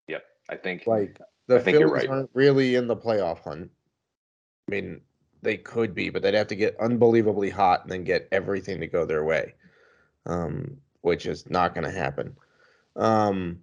Yep, 0.07 0.23
I 0.49 0.55
think 0.55 0.87
Like 0.87 1.19
the 1.47 1.57
I 1.57 1.59
Phillies 1.59 1.91
right. 1.91 2.09
aren't 2.09 2.29
really 2.33 2.75
in 2.75 2.87
the 2.87 2.95
playoff 2.95 3.39
hunt. 3.39 3.69
I 4.67 4.71
mean, 4.71 5.01
they 5.41 5.57
could 5.57 5.93
be, 5.93 6.09
but 6.09 6.21
they'd 6.23 6.33
have 6.33 6.47
to 6.47 6.55
get 6.55 6.79
unbelievably 6.79 7.51
hot 7.51 7.83
and 7.83 7.91
then 7.91 8.03
get 8.03 8.27
everything 8.31 8.79
to 8.79 8.87
go 8.87 9.05
their 9.05 9.23
way, 9.23 9.53
um, 10.25 10.77
which 11.01 11.25
is 11.25 11.49
not 11.49 11.73
going 11.73 11.85
to 11.85 11.91
happen. 11.97 12.35
Um, 12.95 13.59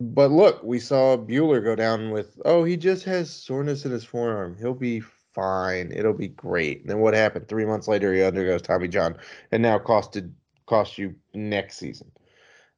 but 0.00 0.30
look, 0.30 0.62
we 0.62 0.80
saw 0.80 1.16
Buehler 1.16 1.62
go 1.62 1.76
down 1.76 2.10
with, 2.10 2.40
oh, 2.44 2.64
he 2.64 2.76
just 2.76 3.04
has 3.04 3.30
soreness 3.30 3.84
in 3.84 3.92
his 3.92 4.04
forearm. 4.04 4.56
He'll 4.58 4.74
be 4.74 5.00
fine. 5.00 5.92
It'll 5.92 6.14
be 6.14 6.28
great. 6.28 6.80
And 6.82 6.90
then 6.90 7.00
what 7.00 7.14
happened? 7.14 7.48
Three 7.48 7.66
months 7.66 7.88
later, 7.88 8.12
he 8.14 8.22
undergoes 8.22 8.62
Tommy 8.62 8.88
John, 8.88 9.16
and 9.52 9.62
now 9.62 9.78
costed 9.78 10.32
cost 10.66 10.98
you 10.98 11.14
next 11.34 11.78
season. 11.78 12.12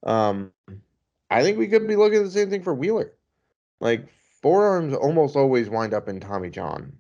Um, 0.05 0.53
I 1.31 1.43
think 1.43 1.59
we 1.59 1.69
could 1.69 1.87
be 1.89 1.97
looking 1.97 2.19
at 2.21 2.25
the 2.25 2.31
same 2.31 2.51
thing 2.51 2.63
for 2.63 2.75
Wheeler. 2.75 3.13
Like 3.81 4.09
forearms 4.43 4.95
almost 4.95 5.37
always 5.37 5.71
wind 5.71 5.95
up 5.95 6.09
in 6.09 6.21
Tommy 6.21 6.51
John. 6.51 6.93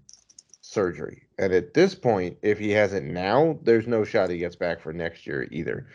surgery. 0.62 1.25
And 1.39 1.53
at 1.53 1.75
this 1.75 1.95
point, 1.95 2.39
if 2.43 2.59
he 2.59 2.70
has 2.70 2.93
it 2.93 3.05
now, 3.05 3.59
there's 3.62 3.87
no 3.87 4.05
shot 4.05 4.31
he 4.31 4.39
gets 4.39 4.57
back 4.57 4.81
for 4.81 4.93
next 4.93 5.27
year 5.27 5.49
either. 5.51 5.87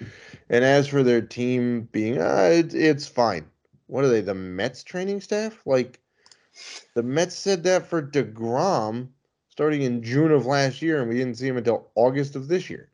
And 0.50 0.64
as 0.66 0.88
for 0.88 1.04
their 1.04 1.22
team 1.22 1.90
being, 1.92 2.20
uh, 2.20 2.50
it, 2.54 2.74
it's 2.74 3.08
fine. 3.08 3.48
What 3.88 4.04
are 4.04 4.10
they, 4.10 4.22
the 4.22 4.36
Mets 4.36 4.84
training 4.84 5.22
staff? 5.22 5.62
Like, 5.66 6.00
the 6.94 7.04
Mets 7.04 7.36
said 7.36 7.64
that 7.64 7.88
for 7.88 8.02
DeGrom 8.02 9.10
starting 9.58 9.82
in 9.82 10.04
June 10.04 10.32
of 10.32 10.46
last 10.46 10.84
year, 10.84 11.00
and 11.02 11.10
we 11.10 11.16
didn't 11.16 11.36
see 11.36 11.48
him 11.48 11.58
until 11.58 11.90
August 11.96 12.36
of 12.36 12.48
this 12.48 12.70
year. 12.70 12.92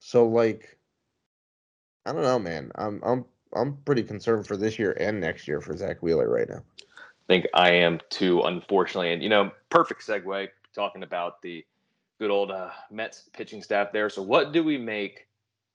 So, 0.00 0.26
like, 0.26 0.76
I 2.04 2.12
don't 2.12 2.22
know, 2.22 2.40
man. 2.40 2.72
I'm 2.74 3.00
I'm 3.04 3.24
I'm 3.54 3.76
pretty 3.84 4.02
concerned 4.02 4.44
for 4.44 4.56
this 4.56 4.76
year 4.76 4.96
and 4.98 5.20
next 5.20 5.46
year 5.46 5.60
for 5.60 5.76
Zack 5.76 6.02
Wheeler 6.02 6.28
right 6.28 6.48
now. 6.48 6.64
I 6.80 7.26
think 7.28 7.46
I 7.54 7.70
am 7.70 8.00
too, 8.10 8.42
unfortunately. 8.42 9.12
And 9.12 9.22
you 9.22 9.28
know, 9.28 9.52
perfect 9.70 10.04
segue 10.04 10.48
talking 10.74 11.04
about 11.04 11.42
the 11.42 11.64
good 12.18 12.30
old 12.32 12.50
uh, 12.50 12.70
Mets 12.90 13.28
pitching 13.32 13.62
staff 13.62 13.92
there. 13.92 14.10
So, 14.10 14.20
what 14.20 14.50
do 14.50 14.64
we 14.64 14.78
make 14.78 15.27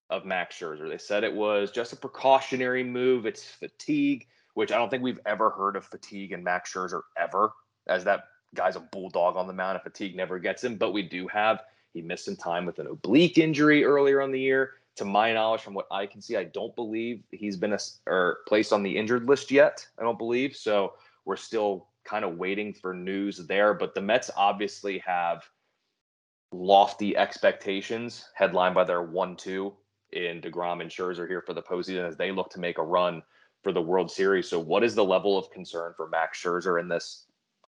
of 0.10 0.26
Max 0.26 0.58
Scherzer? 0.58 0.90
They 0.90 0.98
said 0.98 1.24
it 1.24 1.34
was 1.34 1.72
just 1.72 1.94
a 1.94 1.98
precautionary 1.98 2.84
move. 2.84 3.26
It's 3.26 3.44
fatigue, 3.44 4.28
which 4.54 4.72
I 4.72 4.78
don't 4.78 4.90
think 4.90 5.04
we've 5.04 5.20
ever 5.26 5.50
heard 5.50 5.76
of 5.76 5.86
fatigue 5.86 6.32
in 6.32 6.44
Max 6.44 6.74
Scherzer 6.74 7.02
ever, 7.18 7.54
as 7.88 8.04
that 8.04 8.26
guy's 8.56 8.76
a 8.76 8.82
bulldog 8.82 9.36
on 9.36 9.48
the 9.48 9.54
mound. 9.54 9.76
And 9.76 9.84
fatigue 9.84 10.16
never 10.16 10.40
gets 10.40 10.64
him, 10.64 10.76
but 10.76 10.92
we 10.92 11.02
do 11.02 11.28
have. 11.28 11.64
He 11.94 12.02
missed 12.02 12.26
some 12.26 12.36
time 12.36 12.66
with 12.66 12.80
an 12.80 12.88
oblique 12.88 13.38
injury 13.38 13.84
earlier 13.84 14.22
on 14.22 14.32
the 14.32 14.40
year 14.40 14.74
to 14.96 15.06
my 15.06 15.34
knowledge, 15.34 15.62
from 15.62 15.74
what 15.74 15.88
I 15.92 16.06
can 16.06 16.22
see, 16.22 16.38
I 16.38 16.44
don't 16.44 16.76
believe 16.76 17.24
he's 17.32 17.58
been 17.58 17.74
a, 17.74 17.80
or 18.06 18.40
placed 18.48 18.72
on 18.72 18.84
the 18.84 18.96
injured 18.96 19.28
list 19.28 19.50
yet. 19.50 19.88
I 20.00 20.04
don't 20.04 20.18
believe 20.18 20.56
so. 20.56 20.94
We're 21.26 21.36
still 21.36 21.88
kind 22.04 22.24
of 22.24 22.38
waiting 22.38 22.74
for 22.74 22.94
news 22.94 23.38
there. 23.38 23.74
But 23.74 23.96
the 23.96 24.02
Mets 24.02 24.30
obviously 24.36 25.00
have 25.00 25.44
lofty 26.52 27.18
expectations, 27.18 28.26
headlined 28.36 28.76
by 28.76 28.84
their 28.84 29.02
one-two 29.02 29.74
in 30.14 30.42
Degrom 30.42 30.82
and 30.82 30.90
Scherzer 30.90 31.28
here 31.28 31.42
for 31.42 31.54
the 31.54 31.62
postseason 31.62 32.08
as 32.08 32.18
they 32.18 32.32
look 32.32 32.50
to 32.52 32.60
make 32.60 32.78
a 32.78 32.84
run 32.84 33.22
for 33.64 33.72
the 33.72 33.82
World 33.82 34.12
Series. 34.12 34.50
So, 34.50 34.60
what 34.60 34.84
is 34.84 34.96
the 34.96 35.04
level 35.04 35.38
of 35.38 35.50
concern 35.52 35.94
for 35.96 36.08
Max 36.08 36.42
Scherzer 36.42 36.80
in 36.80 36.88
this 36.88 37.26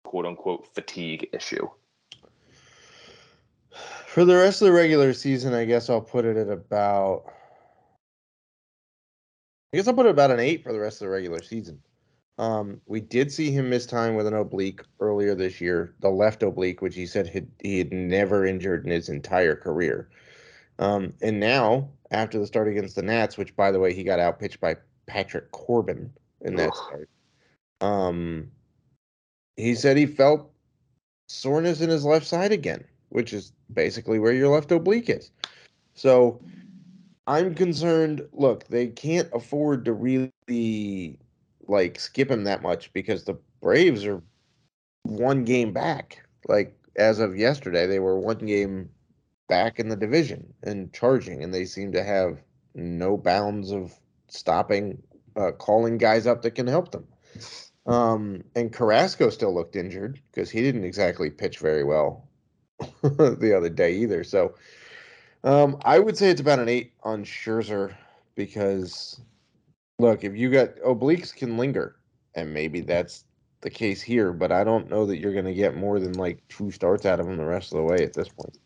quote-unquote 0.05 0.75
fatigue 0.75 1.29
issue? 1.33 1.69
For 4.07 4.25
the 4.25 4.37
rest 4.37 4.63
of 4.63 4.67
the 4.67 4.73
regular 4.73 5.13
season, 5.13 5.55
I 5.55 5.65
guess 5.65 5.91
I'll 5.91 6.01
put 6.01 6.25
it 6.25 6.37
at 6.37 6.49
about. 6.49 7.25
I 9.73 9.77
guess 9.77 9.87
I'll 9.87 9.95
put 9.95 10.07
it 10.07 10.11
about 10.11 10.31
an 10.31 10.41
eight 10.41 10.63
for 10.63 10.73
the 10.73 10.81
rest 10.81 11.03
of 11.03 11.07
the 11.07 11.11
regular 11.11 11.43
season. 11.43 11.81
Um, 12.39 12.81
we 12.87 13.01
did 13.01 13.33
see 13.33 13.51
him 13.51 13.69
miss 13.69 13.85
time 13.85 14.15
with 14.15 14.27
an 14.27 14.35
oblique 14.35 14.81
earlier 15.01 15.35
this 15.35 15.61
year, 15.61 15.95
the 16.01 16.09
left 16.09 16.43
oblique, 16.43 16.81
which 16.81 16.95
he 16.95 17.05
said 17.05 17.51
he 17.61 17.79
had 17.79 17.93
never 17.93 18.47
injured 18.47 18.87
in 18.87 18.93
his 18.93 19.09
entire 19.09 19.57
career. 19.57 20.09
Um, 20.79 21.13
and 21.21 21.41
now, 21.41 21.91
after 22.11 22.39
the 22.39 22.47
start 22.47 22.69
against 22.69 22.97
the 22.97 23.03
Nats, 23.03 23.37
which 23.37 23.55
by 23.57 23.71
the 23.71 23.81
way, 23.81 23.93
he 23.93 24.03
got 24.05 24.21
outpitched 24.21 24.61
by 24.61 24.77
Patrick 25.07 25.51
Corbin 25.53 26.13
in 26.43 26.57
that 26.57 26.71
Ugh. 26.71 26.77
start. 26.77 27.09
Um, 27.81 28.51
he 29.57 29.75
said 29.75 29.97
he 29.97 30.07
felt 30.07 30.51
soreness 31.29 31.81
in 31.81 31.91
his 31.91 32.05
left 32.05 32.27
side 32.27 32.53
again, 32.53 32.85
which 33.11 33.33
is 33.33 33.53
basically 33.73 34.19
where 34.19 34.33
your 34.33 34.49
left 34.49 34.73
oblique 34.73 35.11
is. 35.11 35.31
So 35.95 36.41
I'm 37.27 37.55
concerned. 37.55 38.27
Look, 38.33 38.67
they 38.69 38.87
can't 38.87 39.29
afford 39.33 39.85
to 39.85 39.93
really 39.93 41.19
like 41.67 42.01
skip 42.01 42.31
him 42.31 42.45
that 42.45 42.63
much 42.63 42.93
because 42.93 43.25
the 43.25 43.39
Braves 43.61 44.07
are 44.07 44.23
one 45.03 45.45
game 45.45 45.73
back. 45.73 46.25
Like 46.47 46.75
as 46.97 47.19
of 47.19 47.37
yesterday, 47.37 47.87
they 47.87 47.99
were 47.99 48.19
one 48.19 48.39
game 48.39 48.89
back 49.49 49.79
in 49.81 49.89
the 49.89 49.97
division 49.97 50.53
and 50.63 50.93
charging, 50.93 51.43
and 51.43 51.53
they 51.53 51.65
seem 51.65 51.93
to 51.93 52.03
have 52.03 52.39
no 52.75 53.17
bounds 53.17 53.73
of 53.73 53.93
stopping, 54.29 55.03
uh, 55.37 55.53
calling 55.53 55.99
guys 55.99 56.27
up 56.27 56.43
that 56.43 56.55
can 56.55 56.67
help 56.67 56.93
them. 56.93 57.07
Um, 57.87 58.45
and 58.55 58.73
Carrasco 58.73 59.31
still 59.31 59.55
looked 59.55 59.75
injured 59.75 60.21
because 60.31 60.51
he 60.51 60.61
didn't 60.61 60.85
exactly 60.85 61.31
pitch 61.31 61.59
very 61.59 61.85
well 61.85 62.29
the 63.03 63.55
other 63.57 63.71
day 63.71 63.95
either. 63.95 64.23
So 64.23 64.55
um, 65.43 65.79
I 65.85 65.99
would 65.99 66.17
say 66.17 66.29
it's 66.29 66.41
about 66.41 66.59
an 66.59 66.69
eight 66.69 66.93
on 67.03 67.25
Scherzer 67.25 67.95
because 68.35 69.21
look, 69.99 70.23
if 70.23 70.37
you 70.37 70.51
got 70.51 70.77
obliques 70.77 71.35
can 71.35 71.57
linger, 71.57 71.97
and 72.35 72.53
maybe 72.53 72.81
that's 72.81 73.25
the 73.63 73.71
case 73.71 74.03
here, 74.03 74.33
but 74.33 74.53
I 74.53 74.63
don't 74.65 74.91
know 74.91 75.07
that 75.07 75.19
you're 75.19 75.33
going 75.33 75.45
to 75.47 75.55
get 75.55 75.77
more 75.77 75.99
than 75.99 76.13
like 76.13 76.47
two 76.49 76.71
starts 76.71 77.07
out 77.07 77.21
of 77.21 77.27
him 77.27 77.37
the 77.37 77.45
rest 77.45 77.73
of 77.73 77.79
the 77.79 77.85
way 77.85 78.05
at 78.05 78.13
this 78.13 78.29
point. 78.29 78.59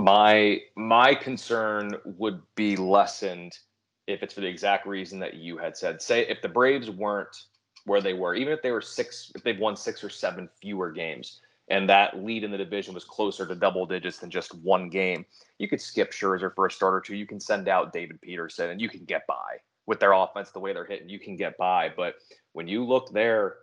My 0.00 0.62
my 0.76 1.14
concern 1.14 1.94
would 2.04 2.40
be 2.54 2.74
lessened 2.74 3.58
if 4.06 4.22
it's 4.22 4.32
for 4.32 4.40
the 4.40 4.46
exact 4.46 4.86
reason 4.86 5.18
that 5.20 5.34
you 5.34 5.58
had 5.58 5.76
said. 5.76 6.00
Say 6.00 6.26
if 6.26 6.40
the 6.40 6.48
Braves 6.48 6.88
weren't 6.88 7.44
where 7.84 8.00
they 8.00 8.14
were, 8.14 8.34
even 8.34 8.52
if 8.52 8.62
they 8.62 8.70
were 8.70 8.80
six, 8.80 9.30
if 9.34 9.42
they've 9.42 9.58
won 9.58 9.76
six 9.76 10.02
or 10.02 10.08
seven 10.08 10.48
fewer 10.60 10.90
games, 10.90 11.40
and 11.68 11.88
that 11.88 12.22
lead 12.22 12.44
in 12.44 12.50
the 12.50 12.56
division 12.56 12.94
was 12.94 13.04
closer 13.04 13.46
to 13.46 13.54
double 13.54 13.84
digits 13.84 14.18
than 14.18 14.30
just 14.30 14.54
one 14.54 14.88
game, 14.88 15.26
you 15.58 15.68
could 15.68 15.80
skip 15.80 16.12
Scherzer 16.12 16.54
for 16.54 16.66
a 16.66 16.70
start 16.70 16.94
or 16.94 17.00
two. 17.00 17.14
You 17.14 17.26
can 17.26 17.40
send 17.40 17.68
out 17.68 17.92
David 17.92 18.20
Peterson, 18.22 18.70
and 18.70 18.80
you 18.80 18.88
can 18.88 19.04
get 19.04 19.26
by 19.26 19.58
with 19.86 20.00
their 20.00 20.12
offense 20.12 20.50
the 20.50 20.60
way 20.60 20.72
they're 20.72 20.84
hitting. 20.86 21.10
You 21.10 21.18
can 21.18 21.36
get 21.36 21.58
by, 21.58 21.92
but 21.94 22.14
when 22.52 22.66
you 22.68 22.86
look 22.86 23.12
there, 23.12 23.56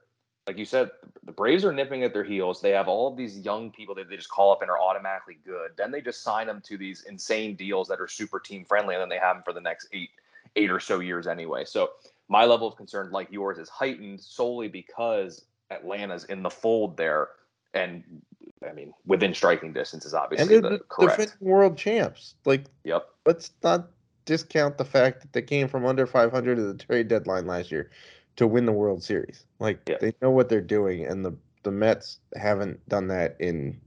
like 0.47 0.57
you 0.57 0.65
said, 0.65 0.89
the 1.23 1.31
Braves 1.33 1.65
are 1.65 1.73
nipping 1.73 2.03
at 2.03 2.13
their 2.13 2.23
heels. 2.23 2.61
They 2.61 2.71
have 2.71 2.87
all 2.87 3.09
of 3.09 3.17
these 3.17 3.37
young 3.37 3.69
people 3.69 3.93
that 3.95 4.09
they 4.09 4.15
just 4.15 4.29
call 4.29 4.53
up 4.53 4.61
and 4.61 4.71
are 4.71 4.79
automatically 4.79 5.37
good. 5.45 5.71
Then 5.75 5.91
they 5.91 6.01
just 6.01 6.23
sign 6.23 6.47
them 6.47 6.61
to 6.65 6.77
these 6.77 7.03
insane 7.03 7.55
deals 7.55 7.89
that 7.89 7.99
are 7.99 8.07
super 8.07 8.39
team 8.39 8.63
friendly, 8.63 8.95
and 8.95 9.01
then 9.01 9.09
they 9.09 9.19
have 9.19 9.35
them 9.35 9.43
for 9.43 9.51
the 9.51 9.61
next 9.61 9.89
eight, 9.91 10.09
eight 10.55 10.71
or 10.71 10.79
so 10.79 10.99
years 10.99 11.27
anyway. 11.27 11.65
So 11.65 11.91
my 12.29 12.45
level 12.45 12.65
of 12.65 12.77
concern, 12.77 13.11
like 13.11 13.27
yours, 13.29 13.57
is 13.57 13.67
heightened 13.67 14.21
solely 14.21 14.69
because 14.69 15.43
Atlanta's 15.69 16.23
in 16.25 16.41
the 16.41 16.49
fold 16.49 16.95
there 16.95 17.29
and 17.73 18.03
I 18.67 18.71
mean 18.71 18.93
within 19.05 19.33
striking 19.33 19.73
distance 19.73 20.05
is 20.05 20.13
obviously 20.13 20.55
and 20.55 20.63
the, 20.63 20.81
defending 20.99 21.35
world 21.41 21.77
champs. 21.77 22.35
Like, 22.45 22.63
yep. 22.85 23.09
Let's 23.25 23.51
not 23.61 23.89
discount 24.23 24.77
the 24.77 24.85
fact 24.85 25.21
that 25.21 25.33
they 25.33 25.41
came 25.41 25.67
from 25.67 25.85
under 25.85 26.07
500 26.07 26.57
at 26.57 26.77
the 26.77 26.85
trade 26.85 27.09
deadline 27.09 27.47
last 27.47 27.71
year 27.71 27.91
to 28.37 28.47
win 28.47 28.65
the 28.65 28.71
World 28.71 29.03
Series. 29.03 29.45
Like, 29.59 29.81
yeah. 29.87 29.97
they 29.99 30.13
know 30.21 30.31
what 30.31 30.49
they're 30.49 30.61
doing, 30.61 31.05
and 31.05 31.23
the 31.23 31.35
the 31.63 31.71
Mets 31.71 32.19
haven't 32.35 32.87
done 32.87 33.07
that 33.07 33.35
in 33.39 33.79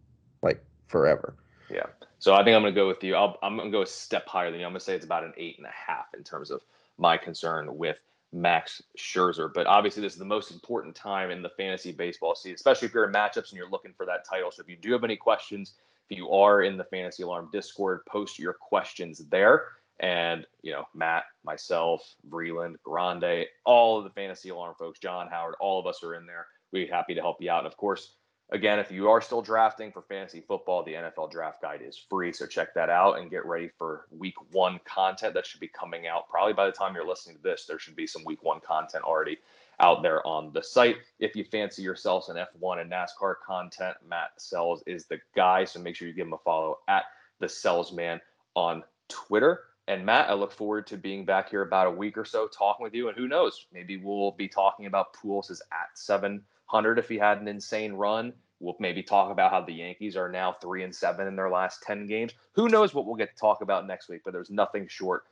like 0.42 0.62
forever. 0.86 1.34
Yeah. 1.70 1.86
So 2.18 2.34
I 2.34 2.44
think 2.44 2.55
I'm 2.55 2.62
going 2.62 2.74
to 2.74 2.78
go 2.78 2.86
with 2.86 3.03
you. 3.03 3.14
i 3.14 3.34
am 3.42 3.57
going 3.57 3.70
to 3.70 3.72
go 3.72 3.82
a 3.82 3.86
step 3.86 4.26
higher 4.26 4.51
than 4.51 4.61
you. 4.61 4.66
I'm 4.66 4.72
going 4.72 4.80
to 4.80 4.84
say 4.84 4.94
it's 4.94 5.07
about 5.07 5.24
an 5.24 5.32
eight 5.38 5.57
and 5.57 5.66
a 5.66 5.70
half 5.70 6.12
in 6.14 6.22
terms 6.22 6.51
of 6.51 6.61
my 6.98 7.16
concern 7.16 7.78
with 7.78 7.96
Max 8.32 8.82
Scherzer. 8.98 9.51
But 9.53 9.66
obviously, 9.66 10.03
this 10.03 10.12
is 10.12 10.18
the 10.18 10.26
most 10.26 10.51
important 10.51 10.94
time 10.94 11.30
in 11.30 11.40
the 11.40 11.48
fantasy 11.57 11.92
baseball 11.92 12.34
season, 12.34 12.57
especially 12.57 12.88
if 12.88 12.94
you're 12.94 13.07
in 13.07 13.12
matchups 13.12 13.51
and 13.51 13.53
you're 13.55 13.70
looking 13.70 13.94
for 13.96 14.05
that 14.05 14.26
title. 14.28 14.51
So 14.51 14.61
if 14.61 14.68
you 14.68 14.76
do 14.76 14.92
have 14.92 15.05
any 15.05 15.16
questions, 15.16 15.72
if 16.11 16.18
you 16.18 16.30
are 16.30 16.62
in 16.62 16.76
the 16.76 16.84
Fantasy 16.84 17.22
Alarm 17.22 17.48
Discord, 17.53 18.05
post 18.05 18.38
your 18.38 18.53
questions 18.53 19.22
there. 19.30 19.68
And, 20.01 20.46
you 20.62 20.72
know, 20.72 20.84
Matt, 20.94 21.24
myself, 21.44 22.14
Vreeland, 22.28 22.76
Grande, 22.82 23.46
all 23.64 23.98
of 23.98 24.05
the 24.05 24.11
Fantasy 24.11 24.48
Alarm 24.48 24.74
folks, 24.78 24.98
John 24.98 25.28
Howard, 25.28 25.55
all 25.61 25.78
of 25.78 25.86
us 25.86 26.03
are 26.03 26.14
in 26.14 26.26
there. 26.26 26.46
We'd 26.72 26.86
be 26.86 26.90
happy 26.90 27.14
to 27.14 27.20
help 27.20 27.40
you 27.40 27.51
out. 27.51 27.59
And 27.59 27.66
of 27.66 27.76
course, 27.76 28.14
again, 28.51 28.78
if 28.78 28.90
you 28.90 29.11
are 29.11 29.20
still 29.20 29.42
drafting 29.42 29.92
for 29.92 30.01
fantasy 30.03 30.40
football, 30.40 30.82
the 30.82 30.94
NFL 30.94 31.30
draft 31.30 31.61
guide 31.61 31.82
is 31.86 31.98
free. 31.98 32.32
So 32.32 32.46
check 32.46 32.72
that 32.74 32.88
out 32.88 33.18
and 33.18 33.30
get 33.30 33.44
ready 33.44 33.68
for 33.76 34.07
week 34.11 34.36
one 34.53 34.80
content 34.86 35.34
that 35.34 35.44
should 35.44 35.61
be 35.61 35.68
coming 35.68 36.07
out. 36.07 36.28
Probably 36.30 36.55
by 36.55 36.64
the 36.64 36.72
time 36.72 36.94
you're 36.94 37.07
listening 37.07 37.36
to 37.36 37.42
this, 37.42 37.66
there 37.66 37.78
should 37.78 37.96
be 37.96 38.07
some 38.07 38.24
week 38.24 38.42
one 38.42 38.61
content 38.61 39.05
already 39.05 39.38
out 39.80 40.03
there 40.03 40.26
on 40.26 40.53
the 40.53 40.62
site. 40.62 40.96
If 41.18 41.36
you 41.36 41.44
fancy 41.44 41.82
yourselves 41.82 42.30
an 42.30 42.36
F1 42.36 42.80
and 42.80 42.90
NASCAR 42.90 43.34
content, 43.44 43.96
Matt 44.09 44.30
Sells 44.38 44.82
is 44.86 45.05
the 45.07 45.20
guy. 45.36 45.64
So 45.64 45.80
make 45.80 45.96
sure 45.96 46.09
you 46.09 46.14
give 46.14 46.26
him 46.26 46.32
a 46.32 46.38
follow 46.38 46.78
at 46.88 47.05
the 47.38 47.46
Sellsman 47.46 48.20
on 48.55 48.82
Twitter. 49.09 49.61
And 49.91 50.07
Matt, 50.07 50.30
I 50.30 50.34
look 50.34 50.53
forward 50.53 50.86
to 50.86 50.97
being 50.97 51.24
back 51.24 51.51
here 51.51 51.62
about 51.62 51.88
a 51.88 51.91
week 51.91 52.16
or 52.16 52.24
so 52.24 52.47
talking 52.47 52.84
with 52.84 52.95
you. 52.95 53.09
And 53.09 53.18
who 53.18 53.26
knows, 53.26 53.66
maybe 53.72 53.97
we'll 53.97 54.30
be 54.30 54.47
talking 54.47 54.86
about 54.86 55.16
Pujols 55.16 55.51
is 55.51 55.61
at 55.72 55.99
seven 55.99 56.43
hundred 56.66 57.01
if 57.01 57.09
he 57.09 57.18
had 57.18 57.41
an 57.41 57.49
insane 57.49 57.95
run. 57.95 58.32
We'll 58.61 58.76
maybe 58.78 59.03
talk 59.03 59.32
about 59.32 59.51
how 59.51 59.62
the 59.62 59.72
Yankees 59.72 60.16
are 60.16 60.30
now 60.30 60.53
three 60.53 60.84
and 60.84 60.95
seven 60.95 61.26
in 61.26 61.34
their 61.34 61.51
last 61.51 61.82
ten 61.82 62.07
games. 62.07 62.34
Who 62.53 62.68
knows 62.68 62.95
what 62.95 63.05
we'll 63.05 63.16
get 63.16 63.34
to 63.34 63.41
talk 63.41 63.62
about 63.62 63.88
next 63.88 64.09
week? 64.09 64.20
But 64.24 64.32
there's 64.32 64.49
nothing 64.49 64.86
short 64.86 65.24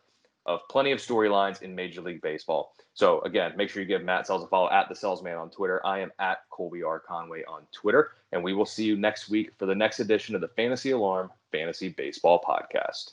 of 0.45 0.59
plenty 0.69 0.91
of 0.91 0.99
storylines 0.99 1.63
in 1.63 1.73
Major 1.73 2.01
League 2.01 2.21
Baseball. 2.21 2.75
So 2.95 3.21
again, 3.21 3.53
make 3.57 3.71
sure 3.71 3.81
you 3.81 3.87
give 3.87 4.03
Matt 4.03 4.27
Sells 4.27 4.43
a 4.43 4.49
follow 4.49 4.71
at 4.71 4.89
the 4.89 4.97
Salesman 4.97 5.37
on 5.37 5.51
Twitter. 5.51 5.81
I 5.87 6.01
am 6.01 6.11
at 6.19 6.39
Colby 6.51 6.83
R 6.83 6.99
Conway 6.99 7.45
on 7.45 7.63
Twitter, 7.71 8.11
and 8.33 8.43
we 8.43 8.55
will 8.55 8.67
see 8.67 8.87
you 8.87 8.97
next 8.97 9.29
week 9.29 9.53
for 9.57 9.67
the 9.67 9.75
next 9.77 10.01
edition 10.01 10.35
of 10.35 10.41
the 10.41 10.49
Fantasy 10.49 10.91
Alarm 10.91 11.31
Fantasy 11.53 11.91
Baseball 11.91 12.43
Podcast. 12.45 13.13